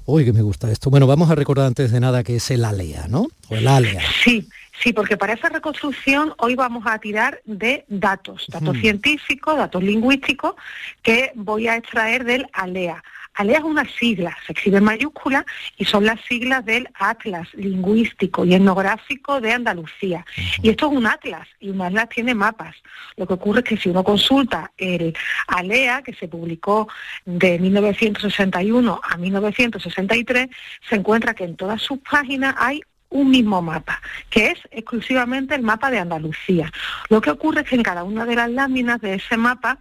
¡Uy, 0.06 0.26
que 0.26 0.34
me 0.34 0.42
gusta 0.42 0.72
esto! 0.72 0.90
Bueno, 0.90 1.08
vamos 1.08 1.30
a 1.32 1.36
recordar 1.36 1.66
antes 1.66 1.92
de 1.92 2.00
nada 2.00 2.24
que 2.24 2.36
es 2.36 2.52
el 2.52 2.64
ALEA, 2.64 3.08
¿no? 3.08 3.28
O 3.50 3.56
el 3.56 3.68
ALEA. 3.68 4.02
Sí, 4.24 4.48
Sí, 4.82 4.94
porque 4.94 5.18
para 5.18 5.34
esa 5.34 5.50
reconstrucción 5.50 6.34
hoy 6.38 6.56
vamos 6.56 6.84
a 6.88 7.00
tirar 7.00 7.42
de 7.44 7.84
datos, 7.90 8.48
datos 8.48 8.78
científicos, 8.78 9.58
datos 9.58 9.84
lingüísticos, 9.84 10.56
que 11.04 11.32
voy 11.36 11.68
a 11.68 11.76
extraer 11.76 12.24
del 12.24 12.48
ALEA. 12.54 13.04
ALEA 13.34 13.60
es 13.60 13.64
una 13.64 13.86
sigla, 13.86 14.38
se 14.46 14.54
escribe 14.54 14.78
en 14.78 14.86
mayúscula 14.86 15.46
y 15.78 15.86
son 15.86 16.06
las 16.06 16.20
siglas 16.22 16.66
del 16.66 16.90
Atlas 16.94 17.48
Lingüístico 17.54 18.46
y 18.46 18.54
Etnográfico 18.54 19.40
de 19.40 19.54
Andalucía. 19.54 20.26
Y 20.62 20.70
esto 20.70 20.88
es 20.88 20.98
un 20.98 21.08
atlas 21.08 21.48
y 21.60 21.70
un 21.70 21.82
atlas 21.82 22.10
tiene 22.10 22.34
mapas. 22.34 22.76
Lo 23.18 23.28
que 23.28 23.34
ocurre 23.34 23.60
es 23.60 23.66
que 23.66 23.78
si 23.78 23.90
uno 23.90 24.04
consulta 24.04 24.72
el 24.78 25.16
ALEA, 25.48 26.02
que 26.02 26.14
se 26.14 26.28
publicó 26.28 26.88
de 27.26 27.60
1961 27.60 29.02
a 29.04 29.18
1963, 29.18 30.50
se 30.90 30.96
encuentra 30.96 31.34
que 31.34 31.44
en 31.44 31.56
todas 31.56 31.82
sus 31.82 32.00
páginas 32.00 32.56
hay 32.58 32.82
un 33.10 33.30
mismo 33.32 33.62
mapa, 33.62 34.02
que 34.30 34.48
es 34.48 34.60
exclusivamente 34.72 35.56
el 35.56 35.64
mapa 35.64 35.90
de 35.90 36.00
Andalucía. 36.00 36.72
Lo 37.10 37.22
que 37.22 37.32
ocurre 37.32 37.62
es 37.62 37.70
que 37.70 37.76
en 37.76 37.84
cada 37.84 38.04
una 38.04 38.26
de 38.26 38.36
las 38.36 38.52
láminas 38.52 39.02
de 39.02 39.16
ese 39.16 39.38
mapa 39.38 39.80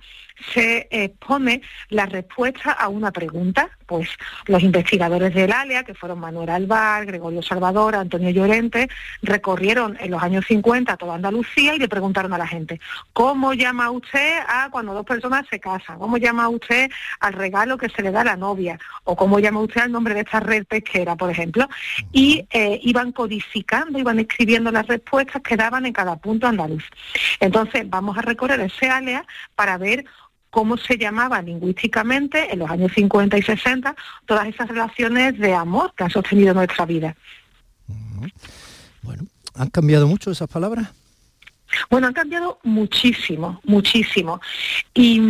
se 0.52 0.88
expone 0.90 1.62
la 1.88 2.06
respuesta 2.06 2.72
a 2.72 2.88
una 2.88 3.12
pregunta. 3.12 3.70
Pues 3.86 4.08
los 4.46 4.62
investigadores 4.62 5.34
del 5.34 5.50
ALEA, 5.50 5.82
que 5.82 5.94
fueron 5.94 6.20
Manuel 6.20 6.50
Alvar, 6.50 7.06
Gregorio 7.06 7.42
Salvador, 7.42 7.96
Antonio 7.96 8.30
Llorente, 8.30 8.88
recorrieron 9.22 9.96
en 9.98 10.10
los 10.10 10.22
años 10.22 10.44
50 10.46 10.96
toda 10.98 11.14
Andalucía 11.14 11.74
y 11.74 11.78
le 11.78 11.88
preguntaron 11.88 12.32
a 12.34 12.38
la 12.38 12.46
gente, 12.46 12.80
¿cómo 13.14 13.54
llama 13.54 13.90
usted 13.90 14.40
a 14.46 14.68
cuando 14.70 14.92
dos 14.92 15.06
personas 15.06 15.46
se 15.48 15.58
casan? 15.58 15.98
¿Cómo 15.98 16.18
llama 16.18 16.48
usted 16.48 16.90
al 17.20 17.32
regalo 17.32 17.78
que 17.78 17.88
se 17.88 18.02
le 18.02 18.10
da 18.10 18.20
a 18.20 18.24
la 18.24 18.36
novia? 18.36 18.78
¿O 19.04 19.16
cómo 19.16 19.38
llama 19.38 19.60
usted 19.60 19.80
al 19.80 19.92
nombre 19.92 20.14
de 20.14 20.20
esta 20.20 20.40
red 20.40 20.66
pesquera, 20.66 21.16
por 21.16 21.30
ejemplo? 21.30 21.66
Y 22.12 22.46
eh, 22.50 22.78
iban 22.82 23.12
codificando, 23.12 23.98
iban 23.98 24.18
escribiendo 24.18 24.70
las 24.70 24.86
respuestas 24.86 25.42
que 25.42 25.56
daban 25.56 25.86
en 25.86 25.92
cada 25.92 26.16
punto 26.16 26.46
andaluz. 26.46 26.84
Entonces, 27.40 27.88
vamos 27.88 28.18
a 28.18 28.22
recorrer 28.22 28.60
ese 28.60 28.90
ALEA 28.90 29.24
para 29.54 29.78
ver 29.78 30.04
cómo 30.50 30.76
se 30.76 30.96
llamaba 30.96 31.42
lingüísticamente 31.42 32.52
en 32.52 32.60
los 32.60 32.70
años 32.70 32.92
50 32.94 33.38
y 33.38 33.42
60 33.42 33.94
todas 34.26 34.48
esas 34.48 34.68
relaciones 34.68 35.38
de 35.38 35.54
amor 35.54 35.92
que 35.96 36.04
han 36.04 36.10
sostenido 36.10 36.54
nuestra 36.54 36.86
vida. 36.86 37.14
Bueno, 39.02 39.26
¿han 39.54 39.70
cambiado 39.70 40.06
mucho 40.06 40.30
esas 40.30 40.48
palabras? 40.48 40.88
Bueno, 41.90 42.06
han 42.06 42.14
cambiado 42.14 42.58
muchísimo, 42.62 43.60
muchísimo. 43.64 44.40
Y, 44.94 45.20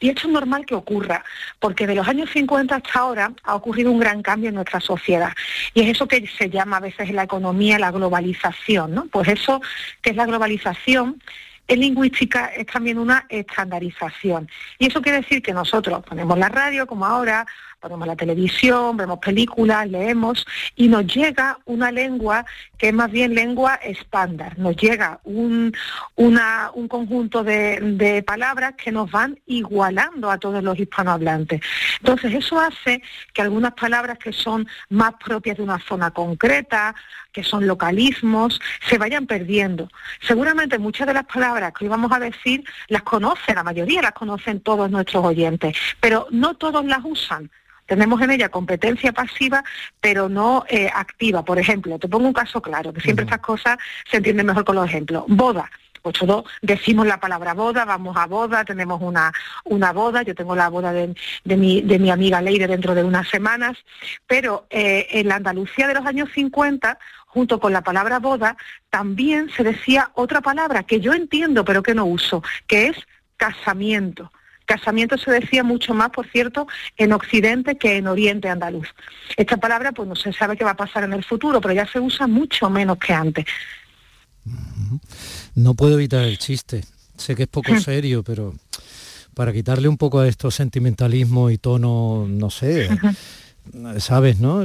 y 0.00 0.08
esto 0.08 0.28
es 0.28 0.32
normal 0.32 0.64
que 0.66 0.74
ocurra, 0.74 1.24
porque 1.58 1.86
de 1.86 1.94
los 1.94 2.06
años 2.06 2.30
50 2.30 2.76
hasta 2.76 2.98
ahora 2.98 3.32
ha 3.42 3.54
ocurrido 3.54 3.90
un 3.90 3.98
gran 3.98 4.22
cambio 4.22 4.48
en 4.48 4.54
nuestra 4.54 4.80
sociedad. 4.80 5.32
Y 5.74 5.82
es 5.82 5.88
eso 5.88 6.06
que 6.06 6.26
se 6.26 6.48
llama 6.48 6.76
a 6.76 6.80
veces 6.80 7.08
en 7.08 7.16
la 7.16 7.24
economía 7.24 7.78
la 7.78 7.90
globalización, 7.90 8.94
¿no? 8.94 9.06
Pues 9.06 9.28
eso 9.28 9.60
que 10.00 10.10
es 10.10 10.16
la 10.16 10.26
globalización 10.26 11.20
en 11.66 11.80
lingüística 11.80 12.46
es 12.46 12.66
también 12.66 12.98
una 12.98 13.26
estandarización. 13.28 14.48
Y 14.78 14.86
eso 14.86 15.00
quiere 15.00 15.18
decir 15.18 15.42
que 15.42 15.52
nosotros 15.52 16.02
ponemos 16.04 16.38
la 16.38 16.48
radio 16.48 16.86
como 16.86 17.06
ahora, 17.06 17.46
ponemos 17.80 18.06
la 18.06 18.16
televisión, 18.16 18.96
vemos 18.96 19.18
películas, 19.18 19.88
leemos 19.88 20.46
y 20.76 20.88
nos 20.88 21.06
llega 21.06 21.58
una 21.64 21.90
lengua 21.90 22.44
es 22.88 22.94
más 22.94 23.10
bien 23.10 23.34
lengua 23.34 23.74
estándar. 23.76 24.58
Nos 24.58 24.76
llega 24.76 25.20
un, 25.24 25.74
un 26.16 26.88
conjunto 26.88 27.42
de, 27.42 27.80
de, 27.80 28.22
palabras 28.22 28.74
que 28.74 28.92
nos 28.92 29.10
van 29.10 29.38
igualando 29.46 30.30
a 30.30 30.38
todos 30.38 30.62
los 30.62 30.78
hispanohablantes. 30.78 31.60
Entonces 31.98 32.34
eso 32.34 32.60
hace 32.60 33.02
que 33.32 33.42
algunas 33.42 33.72
palabras 33.74 34.18
que 34.18 34.32
son 34.32 34.66
más 34.90 35.14
propias 35.14 35.56
de 35.56 35.62
una 35.62 35.78
zona 35.78 36.10
concreta, 36.10 36.94
que 37.32 37.42
son 37.42 37.66
localismos, 37.66 38.60
se 38.88 38.98
vayan 38.98 39.26
perdiendo. 39.26 39.88
Seguramente 40.20 40.78
muchas 40.78 41.06
de 41.06 41.14
las 41.14 41.24
palabras 41.24 41.72
que 41.72 41.84
hoy 41.84 41.88
vamos 41.88 42.12
a 42.12 42.20
decir 42.20 42.64
las 42.88 43.02
conocen, 43.02 43.56
la 43.56 43.64
mayoría 43.64 44.02
las 44.02 44.12
conocen 44.12 44.60
todos 44.60 44.90
nuestros 44.90 45.24
oyentes, 45.24 45.76
pero 46.00 46.26
no 46.30 46.54
todos 46.54 46.84
las 46.84 47.00
usan. 47.02 47.50
Tenemos 47.86 48.20
en 48.22 48.30
ella 48.30 48.48
competencia 48.48 49.12
pasiva, 49.12 49.62
pero 50.00 50.28
no 50.28 50.64
eh, 50.68 50.90
activa. 50.92 51.44
Por 51.44 51.58
ejemplo, 51.58 51.98
te 51.98 52.08
pongo 52.08 52.26
un 52.26 52.32
caso 52.32 52.62
claro, 52.62 52.92
que 52.92 53.00
siempre 53.00 53.24
estas 53.24 53.40
cosas 53.40 53.76
se 54.10 54.18
entienden 54.18 54.46
mejor 54.46 54.64
con 54.64 54.76
los 54.76 54.86
ejemplos. 54.86 55.24
Boda. 55.28 55.70
Pues 56.02 56.18
todos 56.18 56.44
decimos 56.60 57.06
la 57.06 57.18
palabra 57.18 57.54
boda, 57.54 57.86
vamos 57.86 58.14
a 58.18 58.26
boda, 58.26 58.62
tenemos 58.62 59.00
una, 59.00 59.32
una 59.64 59.90
boda, 59.94 60.20
yo 60.20 60.34
tengo 60.34 60.54
la 60.54 60.68
boda 60.68 60.92
de, 60.92 61.14
mi, 61.44 61.80
de 61.80 61.98
mi 61.98 62.10
amiga 62.10 62.42
Leire 62.42 62.66
dentro 62.66 62.94
de 62.94 63.02
unas 63.02 63.26
semanas, 63.26 63.78
pero 64.26 64.66
eh, 64.68 65.06
en 65.12 65.28
la 65.28 65.36
Andalucía 65.36 65.88
de 65.88 65.94
los 65.94 66.04
años 66.04 66.28
50 66.34 66.98
junto 67.26 67.58
con 67.58 67.72
la 67.72 67.80
palabra 67.80 68.18
boda, 68.18 68.58
también 68.90 69.48
se 69.48 69.64
decía 69.64 70.10
otra 70.12 70.42
palabra 70.42 70.82
que 70.82 71.00
yo 71.00 71.14
entiendo 71.14 71.64
pero 71.64 71.82
que 71.82 71.94
no 71.94 72.04
uso, 72.04 72.42
que 72.66 72.88
es 72.88 72.98
casamiento. 73.38 74.30
Casamiento 74.66 75.18
se 75.18 75.30
decía 75.30 75.62
mucho 75.62 75.94
más, 75.94 76.10
por 76.10 76.26
cierto, 76.28 76.66
en 76.96 77.12
Occidente 77.12 77.76
que 77.76 77.96
en 77.96 78.06
Oriente 78.06 78.48
andaluz. 78.48 78.88
Esta 79.36 79.56
palabra, 79.56 79.92
pues 79.92 80.08
no 80.08 80.16
se 80.16 80.32
sabe 80.32 80.56
qué 80.56 80.64
va 80.64 80.72
a 80.72 80.76
pasar 80.76 81.04
en 81.04 81.12
el 81.12 81.24
futuro, 81.24 81.60
pero 81.60 81.74
ya 81.74 81.86
se 81.86 82.00
usa 82.00 82.26
mucho 82.26 82.70
menos 82.70 82.98
que 82.98 83.12
antes. 83.12 83.44
No 85.54 85.74
puedo 85.74 85.94
evitar 85.94 86.24
el 86.24 86.38
chiste. 86.38 86.84
Sé 87.16 87.34
que 87.34 87.44
es 87.44 87.48
poco 87.48 87.78
serio, 87.78 88.22
pero 88.22 88.54
para 89.34 89.52
quitarle 89.52 89.88
un 89.88 89.96
poco 89.96 90.20
a 90.20 90.28
estos 90.28 90.54
sentimentalismo 90.54 91.50
y 91.50 91.58
tono, 91.58 92.26
no 92.28 92.50
sé, 92.50 92.88
sabes, 93.98 94.40
¿no? 94.40 94.62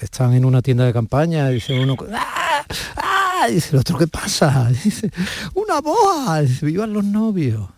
Están 0.00 0.34
en 0.34 0.44
una 0.44 0.62
tienda 0.62 0.84
de 0.84 0.92
campaña 0.92 1.50
y 1.50 1.54
dice 1.54 1.78
uno, 1.78 1.96
¡ah! 2.12 2.64
¡ah! 2.96 3.46
dice 3.50 3.70
el 3.72 3.80
otro, 3.80 3.98
¿qué 3.98 4.06
pasa? 4.06 4.70
dice, 4.84 5.10
una 5.54 5.80
boa, 5.80 6.42
dice, 6.42 6.66
vivan 6.66 6.92
los 6.92 7.04
novios. 7.04 7.68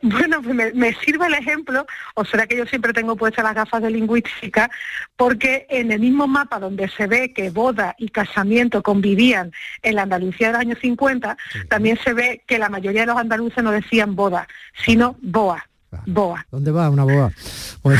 Bueno, 0.20 0.42
pues 0.42 0.74
me, 0.74 0.94
sirve 0.94 1.26
el 1.26 1.34
ejemplo, 1.34 1.86
o 2.14 2.24
será 2.24 2.46
que 2.46 2.56
yo 2.56 2.66
siempre 2.66 2.92
tengo 2.92 3.16
puestas 3.16 3.44
las 3.44 3.54
gafas 3.54 3.82
de 3.82 3.90
lingüística, 3.90 4.70
porque 5.16 5.66
en 5.68 5.92
el 5.92 6.00
mismo 6.00 6.26
mapa 6.26 6.58
donde 6.58 6.88
se 6.88 7.06
ve 7.06 7.32
que 7.32 7.50
boda 7.50 7.94
y 7.98 8.08
casamiento 8.08 8.82
convivían 8.82 9.52
en 9.82 9.94
la 9.94 10.02
Andalucía 10.02 10.48
de 10.48 10.52
los 10.54 10.60
años 10.60 10.78
50, 10.80 11.36
también 11.68 11.98
se 12.02 12.14
ve 12.14 12.42
que 12.46 12.58
la 12.58 12.68
mayoría 12.68 13.02
de 13.02 13.08
los 13.08 13.18
andaluces 13.18 13.62
no 13.62 13.70
decían 13.70 14.16
boda, 14.16 14.48
sino 14.84 15.16
boa. 15.20 15.69
Boa. 16.06 16.46
¿Dónde 16.50 16.70
va 16.70 16.88
una 16.88 17.04
boa? 17.04 17.32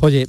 oye, 0.00 0.28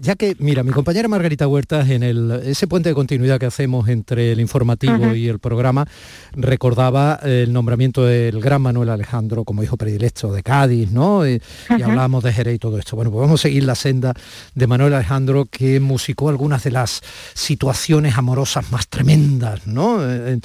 ya 0.00 0.14
que, 0.14 0.36
mira, 0.38 0.62
mi 0.62 0.72
compañera 0.72 1.08
Margarita 1.08 1.46
Huertas, 1.46 1.90
en 1.90 2.02
el, 2.02 2.30
ese 2.44 2.66
puente 2.66 2.88
de 2.88 2.94
continuidad 2.94 3.38
que 3.38 3.46
hacemos 3.46 3.88
entre 3.88 4.32
el 4.32 4.40
informativo 4.40 5.14
y 5.14 5.28
el 5.28 5.38
programa, 5.40 5.86
recordaba 6.32 7.18
el 7.22 7.52
nombramiento 7.52 8.04
del 8.04 8.40
gran 8.40 8.62
Manuel 8.62 8.88
Alejandro 8.88 9.44
como 9.44 9.62
hijo 9.62 9.76
predilecto 9.76 10.32
de 10.32 10.42
Cádiz, 10.42 10.90
¿no? 10.90 11.26
Y, 11.28 11.40
hablábamos 11.68 12.24
de 12.24 12.32
Jerez 12.32 12.54
y 12.54 12.58
todo 12.58 12.78
esto. 12.78 12.96
Bueno, 12.96 13.10
pues 13.10 13.20
vamos 13.20 13.40
a 13.40 13.42
seguir 13.42 13.64
la 13.64 13.74
senda 13.74 14.14
de 14.54 14.66
Manuel 14.66 14.94
Alejandro 14.94 15.44
que 15.44 15.80
musicó 15.80 16.28
algunas 16.28 16.64
de 16.64 16.70
las 16.70 17.02
situaciones 17.34 18.16
amorosas 18.16 18.70
más 18.70 18.88
tremendas, 18.88 19.66
¿no? 19.66 19.98
En, 20.04 20.40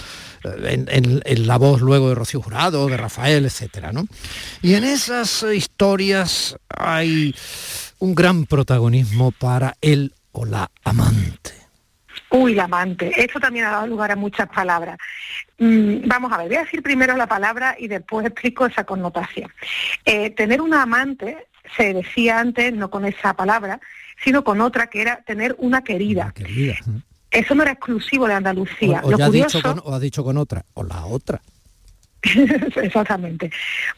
la 1.48 1.58
voz 1.58 1.82
luego 1.82 2.10
de 2.10 2.16
Rocío 2.16 2.42
Jurado, 2.42 2.88
de 2.88 2.98
Rafael, 2.98 3.46
etcétera, 3.46 3.92
¿no? 3.92 4.06
Y 4.62 4.74
en 4.74 4.84
esas 4.94 5.44
historias 5.44 6.58
hay 6.70 7.36
un 8.00 8.16
gran 8.16 8.46
protagonismo 8.46 9.32
para 9.32 9.76
él 9.82 10.14
o 10.32 10.46
la 10.46 10.72
amante. 10.84 11.54
Uy, 12.32 12.54
la 12.54 12.66
amante. 12.66 13.12
Esto 13.16 13.40
también 13.40 13.66
ha 13.66 13.72
dado 13.72 13.88
lugar 13.88 14.12
a 14.12 14.16
muchas 14.16 14.48
palabras. 14.50 14.98
Mm, 15.58 16.08
vamos 16.08 16.32
a 16.32 16.38
ver, 16.38 16.48
voy 16.48 16.58
a 16.58 16.64
decir 16.64 16.82
primero 16.82 17.16
la 17.18 17.28
palabra 17.28 17.76
y 17.78 17.88
después 17.88 18.26
explico 18.26 18.66
esa 18.66 18.84
connotación. 18.84 19.52
Eh, 20.06 20.30
tener 20.32 20.62
una 20.62 20.84
amante 20.84 21.48
se 21.76 21.94
decía 21.94 22.40
antes 22.40 22.74
no 22.74 22.90
con 22.90 23.06
esa 23.06 23.34
palabra, 23.36 23.80
sino 24.24 24.44
con 24.44 24.62
otra 24.62 24.88
que 24.88 25.02
era 25.02 25.22
tener 25.22 25.56
una 25.60 25.84
querida. 25.84 26.34
Eso 27.32 27.54
no 27.54 27.62
era 27.62 27.74
exclusivo 27.74 28.28
de 28.28 28.34
Andalucía. 28.34 29.02
O, 29.04 29.12
Lo 29.12 29.18
curioso, 29.18 29.58
dicho 29.58 29.62
con, 29.62 29.82
o 29.84 29.94
ha 29.94 30.00
dicho 30.00 30.24
con 30.24 30.38
otra, 30.38 30.66
o 30.74 30.84
la 30.84 31.06
otra. 31.06 31.42
Exactamente. 32.84 33.50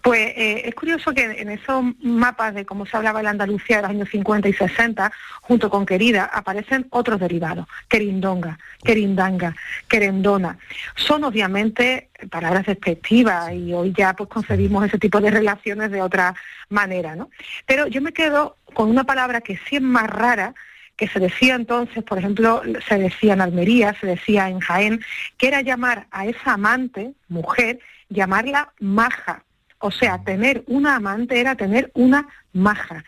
Pues 0.02 0.20
eh, 0.36 0.62
es 0.66 0.76
curioso 0.76 1.14
que 1.14 1.24
en 1.24 1.50
esos 1.50 1.84
mapas 2.02 2.54
de 2.54 2.66
cómo 2.66 2.86
se 2.86 2.96
hablaba 2.96 3.20
en 3.20 3.26
la 3.26 3.32
Andalucía 3.32 3.78
de 3.78 3.82
los 3.84 3.92
años 3.92 4.10
50 4.10 4.48
y 4.50 4.54
60, 4.54 5.12
junto 5.42 5.70
con 5.70 5.86
querida, 5.86 6.26
aparecen 6.26 6.88
otros 6.92 7.20
derivados, 7.20 7.68
querindonga, 7.90 8.60
querindanga, 8.84 9.56
querendona. 9.88 10.58
Son 10.96 11.24
obviamente 11.24 12.10
palabras 12.30 12.66
despectivas 12.68 13.54
y 13.54 13.74
hoy 13.74 13.94
ya 13.98 14.14
pues 14.14 14.30
concebimos 14.30 14.86
ese 14.86 15.00
tipo 15.00 15.20
de 15.20 15.32
relaciones 15.32 15.90
de 15.90 16.02
otra 16.02 16.36
manera, 16.70 17.16
¿no? 17.16 17.30
Pero 17.66 17.88
yo 17.88 18.02
me 18.02 18.14
quedo 18.14 18.58
con 18.74 18.90
una 18.90 19.04
palabra 19.04 19.42
que 19.42 19.58
sí 19.68 19.78
es 19.78 19.82
más 19.82 20.08
rara, 20.10 20.54
que 21.02 21.08
se 21.08 21.20
decía 21.20 21.56
entonces, 21.56 22.04
por 22.04 22.20
ejemplo, 22.20 22.62
se 22.88 23.00
decía 23.00 23.34
en 23.34 23.42
Almería, 23.42 23.96
se 24.00 24.06
decía 24.06 24.50
en 24.50 24.60
Jaén, 24.60 25.04
que 25.40 25.48
era 25.48 25.62
llamar 25.62 26.06
a 26.12 26.28
esa 26.28 26.54
amante, 26.54 27.14
mujer, 27.28 27.80
llamarla 28.10 28.72
maja. 28.80 29.44
O 29.80 29.90
sea, 29.90 30.24
tener 30.24 30.64
una 30.68 30.98
amante 30.98 31.40
era 31.40 31.56
tener 31.56 31.90
una 31.96 32.28
maja. 32.54 33.04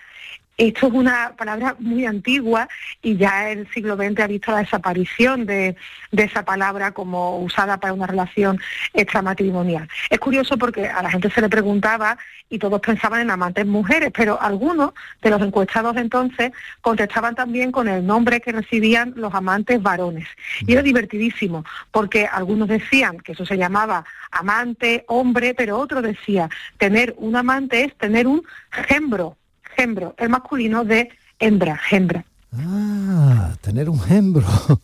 Esto 0.56 0.86
es 0.86 0.94
una 0.94 1.34
palabra 1.36 1.76
muy 1.80 2.06
antigua 2.06 2.70
y 3.02 3.18
ya 3.18 3.50
el 3.50 3.68
siglo 3.74 3.96
XX 3.96 4.20
ha 4.20 4.28
visto 4.28 4.52
la 4.52 4.60
desaparición 4.60 5.48
de, 5.48 5.76
esa 6.12 6.46
palabra 6.46 6.92
como 6.92 7.40
usada 7.40 7.80
para 7.80 7.94
una 7.94 8.06
relación 8.06 8.60
extramatrimonial. 8.94 9.90
Es 10.12 10.20
curioso 10.20 10.58
porque 10.60 10.88
a 10.88 11.02
la 11.02 11.10
gente 11.10 11.32
se 11.32 11.42
le 11.42 11.50
preguntaba 11.50 12.20
y 12.50 12.60
todos 12.60 12.82
pensaban 12.82 13.22
en 13.22 13.32
amantes 13.32 13.66
mujeres, 13.66 14.12
pero 14.16 14.40
algunos 14.40 14.92
de 15.24 15.32
los 15.32 15.42
encuestados 15.42 15.98
entonces 15.98 16.52
contestaban 16.82 17.34
también 17.34 17.72
con 17.72 17.88
el 17.88 18.06
nombre 18.06 18.40
que 18.40 18.52
recibían 18.52 19.14
los 19.16 19.34
amantes 19.34 19.82
varones. 19.82 20.28
Y 20.68 20.74
era 20.74 20.84
divertidísimo 20.84 21.66
porque 21.90 22.28
algunos 22.28 22.68
decían 22.68 23.18
que 23.18 23.32
eso 23.32 23.44
se 23.44 23.58
llamaba 23.58 24.06
amante, 24.30 25.04
hombre, 25.08 25.56
pero 25.56 25.80
otro 25.80 26.04
decía, 26.04 26.48
tener 26.78 27.16
un 27.18 27.36
amante 27.36 27.86
es 27.86 27.98
tener 27.98 28.28
un 28.28 28.44
gembro 28.70 29.36
gembro, 29.76 30.16
el 30.18 30.30
masculino 30.30 30.86
de 30.86 31.10
hembra, 31.40 31.80
hembra. 31.92 32.26
Ah, 32.54 33.56
tener 33.62 33.90
un 33.90 34.00
gembro. 34.00 34.46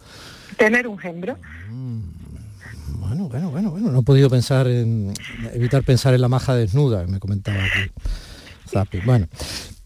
Tener 0.58 0.88
un 0.88 0.98
gembro. 0.98 1.38
Mm, 1.70 2.02
bueno, 3.00 3.30
bueno, 3.30 3.52
bueno, 3.52 3.72
bueno. 3.72 3.92
No 3.92 4.00
he 4.00 4.04
podido 4.04 4.30
pensar 4.30 4.68
en 4.68 5.14
evitar 5.54 5.84
pensar 5.84 6.14
en 6.14 6.20
la 6.20 6.28
maja 6.28 6.54
desnuda 6.54 7.06
que 7.06 7.12
me 7.12 7.20
comentaba 7.20 7.64
aquí. 7.64 7.90
Bueno, 9.06 9.28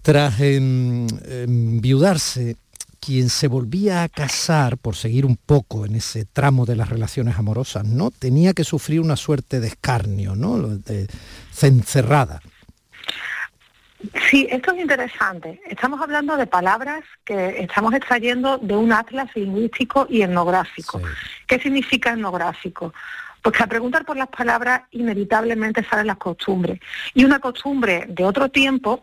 tras 0.02 0.40
enviudarse, 0.40 2.58
quien 3.00 3.30
se 3.30 3.48
volvía 3.48 4.04
a 4.04 4.10
casar, 4.10 4.78
por 4.78 4.96
seguir 4.96 5.26
un 5.26 5.38
poco 5.38 5.86
en 5.86 5.96
ese 5.96 6.26
tramo 6.26 6.66
de 6.66 6.76
las 6.76 6.90
relaciones 6.90 7.38
amorosas, 7.38 7.86
¿no? 7.86 8.12
Tenía 8.12 8.54
que 8.54 8.64
sufrir 8.64 9.02
una 9.02 9.18
suerte 9.18 9.60
de 9.60 9.68
escarnio, 9.68 10.36
¿no? 10.36 10.78
De 10.78 11.08
cencerrada. 11.52 12.42
Sí, 14.30 14.48
esto 14.50 14.72
es 14.74 14.82
interesante. 14.82 15.62
Estamos 15.66 16.02
hablando 16.02 16.36
de 16.36 16.48
palabras 16.48 17.04
que 17.24 17.62
estamos 17.62 17.94
extrayendo 17.94 18.58
de 18.58 18.76
un 18.76 18.92
atlas 18.92 19.30
lingüístico 19.36 20.08
y 20.10 20.22
etnográfico. 20.22 21.02
¿Qué 21.48 21.60
significa 21.60 22.12
etnográfico? 22.12 22.94
Pues 23.42 23.56
que 23.56 23.64
al 23.64 23.70
preguntar 23.70 24.06
por 24.06 24.18
las 24.18 24.30
palabras 24.30 24.84
inevitablemente 24.92 25.84
salen 25.84 26.08
las 26.08 26.18
costumbres. 26.18 26.80
Y 27.14 27.26
una 27.26 27.40
costumbre 27.40 28.06
de 28.08 28.24
otro 28.26 28.50
tiempo 28.50 29.02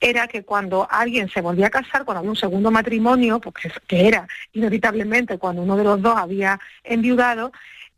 era 0.00 0.26
que 0.28 0.44
cuando 0.44 0.86
alguien 0.90 1.28
se 1.28 1.40
volvía 1.40 1.66
a 1.66 1.70
casar, 1.70 2.04
cuando 2.04 2.20
había 2.20 2.30
un 2.30 2.36
segundo 2.36 2.70
matrimonio, 2.70 3.40
pues 3.40 3.54
que, 3.86 4.08
era 4.08 4.26
inevitablemente 4.52 5.38
cuando 5.38 5.62
uno 5.62 5.76
de 5.76 5.84
los 5.84 6.00
dos 6.00 6.16
había 6.16 6.58
enviudado, 6.84 7.52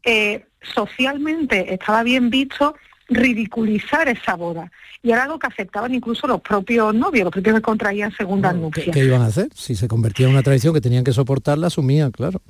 eh, 0.05 0.47
socialmente 0.63 1.73
estaba 1.73 2.03
bien 2.03 2.29
visto 2.31 2.77
ridiculizar 3.09 4.09
esa 4.09 4.35
boda. 4.35 4.71
Y 5.03 5.13
era 5.13 5.25
algo 5.25 5.39
que 5.39 5.47
aceptaban 5.47 5.95
incluso 5.95 6.27
los 6.27 6.41
propios 6.41 6.95
novios, 6.95 7.25
los 7.25 7.33
propios 7.33 7.57
que 7.57 7.63
contraían 7.63 8.15
segunda 8.17 8.53
nupcia. 8.53 8.93
¿qué, 8.93 9.05
iban 9.05 9.23
a 9.23 9.27
hacer? 9.27 9.49
Si 9.55 9.75
se 9.75 9.89
convertía 9.89 10.27
en 10.27 10.33
una 10.33 10.43
tradición 10.43 10.73
que 10.73 10.81
tenían 10.81 11.05
que 11.05 11.13
soportarla, 11.13 11.67
asumían, 11.67 12.11
claro. 12.11 12.41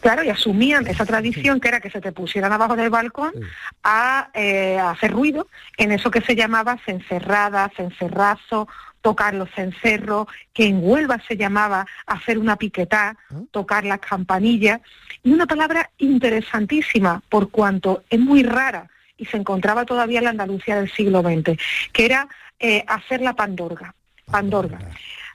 Claro, 0.00 0.22
y 0.22 0.28
asumían 0.28 0.86
esa 0.86 1.04
tradición 1.04 1.60
que 1.60 1.68
era 1.68 1.80
que 1.80 1.90
se 1.90 2.00
te 2.00 2.12
pusieran 2.12 2.52
abajo 2.52 2.76
del 2.76 2.90
balcón 2.90 3.32
eh, 3.36 4.78
a, 4.78 4.90
hacer 4.90 5.10
ruido 5.10 5.48
en 5.76 5.92
eso 5.92 6.10
que 6.10 6.20
se 6.20 6.36
llamaba 6.36 6.78
cencerrada, 6.84 7.70
cencerrazo, 7.76 8.68
tocar 9.00 9.34
los 9.34 9.50
cencerros, 9.50 10.28
que 10.52 10.66
en 10.66 10.80
Huelva 10.82 11.20
se 11.26 11.36
llamaba 11.36 11.86
hacer 12.06 12.38
una 12.38 12.56
piquetá, 12.56 13.16
¿Ah? 13.30 13.40
tocar 13.50 13.84
las 13.84 13.98
campanillas, 13.98 14.80
y 15.24 15.32
una 15.32 15.46
palabra 15.46 15.90
interesantísima 15.98 17.22
por 17.28 17.50
cuanto 17.50 18.04
es 18.08 18.20
muy 18.20 18.44
rara 18.44 18.88
y 19.18 19.26
se 19.26 19.36
encontraba 19.36 19.84
todavía 19.84 20.18
en 20.18 20.24
la 20.24 20.30
Andalucía 20.30 20.76
del 20.76 20.90
siglo 20.90 21.20
XX, 21.20 21.60
que 21.92 22.06
era 22.06 22.28
eh, 22.58 22.84
hacer 22.86 23.20
la 23.20 23.34
pandorga. 23.34 23.94
Pandorga. 24.30 24.78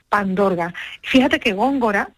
Pandorga. 0.08 0.74
Fíjate 1.02 1.38
que 1.38 1.52
Góngora, 1.52 2.10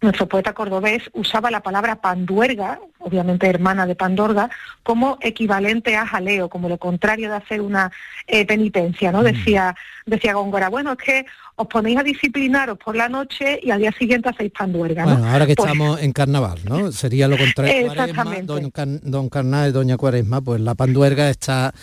nuestro 0.00 0.26
poeta 0.26 0.54
cordobés 0.54 1.10
usaba 1.12 1.50
la 1.50 1.60
palabra 1.60 1.96
panduerga, 1.96 2.80
obviamente 2.98 3.48
hermana 3.48 3.86
de 3.86 3.94
Pandorga, 3.94 4.50
como 4.82 5.18
equivalente 5.20 5.96
a 5.96 6.06
jaleo, 6.06 6.48
como 6.48 6.68
lo 6.68 6.78
contrario 6.78 7.28
de 7.30 7.36
hacer 7.36 7.60
una 7.60 7.92
eh, 8.26 8.46
penitencia, 8.46 9.12
¿no? 9.12 9.20
Mm. 9.20 9.24
Decía, 9.24 9.76
decía 10.06 10.34
Góngora, 10.34 10.68
bueno, 10.68 10.92
es 10.92 10.98
que 10.98 11.26
os 11.60 11.66
ponéis 11.66 11.98
a 11.98 12.02
disciplinaros 12.02 12.78
por 12.78 12.96
la 12.96 13.08
noche 13.08 13.60
y 13.62 13.70
al 13.70 13.80
día 13.80 13.92
siguiente 13.92 14.30
hacéis 14.30 14.50
panduerga, 14.50 15.04
Bueno, 15.04 15.28
ahora 15.28 15.46
que 15.46 15.54
pues 15.54 15.68
estamos 15.68 16.00
en 16.00 16.12
carnaval, 16.12 16.58
¿no? 16.64 16.90
Sería 16.90 17.28
lo 17.28 17.36
contrario. 17.36 17.90
Exactamente. 17.90 18.46
don, 18.46 18.72
don 19.02 19.28
Carnal 19.28 19.68
y 19.68 19.72
doña 19.72 19.96
Cuaresma, 19.98 20.40
pues 20.40 20.60
la 20.60 20.74
panduerga 20.74 21.28
está 21.28 21.74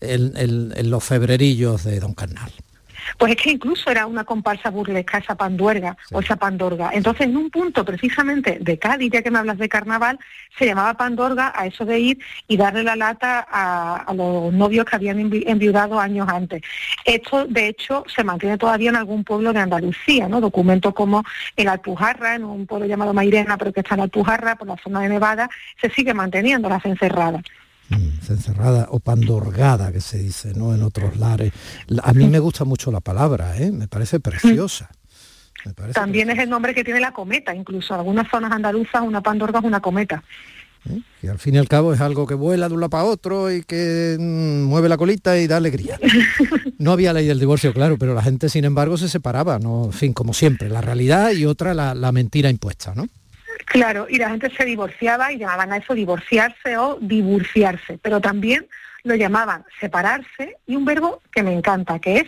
en 0.00 0.90
los 0.90 1.04
febrerillos 1.04 1.84
de 1.84 2.00
don 2.00 2.14
Carnal. 2.14 2.50
Pues 3.18 3.32
es 3.32 3.42
que 3.42 3.50
incluso 3.50 3.90
era 3.90 4.06
una 4.06 4.24
comparsa 4.24 4.70
burlesca 4.70 5.18
esa 5.18 5.34
panduerga 5.34 5.96
o 6.12 6.20
esa 6.20 6.36
pandorga. 6.36 6.90
Entonces, 6.92 7.26
en 7.26 7.36
un 7.36 7.50
punto 7.50 7.84
precisamente 7.84 8.58
de 8.60 8.78
Cádiz, 8.78 9.12
ya 9.12 9.22
que 9.22 9.30
me 9.30 9.38
hablas 9.38 9.58
de 9.58 9.68
carnaval, 9.68 10.18
se 10.58 10.66
llamaba 10.66 10.94
pandorga 10.94 11.52
a 11.54 11.66
eso 11.66 11.84
de 11.84 11.98
ir 11.98 12.18
y 12.48 12.56
darle 12.56 12.82
la 12.82 12.96
lata 12.96 13.46
a, 13.50 14.12
los 14.14 14.52
novios 14.52 14.86
que 14.86 14.96
habían 14.96 15.18
enviudado 15.20 16.00
años 16.00 16.28
antes. 16.28 16.62
Esto, 17.04 17.46
de 17.46 17.68
hecho, 17.68 18.04
se 18.06 18.24
mantiene 18.24 18.58
todavía 18.58 18.90
en 18.90 18.96
algún 18.96 19.24
pueblo 19.24 19.52
de 19.52 19.60
Andalucía, 19.60 20.28
¿no? 20.28 20.40
Documentos 20.40 20.94
como 20.94 21.22
el 21.56 21.68
Alpujarra, 21.68 22.34
en 22.34 22.44
un 22.44 22.66
pueblo 22.66 22.86
llamado 22.86 23.12
Mairena, 23.12 23.56
pero 23.56 23.72
que 23.72 23.80
está 23.80 23.94
en 23.94 24.02
Alpujarra, 24.02 24.56
por 24.56 24.68
la 24.68 24.76
zona 24.76 25.00
de 25.00 25.08
Nevada, 25.08 25.48
se 25.80 25.90
sigue 25.90 26.14
manteniendo 26.14 26.68
las 26.68 26.84
encerradas. 26.84 27.42
Mm, 27.88 28.32
encerrada 28.32 28.88
o 28.90 28.98
pandorgada 28.98 29.92
que 29.92 30.00
se 30.00 30.18
dice 30.18 30.52
no 30.56 30.74
en 30.74 30.82
otros 30.82 31.16
lares. 31.18 31.52
A 32.02 32.12
mí 32.12 32.26
me 32.26 32.40
gusta 32.40 32.64
mucho 32.64 32.90
la 32.90 32.98
palabra 32.98 33.56
¿eh? 33.58 33.70
me 33.70 33.86
parece 33.86 34.18
preciosa. 34.18 34.90
También 35.92 36.30
es 36.30 36.38
el 36.38 36.50
nombre 36.50 36.74
que 36.74 36.82
tiene 36.82 36.98
la 36.98 37.12
cometa 37.12 37.54
incluso 37.54 37.94
en 37.94 38.00
algunas 38.00 38.28
zonas 38.28 38.50
andaluzas 38.50 39.02
una 39.02 39.20
pandorga 39.20 39.60
es 39.60 39.64
una 39.64 39.80
cometa. 39.80 40.24
¿Eh? 40.88 41.00
y 41.22 41.28
al 41.28 41.38
fin 41.38 41.54
y 41.54 41.58
al 41.58 41.68
cabo 41.68 41.92
es 41.92 42.00
algo 42.00 42.28
que 42.28 42.34
vuela 42.34 42.68
de 42.68 42.74
un 42.74 42.80
lado 42.80 42.90
para 42.90 43.04
otro 43.04 43.52
y 43.52 43.62
que 43.62 44.16
mm, 44.18 44.64
mueve 44.64 44.88
la 44.88 44.96
colita 44.96 45.38
y 45.38 45.46
da 45.46 45.56
alegría. 45.56 45.98
No 46.78 46.92
había 46.92 47.14
ley 47.14 47.26
del 47.26 47.40
divorcio 47.40 47.72
claro 47.72 47.96
pero 47.98 48.14
la 48.14 48.22
gente 48.22 48.48
sin 48.48 48.64
embargo 48.64 48.98
se 48.98 49.08
separaba 49.08 49.58
no 49.58 49.86
en 49.86 49.92
fin 49.92 50.12
como 50.12 50.34
siempre 50.34 50.68
la 50.68 50.80
realidad 50.80 51.30
y 51.30 51.46
otra 51.46 51.72
la, 51.72 51.94
la 51.94 52.12
mentira 52.12 52.50
impuesta 52.50 52.94
no 52.94 53.06
Claro, 53.66 54.06
y 54.08 54.16
la 54.16 54.30
gente 54.30 54.50
se 54.50 54.64
divorciaba 54.64 55.32
y 55.32 55.38
llamaban 55.38 55.72
a 55.72 55.76
eso 55.76 55.92
divorciarse 55.92 56.78
o 56.78 56.98
divorciarse, 57.00 57.98
pero 57.98 58.20
también 58.20 58.66
lo 59.02 59.14
llamaban 59.14 59.64
separarse 59.80 60.56
y 60.66 60.76
un 60.76 60.84
verbo 60.84 61.20
que 61.30 61.42
me 61.42 61.52
encanta, 61.52 61.98
que 61.98 62.18
es 62.18 62.26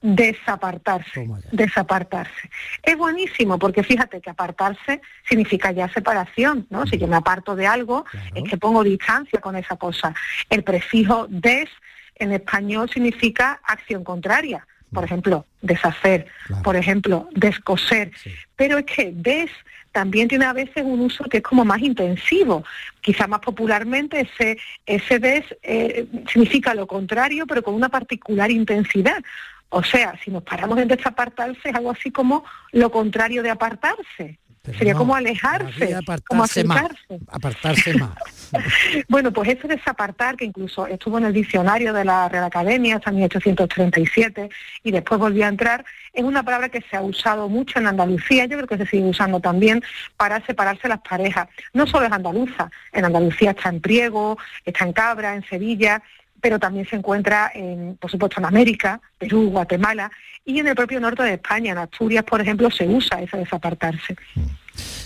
desapartarse, 0.00 1.28
desapartarse. 1.52 2.50
Es 2.82 2.96
buenísimo 2.96 3.58
porque 3.58 3.82
fíjate 3.82 4.20
que 4.20 4.30
apartarse 4.30 5.00
significa 5.28 5.72
ya 5.72 5.88
separación, 5.88 6.66
¿no? 6.70 6.86
Si 6.86 6.98
yo 6.98 7.06
me 7.06 7.16
aparto 7.16 7.54
de 7.54 7.66
algo, 7.66 8.04
es 8.34 8.48
que 8.48 8.56
pongo 8.56 8.82
distancia 8.82 9.40
con 9.40 9.56
esa 9.56 9.76
cosa. 9.76 10.14
El 10.48 10.62
prefijo 10.62 11.26
des 11.28 11.68
en 12.14 12.32
español 12.32 12.88
significa 12.90 13.60
acción 13.64 14.04
contraria. 14.04 14.66
Por 14.92 15.04
ejemplo, 15.04 15.46
deshacer, 15.60 16.26
por 16.64 16.74
ejemplo, 16.74 17.28
descoser. 17.32 18.10
Pero 18.56 18.78
es 18.78 18.86
que 18.86 19.12
des 19.12 19.50
también 19.92 20.28
tiene 20.28 20.44
a 20.44 20.52
veces 20.52 20.84
un 20.84 21.00
uso 21.00 21.24
que 21.24 21.38
es 21.38 21.42
como 21.42 21.64
más 21.64 21.80
intensivo. 21.80 22.64
Quizá 23.00 23.26
más 23.26 23.40
popularmente 23.40 24.20
ese, 24.20 24.58
ese 24.86 25.18
des 25.18 25.44
eh, 25.62 26.06
significa 26.30 26.74
lo 26.74 26.86
contrario, 26.86 27.46
pero 27.46 27.62
con 27.62 27.74
una 27.74 27.88
particular 27.88 28.50
intensidad. 28.50 29.22
O 29.70 29.82
sea, 29.82 30.18
si 30.24 30.30
nos 30.30 30.42
paramos 30.42 30.78
en 30.78 30.88
desapartarse, 30.88 31.68
es 31.68 31.74
algo 31.74 31.90
así 31.90 32.10
como 32.10 32.44
lo 32.72 32.90
contrario 32.90 33.42
de 33.42 33.50
apartarse. 33.50 34.38
Sería 34.76 34.94
como 34.94 35.14
alejarse, 35.14 35.96
como 36.26 36.44
acercarse. 36.44 37.20
apartarse 37.28 37.94
más. 37.94 38.16
bueno, 39.08 39.32
pues 39.32 39.50
eso 39.50 39.68
de 39.68 39.76
desapartar, 39.76 40.36
que 40.36 40.44
incluso 40.44 40.86
estuvo 40.86 41.18
en 41.18 41.26
el 41.26 41.32
diccionario 41.32 41.92
de 41.92 42.04
la 42.04 42.28
Real 42.28 42.44
Academia 42.44 42.96
hasta 42.96 43.10
1837 43.12 44.48
y 44.82 44.90
después 44.90 45.20
volvió 45.20 45.44
a 45.44 45.48
entrar, 45.48 45.84
es 46.12 46.24
una 46.24 46.42
palabra 46.42 46.68
que 46.68 46.82
se 46.82 46.96
ha 46.96 47.02
usado 47.02 47.48
mucho 47.48 47.78
en 47.78 47.86
Andalucía, 47.86 48.46
yo 48.46 48.56
creo 48.56 48.68
que 48.68 48.78
se 48.78 48.86
sigue 48.86 49.08
usando 49.08 49.40
también 49.40 49.82
para 50.16 50.44
separarse 50.44 50.88
las 50.88 51.00
parejas. 51.00 51.48
No 51.72 51.86
solo 51.86 52.06
es 52.06 52.12
andaluza, 52.12 52.70
en 52.92 53.04
Andalucía 53.04 53.50
está 53.50 53.68
en 53.68 53.80
Priego, 53.80 54.38
está 54.64 54.84
en 54.84 54.92
Cabra, 54.92 55.34
en 55.34 55.44
Sevilla, 55.44 56.02
pero 56.40 56.58
también 56.58 56.86
se 56.86 56.96
encuentra, 56.96 57.50
en, 57.54 57.96
por 57.96 58.10
supuesto, 58.10 58.40
en 58.40 58.46
América, 58.46 59.00
Perú, 59.18 59.50
Guatemala 59.50 60.10
y 60.44 60.60
en 60.60 60.68
el 60.68 60.74
propio 60.74 61.00
norte 61.00 61.22
de 61.22 61.34
España. 61.34 61.72
En 61.72 61.78
Asturias, 61.78 62.24
por 62.24 62.40
ejemplo, 62.40 62.70
se 62.70 62.86
usa 62.86 63.20
esa 63.20 63.36
desapartarse. 63.36 64.16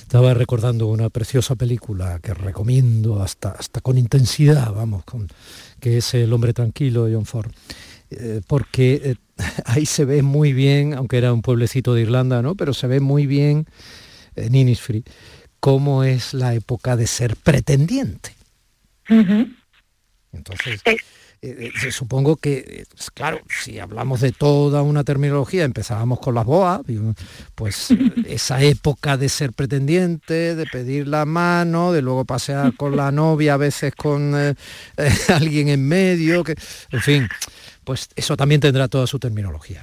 Estaba 0.00 0.34
recordando 0.34 0.86
una 0.86 1.08
preciosa 1.10 1.54
película 1.54 2.18
que 2.20 2.34
recomiendo 2.34 3.22
hasta, 3.22 3.50
hasta 3.50 3.80
con 3.80 3.98
intensidad, 3.98 4.72
vamos, 4.72 5.04
con, 5.04 5.28
que 5.80 5.98
es 5.98 6.14
El 6.14 6.32
hombre 6.32 6.52
tranquilo 6.52 7.06
de 7.06 7.14
John 7.14 7.26
Ford. 7.26 7.50
Eh, 8.10 8.40
porque 8.46 9.00
eh, 9.04 9.14
ahí 9.64 9.86
se 9.86 10.04
ve 10.04 10.22
muy 10.22 10.52
bien, 10.52 10.94
aunque 10.94 11.18
era 11.18 11.32
un 11.32 11.42
pueblecito 11.42 11.94
de 11.94 12.02
Irlanda, 12.02 12.42
¿no? 12.42 12.54
Pero 12.54 12.74
se 12.74 12.86
ve 12.86 13.00
muy 13.00 13.26
bien 13.26 13.66
en 14.36 14.54
Innisfree 14.54 15.04
cómo 15.60 16.02
es 16.02 16.34
la 16.34 16.54
época 16.54 16.96
de 16.96 17.06
ser 17.06 17.36
pretendiente. 17.36 18.34
Entonces, 20.32 20.82
eh, 21.44 21.56
eh, 21.58 21.72
eh, 21.88 21.90
supongo 21.90 22.36
que, 22.36 22.84
pues, 22.94 23.10
claro, 23.10 23.40
si 23.48 23.80
hablamos 23.80 24.20
de 24.20 24.30
toda 24.30 24.82
una 24.82 25.02
terminología, 25.02 25.64
empezábamos 25.64 26.20
con 26.20 26.36
las 26.36 26.44
boas, 26.44 26.82
pues 27.56 27.88
esa 28.26 28.62
época 28.62 29.16
de 29.16 29.28
ser 29.28 29.52
pretendiente, 29.52 30.54
de 30.54 30.66
pedir 30.66 31.08
la 31.08 31.24
mano, 31.24 31.90
de 31.90 32.00
luego 32.00 32.24
pasear 32.24 32.76
con 32.76 32.96
la 32.96 33.10
novia, 33.10 33.54
a 33.54 33.56
veces 33.56 33.92
con 33.96 34.34
alguien 35.28 35.68
en 35.68 35.88
medio, 35.88 36.44
que, 36.44 36.54
en 36.92 37.00
fin, 37.00 37.28
pues 37.82 38.08
eso 38.14 38.36
también 38.36 38.60
tendrá 38.60 38.86
toda 38.86 39.08
su 39.08 39.18
terminología. 39.18 39.82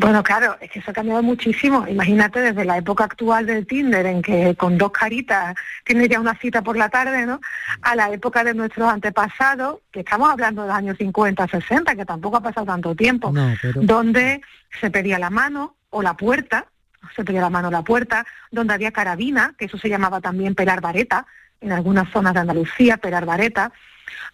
Bueno, 0.00 0.22
claro, 0.22 0.56
es 0.62 0.70
que 0.70 0.78
eso 0.78 0.92
ha 0.92 0.94
cambiado 0.94 1.22
muchísimo. 1.22 1.86
Imagínate 1.86 2.40
desde 2.40 2.64
la 2.64 2.78
época 2.78 3.04
actual 3.04 3.44
del 3.44 3.66
Tinder, 3.66 4.06
en 4.06 4.22
que 4.22 4.54
con 4.54 4.78
dos 4.78 4.92
caritas 4.92 5.54
tienes 5.84 6.08
ya 6.08 6.18
una 6.18 6.34
cita 6.38 6.62
por 6.62 6.78
la 6.78 6.88
tarde, 6.88 7.26
¿no? 7.26 7.38
A 7.82 7.94
la 7.94 8.10
época 8.10 8.42
de 8.42 8.54
nuestros 8.54 8.88
antepasados, 8.88 9.80
que 9.92 10.00
estamos 10.00 10.30
hablando 10.30 10.62
de 10.62 10.68
los 10.68 10.76
años 10.76 10.96
50, 10.96 11.46
60, 11.46 11.96
que 11.96 12.06
tampoco 12.06 12.38
ha 12.38 12.42
pasado 12.42 12.64
tanto 12.64 12.94
tiempo, 12.94 13.30
donde 13.74 14.40
se 14.80 14.90
pedía 14.90 15.18
la 15.18 15.28
mano 15.28 15.76
o 15.90 16.00
la 16.00 16.14
puerta, 16.14 16.64
se 17.14 17.22
pedía 17.22 17.42
la 17.42 17.50
mano 17.50 17.68
o 17.68 17.70
la 17.70 17.82
puerta, 17.82 18.24
donde 18.50 18.72
había 18.72 18.92
carabina, 18.92 19.54
que 19.58 19.66
eso 19.66 19.76
se 19.76 19.90
llamaba 19.90 20.22
también 20.22 20.54
pelar 20.54 20.80
vareta, 20.80 21.26
en 21.60 21.72
algunas 21.72 22.08
zonas 22.08 22.32
de 22.32 22.40
Andalucía, 22.40 22.96
pelar 22.96 23.26
vareta, 23.26 23.70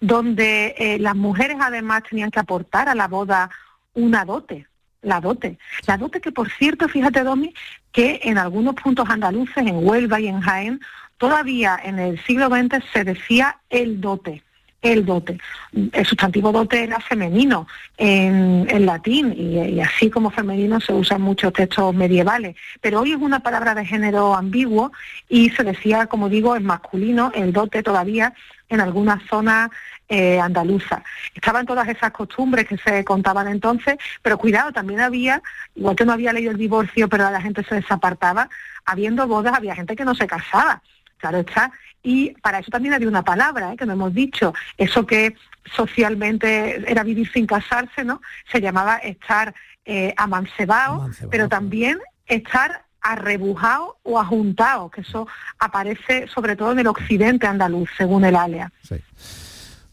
donde 0.00 0.76
eh, 0.78 1.00
las 1.00 1.16
mujeres 1.16 1.56
además 1.60 2.04
tenían 2.08 2.30
que 2.30 2.38
aportar 2.38 2.88
a 2.88 2.94
la 2.94 3.08
boda 3.08 3.50
una 3.94 4.24
dote, 4.24 4.68
la 5.06 5.20
dote. 5.20 5.58
La 5.86 5.96
dote 5.96 6.20
que, 6.20 6.32
por 6.32 6.50
cierto, 6.50 6.88
fíjate, 6.88 7.22
Domi, 7.22 7.54
que 7.92 8.20
en 8.24 8.38
algunos 8.38 8.74
puntos 8.74 9.08
andaluces, 9.08 9.56
en 9.58 9.86
Huelva 9.86 10.20
y 10.20 10.26
en 10.26 10.40
Jaén, 10.40 10.80
todavía 11.16 11.78
en 11.82 11.98
el 11.98 12.22
siglo 12.24 12.48
XX 12.48 12.84
se 12.92 13.04
decía 13.04 13.58
el 13.70 14.00
dote 14.00 14.42
el 14.82 15.04
dote. 15.04 15.38
El 15.72 16.06
sustantivo 16.06 16.52
dote 16.52 16.84
era 16.84 17.00
femenino 17.00 17.66
en, 17.96 18.86
latín 18.86 19.34
y, 19.36 19.80
así 19.80 20.10
como 20.10 20.30
femenino 20.30 20.80
se 20.80 20.92
usa 20.92 21.16
en 21.16 21.22
muchos 21.22 21.52
textos 21.52 21.94
medievales, 21.94 22.56
pero 22.80 23.00
hoy 23.00 23.12
es 23.12 23.16
una 23.16 23.40
palabra 23.40 23.74
de 23.74 23.84
género 23.84 24.34
ambiguo 24.34 24.92
y 25.28 25.50
se 25.50 25.64
decía, 25.64 26.06
como 26.06 26.28
digo, 26.28 26.56
en 26.56 26.64
masculino, 26.64 27.32
el 27.34 27.52
dote 27.52 27.82
todavía 27.82 28.32
en 28.68 28.80
algunas 28.80 29.22
zonas 29.28 29.70
eh, 30.08 30.38
andaluza. 30.38 31.02
Estaban 31.34 31.66
todas 31.66 31.88
esas 31.88 32.12
costumbres 32.12 32.66
que 32.66 32.76
se 32.78 33.04
contaban 33.04 33.48
entonces, 33.48 33.96
pero 34.22 34.38
cuidado, 34.38 34.72
también 34.72 35.00
había, 35.00 35.42
igual 35.74 35.96
que 35.96 36.04
no 36.04 36.12
había 36.12 36.32
leído 36.32 36.52
el 36.52 36.58
divorcio, 36.58 37.08
pero 37.08 37.30
la 37.30 37.40
gente 37.40 37.64
se 37.64 37.76
desapartaba, 37.76 38.48
habiendo 38.84 39.26
bodas 39.26 39.54
había 39.54 39.74
gente 39.74 39.96
que 39.96 40.04
no 40.04 40.14
se 40.14 40.26
casaba. 40.26 40.82
Claro 41.18 41.38
está. 41.38 41.72
Y 42.02 42.30
para 42.40 42.60
eso 42.60 42.70
también 42.70 42.94
había 42.94 43.08
una 43.08 43.24
palabra, 43.24 43.72
¿eh? 43.72 43.76
que 43.76 43.86
no 43.86 43.94
hemos 43.94 44.14
dicho, 44.14 44.54
eso 44.76 45.06
que 45.06 45.34
socialmente 45.74 46.88
era 46.90 47.02
vivir 47.02 47.30
sin 47.32 47.46
casarse, 47.46 48.04
¿no? 48.04 48.20
Se 48.52 48.60
llamaba 48.60 48.98
estar 48.98 49.54
eh, 49.84 50.14
amancebado, 50.16 51.10
pero 51.30 51.48
también 51.48 51.98
estar 52.26 52.84
arrebujado 53.00 53.98
o 54.02 54.20
ajuntado, 54.20 54.90
que 54.90 55.00
eso 55.00 55.26
aparece 55.58 56.26
sobre 56.28 56.56
todo 56.56 56.72
en 56.72 56.80
el 56.80 56.86
occidente 56.86 57.46
andaluz, 57.46 57.88
según 57.96 58.24
el 58.24 58.36
ALEA. 58.36 58.70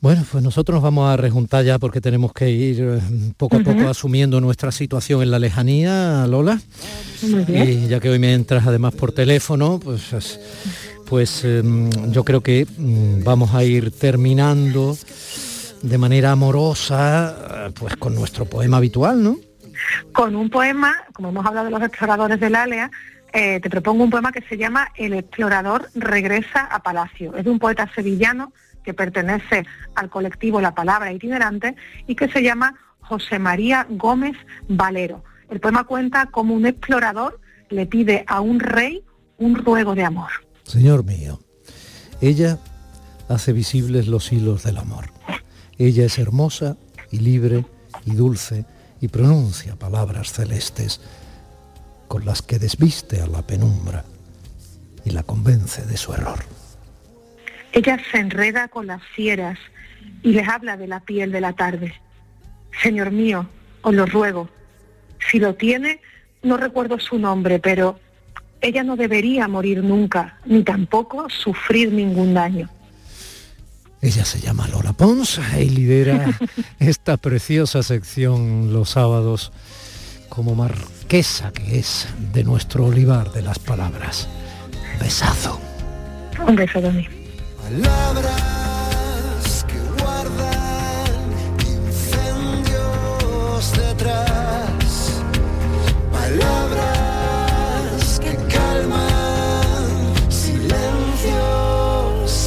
Bueno, 0.04 0.26
pues 0.30 0.44
nosotros 0.44 0.76
nos 0.76 0.84
vamos 0.84 1.10
a 1.10 1.16
rejuntar 1.16 1.64
ya 1.64 1.80
porque 1.80 2.02
tenemos 2.02 2.34
que 2.34 2.50
ir 2.50 2.82
eh, 2.82 3.00
poco 3.38 3.56
a 3.56 3.60
poco 3.62 3.88
asumiendo 3.88 4.42
nuestra 4.42 4.70
situación 4.70 5.22
en 5.22 5.32
la 5.32 5.40
lejanía, 5.40 6.28
Lola. 6.28 6.60
Y 7.48 7.88
ya 7.88 8.02
que 8.02 8.10
hoy 8.10 8.20
me 8.20 8.34
entras 8.34 8.68
además 8.68 8.94
por 8.96 9.14
teléfono, 9.14 9.80
pues, 9.80 10.14
pues 11.08 11.46
em, 11.46 11.90
yo 12.12 12.26
creo 12.26 12.42
que 12.42 12.68
mm, 12.78 13.24
vamos 13.24 13.56
a 13.56 13.64
ir 13.64 13.98
terminando 13.98 14.98
de 15.82 15.98
manera 15.98 16.34
amorosa, 16.34 17.72
pues 17.74 17.96
con 17.96 18.14
nuestro 18.14 18.44
poema 18.44 18.78
habitual, 18.78 19.24
¿no? 19.24 19.38
Con 20.12 20.36
un 20.36 20.50
poema, 20.50 20.98
como 21.14 21.30
hemos 21.30 21.46
hablado 21.46 21.68
de 21.68 21.72
los 21.72 21.82
exploradores 21.82 22.42
del 22.42 22.56
Alea, 22.56 22.92
eh, 23.32 23.62
te 23.62 23.70
propongo 23.70 24.04
un 24.04 24.10
poema 24.10 24.34
que 24.34 24.42
se 24.42 24.58
llama 24.58 24.90
El 24.98 25.14
explorador 25.14 25.88
regresa 25.96 26.66
a 26.66 26.84
Palacio. 26.84 27.38
Es 27.38 27.46
de 27.46 27.52
un 27.52 27.58
poeta 27.58 27.90
sevillano 27.96 28.52
que 28.84 28.94
pertenece 28.94 29.66
al 29.96 30.10
colectivo 30.10 30.62
La 30.62 30.76
Palabra 30.76 31.12
Itinerante 31.12 31.76
y 32.08 32.16
que 32.16 32.30
se 32.30 32.44
llama 32.44 32.76
José 33.00 33.40
María 33.40 33.86
Gómez 33.90 34.36
Valero. 34.68 35.24
El 35.50 35.60
poema 35.60 35.84
cuenta 35.84 36.28
cómo 36.28 36.54
un 36.54 36.66
explorador 36.66 37.40
le 37.70 37.86
pide 37.86 38.24
a 38.28 38.42
un 38.42 38.60
rey 38.60 39.04
un 39.38 39.56
ruego 39.56 39.96
de 39.96 40.04
amor. 40.04 40.30
Señor 40.64 41.04
mío, 41.04 41.40
ella 42.22 42.60
hace 43.28 43.52
visibles 43.52 44.08
los 44.08 44.32
hilos 44.32 44.64
del 44.64 44.78
amor. 44.78 45.06
Ella 45.78 46.06
es 46.06 46.20
hermosa 46.20 46.78
y 47.12 47.20
libre 47.20 47.66
y 48.06 48.12
dulce 48.12 48.66
y 49.02 49.08
pronuncia 49.08 49.76
palabras 49.76 50.32
celestes 50.32 51.02
con 52.08 52.26
las 52.26 52.42
que 52.42 52.60
desviste 52.60 53.22
a 53.22 53.28
la 53.28 53.42
penumbra 53.42 54.06
y 55.04 55.10
la 55.10 55.24
convence 55.24 55.86
de 55.86 55.98
su 55.98 56.14
error. 56.14 56.40
Ella 57.74 57.98
se 58.12 58.20
enreda 58.20 58.68
con 58.68 58.86
las 58.86 59.02
fieras 59.16 59.58
y 60.22 60.32
les 60.32 60.48
habla 60.48 60.78
de 60.78 60.88
la 60.88 61.00
piel 61.00 61.32
de 61.32 61.42
la 61.42 61.54
tarde. 61.54 61.96
Señor 62.82 63.12
mío, 63.12 63.50
os 63.82 63.94
lo 63.94 64.06
ruego, 64.06 64.48
si 65.32 65.40
lo 65.40 65.56
tiene, 65.56 66.00
no 66.44 66.58
recuerdo 66.58 67.00
su 67.00 67.18
nombre, 67.18 67.60
pero 67.60 68.00
ella 68.62 68.84
no 68.84 68.96
debería 68.96 69.48
morir 69.48 69.84
nunca, 69.84 70.38
ni 70.46 70.64
tampoco 70.64 71.28
sufrir 71.30 71.92
ningún 71.92 72.36
daño. 72.36 72.70
Ella 74.02 74.24
se 74.24 74.40
llama 74.40 74.68
Lola 74.68 74.94
Pons 74.94 75.42
y 75.58 75.70
lidera 75.70 76.38
esta 76.80 77.18
preciosa 77.18 77.82
sección 77.82 78.72
los 78.72 78.92
sábados 78.92 79.52
como 80.30 80.54
marquesa 80.56 81.52
que 81.52 81.80
es 81.80 82.08
de 82.34 82.44
nuestro 82.44 82.86
olivar 82.86 83.32
de 83.32 83.42
las 83.42 83.58
palabras. 83.58 84.28
Besazo. 85.00 85.60
Un 86.46 86.56
beso, 86.56 86.80
Dani. 86.82 87.23
Palabras 87.74 89.66
que 89.68 89.80
guardan 90.00 91.34
incendios 91.66 93.62
detrás. 93.76 95.24
Palabras 96.12 97.40
que 98.20 98.36
calman 98.54 100.14
silencios 100.30 101.32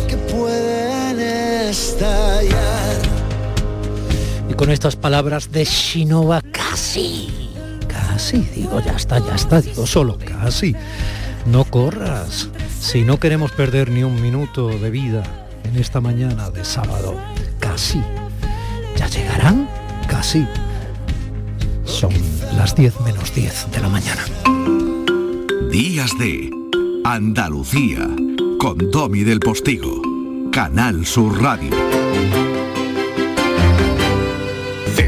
que 0.06 0.16
pueden 0.16 1.18
estallar. 1.70 3.02
Y 4.48 4.54
con 4.54 4.70
estas 4.70 4.94
palabras 4.94 5.50
de 5.50 5.64
Shinova 5.64 6.40
casi, 6.52 7.50
casi, 7.88 8.42
digo, 8.54 8.78
ya 8.78 8.92
está, 8.92 9.18
ya 9.18 9.34
está, 9.34 9.60
digo 9.60 9.88
solo 9.88 10.16
casi. 10.18 10.76
No 11.46 11.64
corras, 11.64 12.50
si 12.80 13.02
no 13.02 13.20
queremos 13.20 13.52
perder 13.52 13.90
ni 13.90 14.02
un 14.02 14.20
minuto 14.20 14.68
de 14.68 14.90
vida 14.90 15.22
en 15.62 15.76
esta 15.76 16.00
mañana 16.00 16.50
de 16.50 16.64
sábado, 16.64 17.14
casi. 17.60 18.02
¿Ya 18.96 19.06
llegarán? 19.06 19.68
Casi. 20.08 20.44
Son 21.84 22.12
las 22.56 22.74
10 22.74 23.00
menos 23.02 23.32
10 23.32 23.70
de 23.70 23.80
la 23.80 23.88
mañana. 23.88 24.22
Días 25.70 26.10
de 26.18 26.50
Andalucía 27.04 28.08
con 28.58 28.90
Domi 28.90 29.22
del 29.22 29.38
Postigo, 29.38 30.02
Canal 30.50 31.06
Sur 31.06 31.40
Radio. 31.40 32.05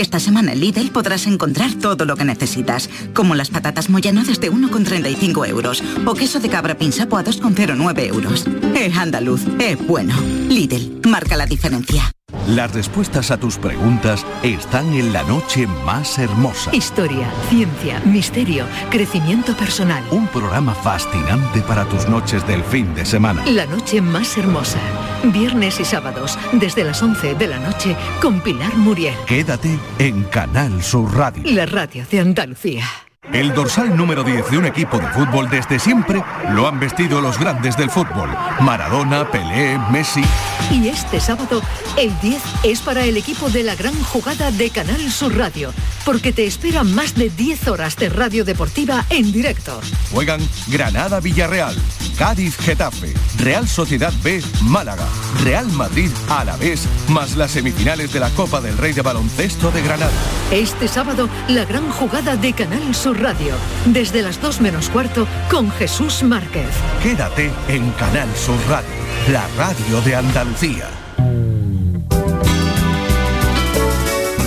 Esta 0.00 0.18
semana 0.18 0.54
en 0.54 0.60
Lidl 0.60 0.92
podrás 0.92 1.26
encontrar 1.26 1.74
todo 1.74 2.06
lo 2.06 2.16
que 2.16 2.24
necesitas, 2.24 2.88
como 3.12 3.34
las 3.34 3.50
patatas 3.50 3.90
moyano 3.90 4.24
desde 4.24 4.50
1,35 4.50 5.46
euros 5.46 5.82
o 6.06 6.14
queso 6.14 6.40
de 6.40 6.48
cabra 6.48 6.78
pinsapo 6.78 7.18
a 7.18 7.22
2,09 7.22 8.06
euros. 8.08 8.46
Es 8.74 8.96
andaluz, 8.96 9.42
es 9.58 9.76
bueno. 9.86 10.18
Lidl, 10.48 11.02
marca 11.06 11.36
la 11.36 11.44
diferencia. 11.44 12.10
Las 12.46 12.72
respuestas 12.74 13.30
a 13.30 13.38
tus 13.38 13.58
preguntas 13.58 14.26
están 14.42 14.92
en 14.94 15.12
la 15.12 15.22
noche 15.22 15.66
más 15.66 16.18
hermosa. 16.18 16.74
Historia, 16.74 17.30
ciencia, 17.48 18.00
misterio, 18.04 18.64
crecimiento 18.90 19.56
personal. 19.56 20.02
Un 20.10 20.26
programa 20.28 20.74
fascinante 20.74 21.60
para 21.62 21.84
tus 21.84 22.08
noches 22.08 22.46
del 22.46 22.62
fin 22.64 22.94
de 22.94 23.04
semana. 23.04 23.44
La 23.46 23.66
noche 23.66 24.00
más 24.00 24.36
hermosa. 24.36 24.78
Viernes 25.24 25.80
y 25.80 25.84
sábados, 25.84 26.38
desde 26.52 26.84
las 26.84 27.02
11 27.02 27.34
de 27.34 27.46
la 27.46 27.58
noche, 27.58 27.96
con 28.22 28.40
Pilar 28.40 28.74
Muriel. 28.76 29.14
Quédate 29.26 29.78
en 29.98 30.24
Canal 30.24 30.82
Sur 30.82 31.14
Radio. 31.14 31.42
La 31.44 31.66
radio 31.66 32.04
de 32.10 32.20
Andalucía. 32.20 32.84
El 33.32 33.54
dorsal 33.54 33.96
número 33.96 34.24
10 34.24 34.50
de 34.50 34.58
un 34.58 34.66
equipo 34.66 34.98
de 34.98 35.06
fútbol 35.08 35.48
desde 35.48 35.78
siempre 35.78 36.22
lo 36.50 36.66
han 36.66 36.80
vestido 36.80 37.20
los 37.20 37.38
grandes 37.38 37.76
del 37.76 37.88
fútbol. 37.88 38.28
Maradona, 38.60 39.30
Pelé, 39.30 39.78
Messi. 39.90 40.24
Y 40.72 40.88
este 40.88 41.20
sábado, 41.20 41.62
el 41.96 42.18
10 42.20 42.42
es 42.64 42.80
para 42.80 43.04
el 43.04 43.16
equipo 43.16 43.48
de 43.48 43.62
la 43.62 43.76
gran 43.76 43.94
jugada 44.02 44.50
de 44.50 44.70
Canal 44.70 45.12
Sur 45.12 45.36
Radio, 45.36 45.72
porque 46.04 46.32
te 46.32 46.44
esperan 46.44 46.92
más 46.92 47.14
de 47.14 47.30
10 47.30 47.68
horas 47.68 47.96
de 47.96 48.08
radio 48.08 48.44
deportiva 48.44 49.04
en 49.10 49.30
directo. 49.30 49.80
Juegan 50.12 50.40
Granada 50.66 51.20
Villarreal, 51.20 51.76
Cádiz 52.18 52.56
Getafe, 52.58 53.14
Real 53.38 53.68
Sociedad 53.68 54.12
B 54.22 54.42
Málaga, 54.62 55.06
Real 55.42 55.68
Madrid 55.68 56.10
Alavés, 56.28 56.86
más 57.08 57.36
las 57.36 57.52
semifinales 57.52 58.12
de 58.12 58.20
la 58.20 58.30
Copa 58.30 58.60
del 58.60 58.76
Rey 58.76 58.92
de 58.92 59.02
Baloncesto 59.02 59.70
de 59.70 59.82
Granada. 59.82 60.12
Este 60.50 60.88
sábado, 60.88 61.28
la 61.48 61.64
gran 61.64 61.88
jugada 61.90 62.36
de 62.36 62.52
Canal 62.52 62.94
Sur 62.94 63.19
Radio, 63.20 63.54
desde 63.84 64.22
las 64.22 64.40
2 64.40 64.62
menos 64.62 64.88
cuarto, 64.88 65.28
con 65.50 65.70
Jesús 65.72 66.22
Márquez. 66.22 66.70
Quédate 67.02 67.50
en 67.68 67.90
Canal 67.92 68.28
Sur 68.34 68.56
Radio, 68.68 68.88
la 69.28 69.46
radio 69.56 70.00
de 70.00 70.16
Andalucía. 70.16 70.88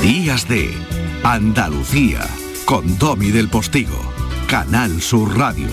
Días 0.01 0.47
de 0.47 0.73
Andalucía, 1.23 2.27
con 2.65 2.97
Domi 2.97 3.29
del 3.29 3.47
Postigo, 3.47 4.11
Canal 4.47 5.01
Sur 5.01 5.37
Radio. 5.37 5.69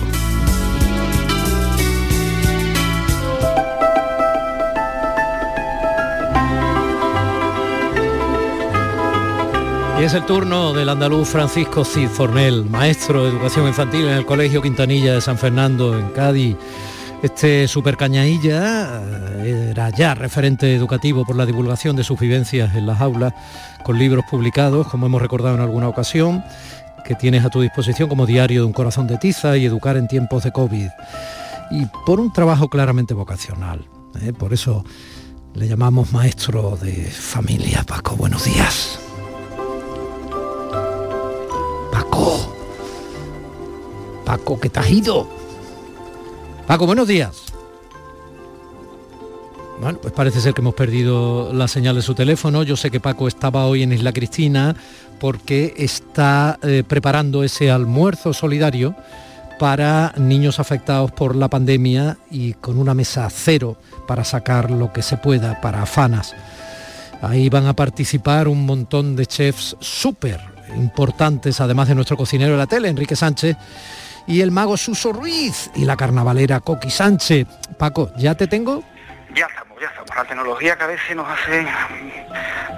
Y 10.01 10.03
es 10.03 10.15
el 10.15 10.25
turno 10.25 10.73
del 10.73 10.89
andaluz 10.89 11.29
Francisco 11.29 11.85
Cid 11.85 12.07
Fornel, 12.07 12.65
maestro 12.65 13.23
de 13.23 13.29
educación 13.29 13.67
infantil 13.67 14.07
en 14.07 14.17
el 14.17 14.25
Colegio 14.25 14.59
Quintanilla 14.59 15.13
de 15.13 15.21
San 15.21 15.37
Fernando 15.37 15.95
en 15.95 16.09
Cádiz. 16.09 16.57
Este 17.21 17.67
super 17.67 17.97
cañailla 17.97 18.99
eh, 19.43 19.67
era 19.69 19.91
ya 19.91 20.15
referente 20.15 20.73
educativo 20.73 21.23
por 21.23 21.35
la 21.35 21.45
divulgación 21.45 21.95
de 21.95 22.03
sus 22.03 22.19
vivencias 22.19 22.73
en 22.75 22.87
las 22.87 22.99
aulas, 22.99 23.35
con 23.83 23.99
libros 23.99 24.25
publicados, 24.27 24.87
como 24.87 25.05
hemos 25.05 25.21
recordado 25.21 25.53
en 25.53 25.61
alguna 25.61 25.87
ocasión, 25.87 26.43
que 27.05 27.13
tienes 27.13 27.45
a 27.45 27.51
tu 27.51 27.61
disposición 27.61 28.09
como 28.09 28.25
diario 28.25 28.61
de 28.61 28.65
un 28.65 28.73
corazón 28.73 29.05
de 29.05 29.19
tiza 29.19 29.55
y 29.55 29.67
educar 29.67 29.97
en 29.97 30.07
tiempos 30.07 30.43
de 30.43 30.51
COVID. 30.51 30.89
Y 31.69 31.85
por 32.07 32.19
un 32.19 32.33
trabajo 32.33 32.69
claramente 32.69 33.13
vocacional. 33.13 33.85
¿eh? 34.19 34.33
Por 34.33 34.51
eso 34.51 34.83
le 35.53 35.67
llamamos 35.67 36.11
maestro 36.11 36.75
de 36.81 37.05
familia. 37.05 37.83
Paco, 37.83 38.15
buenos 38.15 38.45
días. 38.45 38.99
Paco. 42.11 42.53
Paco, 44.25 44.59
que 44.59 44.69
te 44.69 44.79
has 44.79 44.91
ido. 44.91 45.27
Paco, 46.67 46.85
buenos 46.85 47.07
días. 47.07 47.43
Bueno, 49.79 49.97
pues 49.99 50.13
parece 50.13 50.41
ser 50.41 50.53
que 50.53 50.61
hemos 50.61 50.75
perdido 50.75 51.51
la 51.53 51.67
señal 51.67 51.95
de 51.95 52.01
su 52.03 52.13
teléfono. 52.13 52.61
Yo 52.63 52.75
sé 52.75 52.91
que 52.91 52.99
Paco 52.99 53.27
estaba 53.27 53.65
hoy 53.65 53.81
en 53.81 53.93
Isla 53.93 54.13
Cristina 54.13 54.75
porque 55.19 55.73
está 55.77 56.59
eh, 56.61 56.83
preparando 56.87 57.43
ese 57.43 57.71
almuerzo 57.71 58.33
solidario 58.33 58.95
para 59.57 60.13
niños 60.17 60.59
afectados 60.59 61.11
por 61.11 61.35
la 61.35 61.47
pandemia 61.47 62.17
y 62.29 62.53
con 62.53 62.77
una 62.77 62.93
mesa 62.93 63.27
cero 63.29 63.77
para 64.07 64.23
sacar 64.23 64.69
lo 64.69 64.91
que 64.93 65.01
se 65.01 65.17
pueda 65.17 65.61
para 65.61 65.85
fanas. 65.85 66.35
Ahí 67.21 67.49
van 67.49 67.67
a 67.67 67.75
participar 67.75 68.47
un 68.47 68.65
montón 68.65 69.15
de 69.15 69.25
chefs 69.25 69.77
súper 69.79 70.50
importantes, 70.75 71.59
además 71.61 71.87
de 71.87 71.95
nuestro 71.95 72.17
cocinero 72.17 72.53
de 72.53 72.57
la 72.57 72.67
tele, 72.67 72.89
Enrique 72.89 73.15
Sánchez, 73.15 73.57
y 74.27 74.41
el 74.41 74.51
mago 74.51 74.77
Suso 74.77 75.11
Ruiz 75.13 75.71
y 75.75 75.85
la 75.85 75.97
carnavalera 75.97 76.59
Coqui 76.59 76.89
Sánchez. 76.89 77.47
Paco, 77.77 78.11
¿ya 78.17 78.35
te 78.35 78.47
tengo? 78.47 78.83
Ya 79.35 79.45
estamos, 79.47 79.70
ya 79.81 79.87
estamos. 79.87 80.09
La 80.15 80.23
tecnología 80.25 80.77
que 80.77 80.83
a 80.83 80.87
veces 80.87 81.15
nos 81.15 81.27
hace 81.27 81.65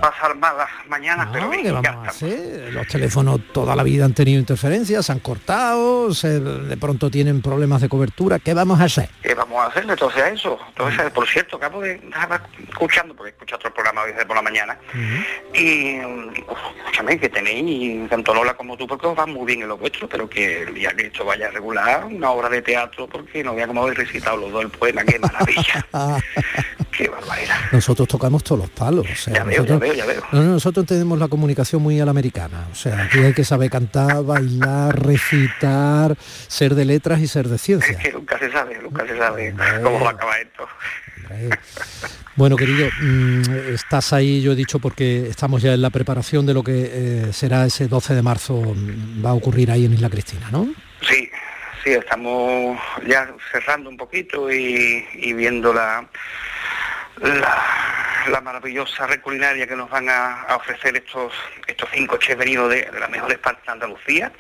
pasar 0.02 0.36
malas 0.36 0.70
mañanas, 0.88 1.28
pero 1.32 1.50
bien, 1.50 1.64
¿Qué 1.64 1.68
ya 1.70 1.74
vamos 1.74 2.08
a 2.08 2.12
estamos. 2.12 2.34
hacer? 2.34 2.74
Los 2.74 2.88
teléfonos 2.88 3.40
toda 3.54 3.76
la 3.76 3.84
vida 3.84 4.06
han 4.06 4.14
tenido 4.14 4.40
interferencias, 4.40 5.06
se 5.06 5.12
han 5.12 5.20
cortado, 5.20 6.14
se- 6.14 6.40
de 6.40 6.78
pronto 6.78 7.10
tienen 7.10 7.42
problemas 7.42 7.82
de 7.82 7.90
cobertura. 7.90 8.40
¿Qué 8.40 8.54
vamos 8.54 8.80
a 8.82 8.86
hacer? 8.86 9.10
¿Qué 9.22 9.34
vamos 9.36 9.60
a 9.64 9.68
hacer 9.68 9.86
entonces 9.88 10.22
a 10.24 10.30
eso? 10.30 10.58
Entonces, 10.70 11.12
por 11.12 11.28
cierto, 11.28 11.58
acabo 11.58 11.82
de 11.82 11.96
estaba 11.96 12.42
escuchando, 12.70 13.16
porque 13.16 13.32
escucho 13.32 13.56
otro 13.56 13.74
programa 13.74 14.02
hoy 14.04 14.12
desde 14.12 14.26
por 14.26 14.36
la 14.36 14.42
mañana, 14.42 14.78
y 15.54 15.96
mm, 15.98 16.30
uf, 16.50 16.58
escúchame, 16.80 17.20
que 17.20 17.30
tenéis 17.30 18.10
tanto 18.10 18.34
Lola 18.34 18.54
como 18.56 18.76
tú, 18.78 18.88
porque 18.88 19.08
os 19.08 19.18
va 19.18 19.26
muy 19.26 19.46
bien 19.46 19.62
en 19.62 19.68
lo 19.68 19.78
vuestro, 19.78 20.08
pero 20.08 20.30
que 20.30 20.64
el 20.64 20.74
día 20.74 20.92
que 20.96 21.08
esto 21.08 21.26
vaya 21.26 21.48
a 21.48 21.52
regular, 21.52 22.06
una 22.06 22.32
obra 22.32 22.50
de 22.50 22.62
teatro, 22.62 23.08
porque 23.08 23.44
no 23.44 23.56
vea 23.56 23.68
cómo 23.68 23.84
habéis 23.84 23.98
recitado 23.98 24.38
los 24.38 24.52
dos 24.52 24.64
el 24.64 24.70
poema, 24.70 25.04
qué 25.04 25.20
maravilla, 25.20 25.86
qué 26.96 27.10
barbaridad. 27.10 27.56
Nosotros 27.72 28.08
tocamos 28.08 28.44
todos 28.44 28.62
los 28.62 28.70
palos. 28.70 29.06
o 29.10 29.16
sea, 29.16 29.34
Ya 29.34 29.44
veo, 29.44 29.52
ya 29.52 29.58
nosotros, 29.58 29.80
veo, 29.80 29.94
ya 29.94 30.06
veo. 30.06 30.24
No, 30.32 30.44
no, 30.44 30.52
nosotros 30.54 30.86
tenemos 30.86 31.20
la 31.20 31.28
comunicación 31.28 31.82
muy 31.82 32.00
a 32.00 32.06
la 32.06 32.12
americana. 32.12 32.68
O 32.72 32.76
sea, 32.76 33.04
aquí 33.04 33.20
hay 33.20 33.34
que 33.34 33.44
saber 33.44 33.70
cantar, 33.70 34.24
bailar, 34.24 35.02
recitar, 35.02 36.16
ser 36.48 36.76
de 36.76 36.86
letras 36.86 37.20
y 37.20 37.28
ser 37.28 37.48
de 37.48 37.58
ciencia. 37.58 37.98
Que 37.98 38.12
nunca 38.12 38.38
se 38.40 38.52
sabe, 38.52 38.80
nunca 38.82 39.06
se 39.06 39.18
sabe 39.18 39.54
cómo 39.82 40.00
va 40.00 40.10
a 40.10 40.14
acabar 40.14 40.40
esto. 40.42 40.68
Bueno, 42.36 42.56
querido, 42.56 42.90
mm, 43.00 43.74
estás 43.74 44.12
ahí, 44.14 44.42
yo 44.42 44.54
he 44.54 44.56
dicho, 44.56 44.80
porque 44.80 45.28
estamos 45.28 45.62
ya 45.62 45.74
en 45.74 45.82
la 45.82 45.92
preparación 45.92 46.46
de 46.46 46.54
lo 46.54 46.64
que 46.64 46.90
eh, 46.92 47.34
será 47.34 47.66
ese 47.66 47.88
12 47.88 48.16
de 48.16 48.22
marzo, 48.22 48.56
mm, 48.56 49.24
va 49.24 49.32
a 49.32 49.34
ocurrir 49.34 49.70
ahí 49.70 49.86
en 49.86 49.94
Isla 49.94 50.10
Cristina, 50.10 50.50
¿no? 50.52 50.74
Sí, 51.02 51.30
sí, 51.84 51.92
estamos 51.92 52.80
ya 53.08 53.32
cerrando 53.52 53.90
un 53.90 53.98
poquito 53.98 54.52
y, 54.52 55.06
y 55.14 55.34
viendo 55.34 55.74
la, 55.74 56.08
la, 57.22 58.26
la 58.30 58.42
maravillosa 58.42 59.08
red 59.08 59.22
culinaria 59.22 59.68
que 59.68 59.76
nos 59.76 59.90
van 59.90 60.10
a, 60.10 60.46
ofrecer 60.56 60.96
estos 60.96 61.34
estos 61.68 61.90
cinco 61.94 62.18
chefs 62.18 62.38
venidos 62.38 62.70
de, 62.70 62.84
de 62.84 63.00
las 63.00 63.10
mejores 63.10 63.38
partes 63.40 63.66
de 63.66 63.72
Andalucía. 63.72 64.32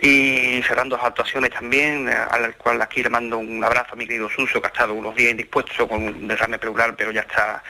Y 0.00 0.60
cerrando 0.66 0.96
las 0.96 1.06
actuaciones 1.06 1.50
también, 1.50 2.08
al 2.08 2.56
cual 2.56 2.82
aquí 2.82 3.02
le 3.02 3.08
mando 3.08 3.38
un 3.38 3.62
abrazo 3.62 3.92
a 3.92 3.96
mi 3.96 4.06
querido 4.06 4.28
Suso, 4.28 4.60
que 4.60 4.66
ha 4.66 4.70
estado 4.70 4.92
unos 4.92 5.14
días 5.14 5.30
indispuesto 5.30 5.88
con 5.88 6.02
un 6.02 6.28
derrame 6.28 6.58
pleural, 6.58 6.94
pero 6.96 7.12
ya 7.12 7.22
está 7.22 7.62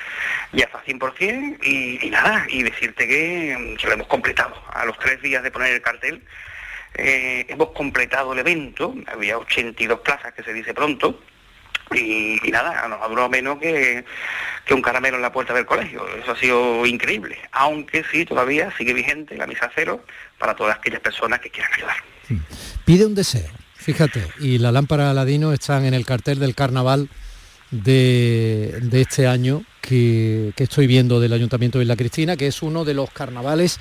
ya 0.53 0.65
está 0.65 0.83
100% 0.83 1.59
y, 1.63 2.07
y 2.07 2.11
nada, 2.11 2.47
y 2.49 2.63
decirte 2.63 3.07
que, 3.07 3.77
que 3.79 3.87
lo 3.87 3.93
hemos 3.93 4.07
completado. 4.07 4.55
A 4.73 4.85
los 4.85 4.99
tres 4.99 5.21
días 5.21 5.43
de 5.43 5.51
poner 5.51 5.75
el 5.75 5.83
cartel, 5.83 6.23
eh, 6.95 7.45
hemos 7.49 7.71
completado 7.71 8.33
el 8.33 8.39
evento, 8.39 8.95
había 9.07 9.39
82 9.39 10.01
plazas 10.01 10.33
que 10.33 10.43
se 10.43 10.53
dice 10.53 10.73
pronto, 10.73 11.21
y, 11.93 12.41
y 12.43 12.51
nada, 12.51 12.87
nos 12.89 13.01
ha 13.01 13.29
menos 13.29 13.59
que, 13.59 14.05
que 14.65 14.75
un 14.75 14.83
caramelo 14.83 15.17
en 15.17 15.23
la 15.23 15.33
puerta 15.33 15.53
del 15.55 15.67
colegio. 15.67 16.07
Eso 16.17 16.33
ha 16.33 16.37
sido 16.37 16.87
increíble, 16.87 17.39
aunque 17.53 18.05
sí, 18.11 18.25
todavía 18.25 18.73
sigue 18.77 18.93
vigente 18.93 19.37
la 19.37 19.47
misa 19.47 19.71
cero 19.75 20.05
para 20.39 20.55
todas 20.55 20.77
aquellas 20.77 21.01
personas 21.01 21.41
que 21.41 21.51
quieran 21.51 21.73
ayudar. 21.75 21.97
Pide 22.85 23.07
un 23.07 23.15
deseo, 23.15 23.49
fíjate, 23.75 24.27
y 24.41 24.59
la 24.59 24.73
lámpara 24.73 25.11
Aladino 25.11 25.53
están 25.53 25.85
en 25.85 25.95
el 25.95 26.07
cartel 26.07 26.39
del 26.39 26.55
carnaval 26.55 27.09
de, 27.83 28.89
este 28.93 29.27
año 29.27 29.65
que, 29.81 30.53
estoy 30.57 30.87
viendo 30.87 31.21
del 31.21 31.33
Ayuntamiento 31.33 31.79
de 31.79 31.85
Isla 31.85 31.97
Cristina, 31.97 32.37
que 32.37 32.47
es 32.47 32.63
uno 32.63 32.85
de 32.85 32.95
los 32.95 33.11
carnavales 33.11 33.79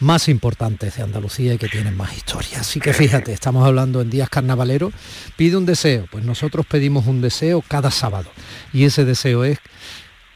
más 0.00 0.28
importantes 0.28 0.96
de 0.96 1.02
Andalucía 1.02 1.54
y 1.54 1.58
que 1.58 1.68
tienen 1.68 1.96
más 1.96 2.16
historia. 2.16 2.60
Así 2.60 2.80
que 2.80 2.92
fíjate, 2.92 3.32
estamos 3.32 3.66
hablando 3.66 4.00
en 4.00 4.10
días 4.10 4.28
carnavaleros. 4.28 4.92
Pide 5.36 5.56
un 5.56 5.66
deseo, 5.66 6.06
pues 6.10 6.24
nosotros 6.24 6.66
pedimos 6.66 7.06
un 7.06 7.20
deseo 7.20 7.62
cada 7.66 7.90
sábado. 7.90 8.30
Y 8.72 8.84
ese 8.84 9.04
deseo 9.04 9.44
es 9.44 9.58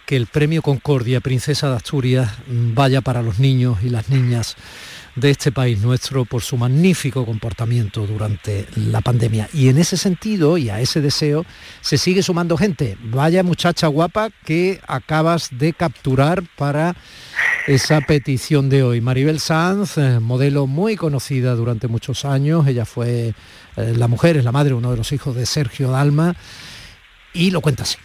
que 0.04 0.16
el 0.16 0.26
premio 0.26 0.62
Concordia 0.62 1.20
Princesa 1.20 1.68
de 1.68 1.76
Asturias 1.76 2.30
vaya 2.48 3.00
para 3.00 3.22
los 3.22 3.38
niños 3.38 3.78
y 3.82 3.90
las 3.90 4.08
niñas 4.08 4.56
de 5.16 5.30
este 5.30 5.50
país 5.50 5.80
nuestro 5.80 6.26
por 6.26 6.42
su 6.42 6.56
magnífico 6.56 7.24
comportamiento 7.24 8.06
durante 8.06 8.66
la 8.76 9.00
pandemia. 9.00 9.48
Y 9.52 9.68
en 9.68 9.78
ese 9.78 9.96
sentido 9.96 10.58
y 10.58 10.68
a 10.68 10.80
ese 10.80 11.00
deseo 11.00 11.44
se 11.80 11.98
sigue 11.98 12.22
sumando 12.22 12.56
gente. 12.56 12.96
Vaya 13.02 13.42
muchacha 13.42 13.86
guapa 13.86 14.30
que 14.44 14.80
acabas 14.86 15.48
de 15.50 15.72
capturar 15.72 16.44
para 16.56 16.94
esa 17.66 18.00
petición 18.02 18.68
de 18.68 18.82
hoy. 18.82 19.00
Maribel 19.00 19.40
Sanz, 19.40 19.96
eh, 19.96 20.20
modelo 20.20 20.66
muy 20.66 20.96
conocida 20.96 21.54
durante 21.54 21.88
muchos 21.88 22.24
años, 22.24 22.66
ella 22.66 22.84
fue 22.84 23.34
eh, 23.76 23.94
la 23.96 24.08
mujer, 24.08 24.36
es 24.36 24.44
la 24.44 24.52
madre, 24.52 24.74
uno 24.74 24.90
de 24.90 24.98
los 24.98 25.12
hijos 25.12 25.34
de 25.34 25.46
Sergio 25.46 25.90
Dalma, 25.90 26.36
y 27.32 27.50
lo 27.50 27.60
cuenta 27.60 27.82
así. 27.82 27.96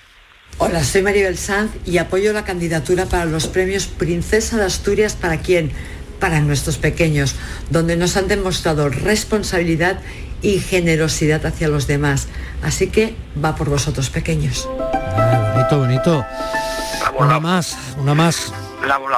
Hola, 0.58 0.84
soy 0.84 1.02
Maribel 1.02 1.38
Sanz 1.38 1.72
y 1.86 1.98
apoyo 1.98 2.34
la 2.34 2.44
candidatura 2.44 3.06
para 3.06 3.26
los 3.26 3.48
premios 3.48 3.88
Princesa 3.88 4.58
de 4.58 4.66
Asturias. 4.66 5.16
¿Para 5.16 5.38
quién? 5.38 5.72
Para 6.22 6.40
nuestros 6.40 6.78
pequeños, 6.78 7.36
donde 7.70 7.98
nos 7.98 8.16
han 8.16 8.30
demostrado 8.30 8.88
responsabilidad 8.88 10.00
y 10.42 10.60
generosidad 10.60 11.46
hacia 11.46 11.68
los 11.68 11.88
demás. 11.88 12.28
Así 12.64 12.90
que 12.90 13.16
va 13.44 13.56
por 13.56 13.70
vosotros 13.70 14.10
pequeños. 14.10 14.70
Ah, 14.94 15.52
bonito, 15.54 15.80
bonito. 15.80 16.26
Una 17.18 17.40
más, 17.40 17.96
una 17.98 18.14
más. 18.14 18.54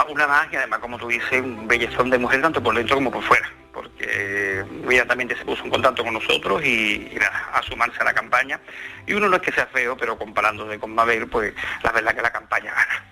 una 0.09 0.27
más 0.27 0.47
y 0.51 0.55
además, 0.55 0.79
como 0.79 0.97
tú 0.97 1.07
dices, 1.07 1.41
un 1.41 1.67
bellezón 1.67 2.09
de 2.09 2.17
mujer 2.17 2.41
tanto 2.41 2.63
por 2.63 2.75
dentro 2.75 2.95
como 2.95 3.11
por 3.11 3.23
fuera, 3.23 3.51
porque 3.73 4.63
inmediatamente 4.81 5.37
se 5.37 5.45
puso 5.45 5.63
en 5.63 5.69
contacto 5.69 6.03
con 6.03 6.13
nosotros 6.13 6.63
y, 6.65 7.11
nada, 7.19 7.49
a 7.53 7.61
sumarse 7.63 7.99
a 8.01 8.05
la 8.05 8.13
campaña. 8.13 8.59
Y 9.05 9.13
uno 9.13 9.27
no 9.27 9.35
es 9.35 9.41
que 9.41 9.51
sea 9.51 9.67
feo, 9.67 9.95
pero 9.97 10.17
comparándose 10.17 10.79
con 10.79 10.95
Mabel, 10.95 11.27
pues 11.27 11.53
la 11.83 11.91
verdad 11.91 12.15
que 12.15 12.21
la 12.21 12.31
campaña 12.31 12.73
gana. 12.73 13.03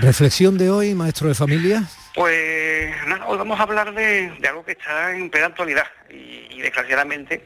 Reflexión 0.00 0.56
de 0.56 0.70
hoy, 0.70 0.94
maestro 0.94 1.28
de 1.28 1.34
familia. 1.34 1.82
Pues 2.18 3.06
nada, 3.06 3.28
hoy 3.28 3.38
vamos 3.38 3.60
a 3.60 3.62
hablar 3.62 3.94
de, 3.94 4.32
algo 4.48 4.64
que 4.64 4.72
está 4.72 5.12
en 5.12 5.30
plena 5.30 5.46
actualidad 5.46 5.86
y, 6.10 6.60
desgraciadamente 6.60 7.44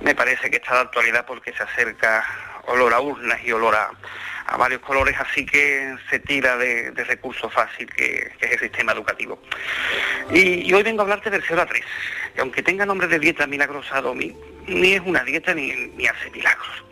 me 0.00 0.16
parece 0.16 0.50
que 0.50 0.56
está 0.56 0.74
de 0.74 0.80
actualidad 0.80 1.24
porque 1.24 1.52
se 1.52 1.62
acerca 1.62 2.24
olor 2.66 2.92
a 2.92 3.00
urnas 3.00 3.38
y 3.44 3.52
olor 3.52 3.76
a, 3.76 3.92
varios 4.56 4.80
colores, 4.80 5.16
así 5.18 5.46
que 5.46 5.94
se 6.08 6.18
tira 6.18 6.56
de, 6.56 6.92
recurso 7.06 7.48
fácil 7.48 7.88
que, 7.88 8.32
es 8.40 8.52
el 8.52 8.58
sistema 8.58 8.92
educativo. 8.92 9.40
Y, 10.32 10.72
hoy 10.72 10.82
vengo 10.82 11.02
a 11.02 11.04
hablarte 11.04 11.30
del 11.30 11.42
0 11.46 11.62
a 11.62 11.66
3, 11.66 11.82
que 12.34 12.40
aunque 12.40 12.62
tenga 12.62 12.86
nombre 12.86 13.08
de 13.08 13.18
dieta 13.18 13.46
milagrosa 13.46 14.00
Domi, 14.00 14.34
ni 14.66 14.92
es 14.92 15.02
una 15.04 15.24
dieta 15.24 15.54
ni, 15.54 15.72
ni 15.96 16.06
hace 16.06 16.30
milagros, 16.30 16.84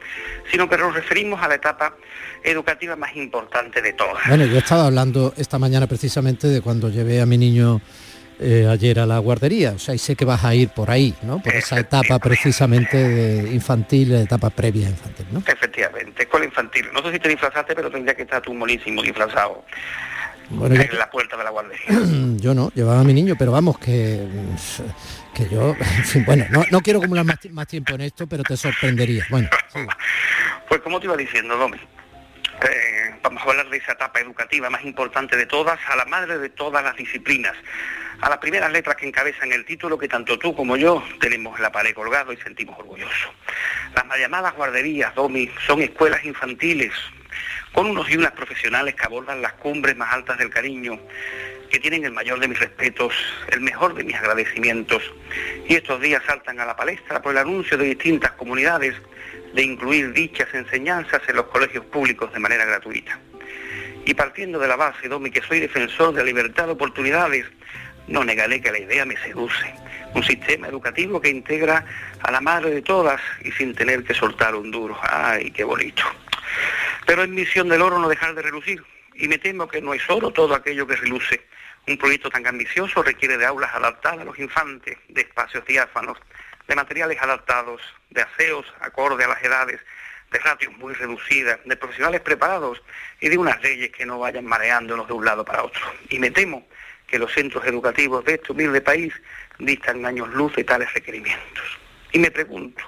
sino 0.51 0.69
que 0.69 0.79
nos 0.79 0.95
referimos 0.95 1.43
a 1.43 1.49
la 1.49 1.55
etapa 1.55 1.97
educativa 2.43 2.97
más 2.97 3.15
importante 3.17 3.83
de 3.83 3.93
todas. 3.93 4.29
Bueno, 4.29 4.45
yo 4.47 4.59
estaba 4.59 4.87
hablando 4.87 5.35
esta 5.37 5.59
mañana 5.59 5.87
precisamente 5.87 6.49
de 6.49 6.61
cuando 6.61 6.89
llevé 6.89 7.21
a 7.21 7.27
mi 7.27 7.39
niño 7.39 7.81
eh, 8.41 8.67
ayer 8.71 9.01
a 9.01 9.07
la 9.07 9.19
guardería, 9.19 9.73
o 9.73 9.79
sea, 9.79 9.95
y 9.95 9.99
sé 9.99 10.15
que 10.15 10.25
vas 10.25 10.45
a 10.45 10.55
ir 10.55 10.69
por 10.69 10.91
ahí, 10.91 11.15
¿no? 11.23 11.41
Por 11.41 11.55
esa 11.55 11.79
etapa 11.79 12.19
precisamente 12.19 12.97
de 12.97 13.53
infantil, 13.53 14.15
etapa 14.15 14.51
previa 14.51 14.89
infantil, 14.89 15.27
¿no? 15.33 15.43
Efectivamente, 15.47 16.23
escuela 16.23 16.47
infantil. 16.47 16.87
No 16.93 17.03
sé 17.03 17.13
si 17.13 17.19
te 17.19 17.29
disfrazaste, 17.29 17.75
pero 17.75 17.91
tendría 17.91 18.15
que 18.15 18.23
estar 18.23 18.41
tú 18.41 18.55
monísimo 18.55 19.03
disfrazado. 19.03 19.65
en 20.51 20.99
la 20.99 21.11
puerta 21.11 21.37
de 21.37 21.45
la 21.45 21.51
guardería. 21.51 21.87
Yo 22.37 22.55
no, 22.55 22.71
llevaba 22.75 23.01
a 23.01 23.05
mi 23.05 23.15
niño, 23.15 23.35
pero 23.39 23.53
vamos, 23.53 23.79
que, 23.79 24.27
que 25.35 25.49
yo, 25.49 25.77
bueno, 26.27 26.47
no, 26.71 26.81
quiero 26.81 27.01
acumular 27.01 27.25
más, 27.25 27.39
más, 27.51 27.67
tiempo 27.67 27.95
en 27.95 28.03
esto, 28.03 28.27
pero 28.27 28.43
te 28.45 28.57
sorprendería. 28.57 29.27
Bueno, 29.31 29.49
Pues 30.69 30.81
como 30.83 31.01
te 31.01 31.07
iba 31.07 31.17
diciendo, 31.17 31.55
eh, 32.63 33.15
vamos 33.23 33.43
a 33.43 33.51
hablar 33.51 33.71
de 33.71 33.79
esa 33.79 33.93
etapa 33.93 34.21
educativa 34.21 34.69
más 34.69 34.85
importante 34.85 35.37
de 35.37 35.47
todas, 35.47 35.79
a 35.89 35.97
la 35.97 36.05
madre 36.05 36.39
de 36.39 36.51
todas 36.51 36.85
las 36.85 36.95
disciplinas, 36.97 37.55
a 38.21 38.29
las 38.29 38.39
primeras 38.39 38.73
letras 38.73 38.97
que 38.97 39.07
encabezan 39.07 39.53
el 39.53 39.65
título 39.65 39.99
que 39.99 40.09
tanto 40.09 40.39
tú 40.39 40.55
como 40.55 40.77
yo 40.77 41.03
tenemos 41.21 41.57
en 41.57 41.63
la 41.63 41.73
pared 41.73 41.95
colgado 41.95 42.33
y 42.33 42.37
sentimos 42.39 42.79
orgullosos. 42.79 43.31
Las 43.95 44.07
mal 44.07 44.19
llamadas 44.19 44.55
guarderías, 44.55 45.15
DOMI, 45.15 45.51
son 45.67 45.83
escuelas 45.83 46.25
infantiles 46.25 46.93
con 47.73 47.87
unos 47.87 48.11
y 48.11 48.17
unas 48.17 48.33
profesionales 48.33 48.95
que 48.95 49.05
abordan 49.05 49.43
las 49.43 49.53
cumbres 49.55 49.97
más 49.97 50.13
altas 50.13 50.39
del 50.39 50.51
cariño, 50.51 50.99
que 51.71 51.79
tienen 51.79 52.05
el 52.05 52.13
mayor 52.13 52.41
de 52.41 52.49
mis 52.49 52.59
respetos, 52.59 53.15
el 53.51 53.61
mejor 53.61 53.95
de 53.95 54.05
mis 54.05 54.17
agradecimientos, 54.17 55.03
y 55.69 55.75
estos 55.75 56.01
días 56.01 56.23
saltan 56.27 56.59
a 56.61 56.67
la 56.67 56.77
palestra 56.77 57.23
por 57.23 57.33
el 57.33 57.39
anuncio 57.39 57.77
de 57.77 57.85
distintas 57.85 58.33
comunidades 58.33 58.95
de 59.53 59.63
incluir 59.63 60.13
dichas 60.13 60.49
enseñanzas 60.55 61.23
en 61.29 61.37
los 61.37 61.47
colegios 61.47 61.85
públicos 61.85 62.33
de 62.33 62.41
manera 62.41 62.65
gratuita. 62.65 63.19
Y 64.05 64.15
partiendo 64.15 64.59
de 64.59 64.69
la 64.69 64.77
base, 64.77 65.09
Domi, 65.09 65.31
que 65.31 65.43
soy 65.43 65.61
defensor 65.61 66.15
de 66.15 66.21
la 66.21 66.27
libertad 66.27 66.67
de 66.67 66.73
oportunidades, 66.73 67.45
no 68.09 68.25
negaré 68.25 68.61
que 68.61 68.73
la 68.73 68.79
idea 68.79 69.05
me 69.05 69.17
seduce. 69.19 69.75
Un 70.15 70.25
sistema 70.25 70.69
educativo 70.69 71.21
que 71.21 71.29
integra 71.29 71.85
a 72.23 72.31
la 72.31 72.41
madre 72.41 72.71
de 72.71 72.83
todas 72.83 73.21
y 73.45 73.53
sin 73.53 73.75
tener 73.75 74.05
que 74.05 74.15
soltar 74.15 74.55
un 74.55 74.71
duro. 74.71 74.99
¡Ay, 75.03 75.51
qué 75.51 75.65
bonito! 75.65 76.03
Pero 77.07 77.23
es 77.23 77.29
misión 77.29 77.69
del 77.69 77.83
oro 77.83 77.99
no 77.99 78.09
dejar 78.09 78.35
de 78.35 78.43
relucir. 78.43 78.83
Y 79.15 79.29
me 79.29 79.39
temo 79.39 79.69
que 79.69 79.83
no 79.83 79.95
es 79.95 80.09
oro 80.09 80.31
todo 80.31 80.55
aquello 80.55 80.87
que 80.87 80.97
reluce. 80.97 81.47
Un 81.87 81.99
proyecto 81.99 82.31
tan 82.31 82.47
ambicioso 82.47 83.03
requiere 83.03 83.37
de 83.37 83.47
aulas 83.47 83.75
adaptadas 83.75 84.21
a 84.21 84.25
los 84.25 84.39
infantes, 84.39 84.99
de 85.09 85.23
espacios 85.23 85.65
diáfanos, 85.67 86.19
de 86.67 86.75
materiales 86.75 87.21
adaptados, 87.21 87.81
de 88.11 88.23
aseos 88.23 88.67
acorde 88.81 89.25
a 89.25 89.29
las 89.29 89.43
edades, 89.43 89.81
de 90.31 90.39
ratios 90.39 90.77
muy 90.77 90.93
reducidas, 90.95 91.59
de 91.65 91.77
profesionales 91.77 92.21
preparados 92.21 92.83
y 93.21 93.29
de 93.29 93.39
unas 93.39 93.61
leyes 93.63 93.91
que 93.91 94.05
no 94.05 94.19
vayan 94.19 94.45
mareándonos 94.45 95.09
de 95.09 95.15
un 95.15 95.25
lado 95.25 95.45
para 95.45 95.65
otro. 95.65 95.81
Y 96.11 96.19
me 96.19 96.31
temo 96.31 96.67
que 97.09 97.19
los 97.19 97.33
centros 97.33 97.65
educativos 97.67 98.25
de 98.25 98.35
este 98.35 98.53
humilde 98.53 98.81
país 98.81 99.13
distan 99.59 100.05
años 100.05 100.29
luz 100.29 100.55
de 100.55 100.63
tales 100.63 100.93
requerimientos. 100.95 101.79
Y 102.13 102.19
me 102.19 102.31
pregunto, 102.31 102.85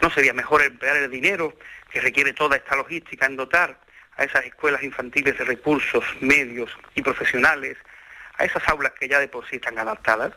¿no 0.00 0.10
sería 0.10 0.34
mejor 0.34 0.62
emplear 0.62 0.96
el 0.96 1.10
dinero 1.10 1.56
que 1.90 2.00
requiere 2.00 2.32
toda 2.32 2.56
esta 2.56 2.76
logística 2.76 3.24
en 3.26 3.36
dotar 3.36 3.78
a 4.16 4.24
esas 4.24 4.44
escuelas 4.44 4.82
infantiles 4.82 5.38
de 5.38 5.44
recursos, 5.44 6.04
medios 6.20 6.70
y 6.94 7.02
profesionales, 7.02 7.78
a 8.38 8.44
esas 8.44 8.68
aulas 8.68 8.92
que 8.98 9.08
ya 9.08 9.20
de 9.20 9.28
por 9.28 9.48
sí 9.48 9.56
están 9.56 9.78
adaptadas? 9.78 10.32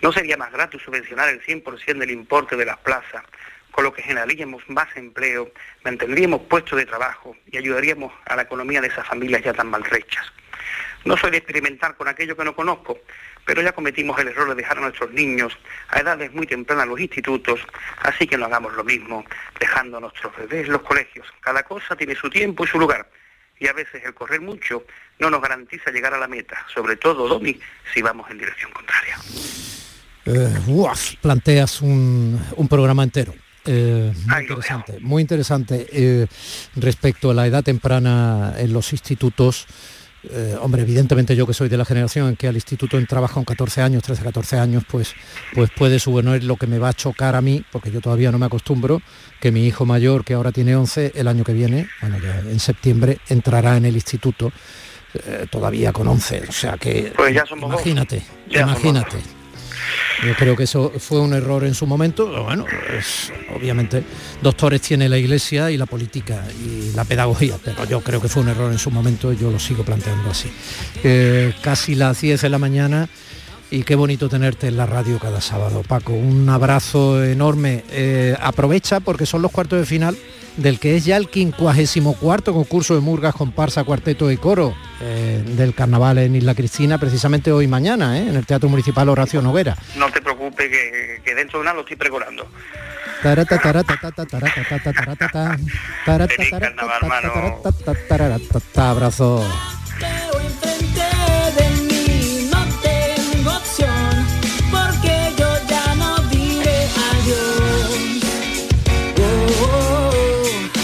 ¿No 0.00 0.10
sería 0.12 0.36
más 0.36 0.50
grato 0.50 0.78
subvencionar 0.78 1.28
el 1.28 1.42
100% 1.42 1.98
del 1.98 2.10
importe 2.10 2.56
de 2.56 2.64
las 2.64 2.78
plazas, 2.78 3.22
con 3.70 3.84
lo 3.84 3.92
que 3.92 4.02
generaríamos 4.02 4.62
más 4.68 4.88
empleo, 4.96 5.50
mantendríamos 5.84 6.42
puestos 6.42 6.78
de 6.78 6.86
trabajo 6.86 7.36
y 7.50 7.58
ayudaríamos 7.58 8.12
a 8.26 8.36
la 8.36 8.42
economía 8.42 8.80
de 8.80 8.88
esas 8.88 9.06
familias 9.06 9.42
ya 9.42 9.52
tan 9.52 9.68
maltrechas? 9.68 10.32
No 11.04 11.16
soy 11.16 11.30
de 11.30 11.38
experimentar 11.38 11.96
con 11.96 12.08
aquello 12.08 12.36
que 12.36 12.44
no 12.44 12.54
conozco, 12.54 12.98
pero 13.44 13.62
ya 13.62 13.72
cometimos 13.72 14.18
el 14.20 14.28
error 14.28 14.48
de 14.48 14.54
dejar 14.54 14.78
a 14.78 14.82
nuestros 14.82 15.10
niños 15.12 15.56
a 15.88 16.00
edades 16.00 16.32
muy 16.32 16.46
tempranas 16.46 16.84
en 16.84 16.90
los 16.90 17.00
institutos, 17.00 17.60
así 18.02 18.26
que 18.26 18.38
no 18.38 18.46
hagamos 18.46 18.72
lo 18.74 18.84
mismo, 18.84 19.24
dejando 19.58 19.96
a 19.96 20.00
nuestros 20.00 20.36
bebés 20.36 20.66
en 20.66 20.72
los 20.72 20.82
colegios. 20.82 21.26
Cada 21.40 21.62
cosa 21.64 21.96
tiene 21.96 22.14
su 22.14 22.30
tiempo 22.30 22.64
y 22.64 22.68
su 22.68 22.78
lugar, 22.78 23.08
y 23.58 23.66
a 23.66 23.72
veces 23.72 24.02
el 24.04 24.14
correr 24.14 24.40
mucho 24.40 24.84
no 25.18 25.30
nos 25.30 25.40
garantiza 25.40 25.90
llegar 25.90 26.14
a 26.14 26.18
la 26.18 26.28
meta, 26.28 26.64
sobre 26.72 26.96
todo, 26.96 27.28
Domi, 27.28 27.58
si 27.92 28.02
vamos 28.02 28.30
en 28.30 28.38
dirección 28.38 28.70
contraria. 28.72 29.16
Eh, 30.24 30.54
planteas 31.20 31.82
un, 31.82 32.40
programa 32.68 33.02
entero. 33.02 33.34
Eh, 33.64 34.12
muy, 34.26 34.40
interesante, 34.40 34.98
muy 35.00 35.22
interesante, 35.22 35.86
eh, 35.92 36.26
respecto 36.74 37.30
a 37.30 37.34
la 37.34 37.46
edad 37.46 37.62
temprana 37.62 38.54
en 38.58 38.72
los 38.72 38.92
institutos 38.92 39.66
eh, 40.30 40.56
hombre, 40.60 40.82
evidentemente 40.82 41.34
yo 41.34 41.46
que 41.46 41.54
soy 41.54 41.68
de 41.68 41.76
la 41.76 41.84
generación 41.84 42.28
en 42.28 42.36
que 42.36 42.46
al 42.46 42.54
instituto 42.54 42.96
entraba 42.96 43.28
con 43.28 43.44
14 43.44 43.82
años, 43.82 44.02
13, 44.02 44.22
14 44.22 44.58
años, 44.58 44.84
pues, 44.88 45.14
pues 45.54 45.70
puede 45.70 45.98
suponer 45.98 46.44
lo 46.44 46.56
que 46.56 46.66
me 46.66 46.78
va 46.78 46.90
a 46.90 46.94
chocar 46.94 47.34
a 47.34 47.40
mí, 47.40 47.64
porque 47.72 47.90
yo 47.90 48.00
todavía 48.00 48.30
no 48.30 48.38
me 48.38 48.46
acostumbro, 48.46 49.02
que 49.40 49.50
mi 49.50 49.66
hijo 49.66 49.84
mayor, 49.84 50.24
que 50.24 50.34
ahora 50.34 50.52
tiene 50.52 50.76
11, 50.76 51.12
el 51.16 51.26
año 51.26 51.42
que 51.42 51.52
viene, 51.52 51.88
bueno, 52.00 52.18
ya 52.18 52.38
en 52.40 52.60
septiembre, 52.60 53.18
entrará 53.28 53.76
en 53.76 53.84
el 53.84 53.94
instituto 53.94 54.52
eh, 55.14 55.46
todavía 55.50 55.92
con 55.92 56.06
11. 56.06 56.44
O 56.48 56.52
sea 56.52 56.76
que, 56.78 57.12
pues 57.16 57.36
imagínate, 57.60 58.22
imagínate. 58.48 59.41
Yo 60.24 60.34
creo 60.36 60.56
que 60.56 60.64
eso 60.64 60.92
fue 60.98 61.20
un 61.20 61.32
error 61.34 61.64
en 61.64 61.74
su 61.74 61.86
momento. 61.86 62.44
Bueno, 62.44 62.64
obviamente 63.54 64.04
doctores 64.40 64.80
tiene 64.80 65.08
la 65.08 65.18
iglesia 65.18 65.70
y 65.70 65.76
la 65.76 65.86
política 65.86 66.44
y 66.64 66.92
la 66.94 67.04
pedagogía, 67.04 67.56
pero 67.64 67.84
yo 67.84 68.00
creo 68.00 68.20
que 68.20 68.28
fue 68.28 68.42
un 68.42 68.48
error 68.48 68.70
en 68.70 68.78
su 68.78 68.90
momento 68.90 69.32
yo 69.32 69.50
lo 69.50 69.58
sigo 69.58 69.84
planteando 69.84 70.30
así. 70.30 70.50
Eh, 71.02 71.54
casi 71.60 71.94
las 71.94 72.20
10 72.20 72.40
de 72.42 72.48
la 72.48 72.58
mañana 72.58 73.08
y 73.70 73.84
qué 73.84 73.94
bonito 73.94 74.28
tenerte 74.28 74.68
en 74.68 74.76
la 74.76 74.86
radio 74.86 75.18
cada 75.18 75.40
sábado, 75.40 75.82
Paco. 75.82 76.12
Un 76.12 76.48
abrazo 76.48 77.24
enorme. 77.24 77.84
Eh, 77.90 78.36
aprovecha 78.40 79.00
porque 79.00 79.26
son 79.26 79.42
los 79.42 79.50
cuartos 79.50 79.78
de 79.78 79.86
final 79.86 80.16
del 80.56 80.78
que 80.78 80.96
es 80.96 81.04
ya 81.04 81.16
el 81.16 81.28
54 81.28 82.52
concurso 82.52 82.94
de 82.94 83.00
murgas, 83.00 83.34
comparsa, 83.34 83.84
cuarteto 83.84 84.30
y 84.30 84.36
coro 84.36 84.74
eh, 85.00 85.42
del 85.56 85.74
carnaval 85.74 86.18
en 86.18 86.36
Isla 86.36 86.54
Cristina, 86.54 86.98
precisamente 86.98 87.52
hoy 87.52 87.66
mañana, 87.66 88.18
¿eh? 88.18 88.28
en 88.28 88.36
el 88.36 88.46
Teatro 88.46 88.68
Municipal 88.68 89.08
Horacio 89.08 89.42
Noguera. 89.42 89.76
No 89.96 90.10
te 90.10 90.20
preocupes, 90.20 90.70
que, 91.24 91.34
dentro 91.34 91.60
de 91.60 91.64
nada 91.64 91.76
lo 91.76 91.80
estoy 91.82 91.96
pregonando. 91.96 92.46
Abrazo. 98.76 99.44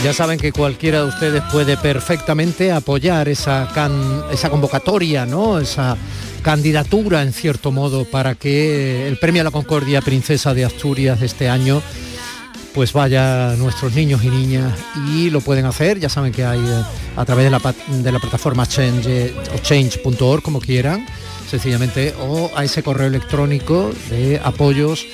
Ya 0.09 0.15
saben 0.15 0.39
que 0.39 0.53
cualquiera 0.53 1.01
de 1.01 1.05
ustedes 1.05 1.43
puede 1.53 1.77
perfectamente 1.77 2.73
apoyar 2.73 3.29
esa, 3.29 3.69
esa 4.33 4.49
convocatoria, 4.49 5.27
¿no? 5.27 5.59
Esa 5.59 5.99
candidatura, 6.41 7.23
en 7.23 7.35
cierto 7.35 7.73
modo, 7.73 8.07
para 8.07 8.35
que 8.35 9.07
el 9.07 9.19
Premio 9.19 9.43
a 9.43 9.45
la 9.45 9.51
Concordia 9.51 10.01
Princesa 10.01 10.55
de 10.55 10.65
Asturias 10.65 11.21
de 11.21 11.27
este 11.27 11.51
año 11.51 11.83
pues 12.73 12.95
vaya 12.95 13.55
nuestros 13.59 13.93
niños 13.93 14.25
y 14.25 14.31
niñas 14.31 14.73
y 15.11 15.29
lo 15.29 15.43
pueden 15.43 15.67
hacer, 15.67 16.01
ya 16.01 16.09
saben 16.09 16.33
que 16.33 16.45
hay 16.45 16.61
eh, 16.61 16.83
a 17.15 17.25
través 17.27 17.45
de 17.45 17.51
la, 17.51 17.75
de 17.89 18.13
la 18.13 18.19
plataforma 18.19 18.67
change 18.67 19.35
o 19.55 19.59
change.org 19.59 20.43
como 20.43 20.59
quieran, 20.59 21.05
sencillamente, 21.51 22.15
o 22.19 22.51
a 22.57 22.65
ese 22.65 22.83
correo 22.83 23.09
electrónico 23.09 23.93
de 24.09 24.41
apoyos 24.43 25.05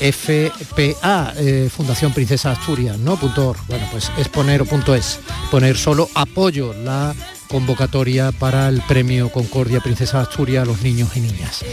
FPA, 0.00 1.34
eh, 1.36 1.68
Fundación 1.74 2.12
Princesa 2.12 2.52
Asturias, 2.52 2.98
¿no? 2.98 3.16
Punto 3.16 3.56
Bueno, 3.66 3.86
pues 3.90 4.10
es 4.18 4.28
poner 4.28 4.64
punto 4.64 4.94
es, 4.94 5.20
poner 5.50 5.76
solo 5.76 6.08
apoyo 6.14 6.72
la 6.72 7.14
convocatoria 7.48 8.32
para 8.32 8.68
el 8.68 8.82
premio 8.82 9.30
Concordia 9.30 9.80
Princesa 9.80 10.20
Asturias 10.20 10.62
a 10.62 10.66
los 10.66 10.82
niños 10.82 11.16
y 11.16 11.20
niñas. 11.20 11.64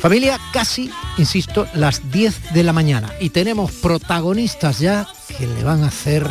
Familia, 0.00 0.38
casi, 0.52 0.90
insisto, 1.18 1.66
las 1.74 2.10
10 2.10 2.52
de 2.52 2.62
la 2.62 2.72
mañana 2.72 3.12
y 3.20 3.30
tenemos 3.30 3.72
protagonistas 3.72 4.78
ya 4.78 5.08
que 5.36 5.46
le 5.46 5.64
van 5.64 5.82
a 5.82 5.88
hacer... 5.88 6.24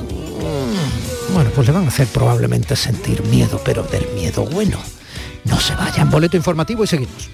Mm, 0.00 1.34
bueno, 1.34 1.50
pues 1.54 1.66
le 1.66 1.72
van 1.72 1.84
a 1.84 1.88
hacer 1.88 2.06
probablemente 2.08 2.76
sentir 2.76 3.22
miedo, 3.24 3.60
pero 3.64 3.82
del 3.82 4.06
miedo 4.14 4.44
bueno. 4.46 4.78
No 5.44 5.60
se 5.60 5.74
vayan, 5.74 6.10
boleto 6.10 6.36
informativo 6.36 6.84
y 6.84 6.86
seguimos. 6.86 7.28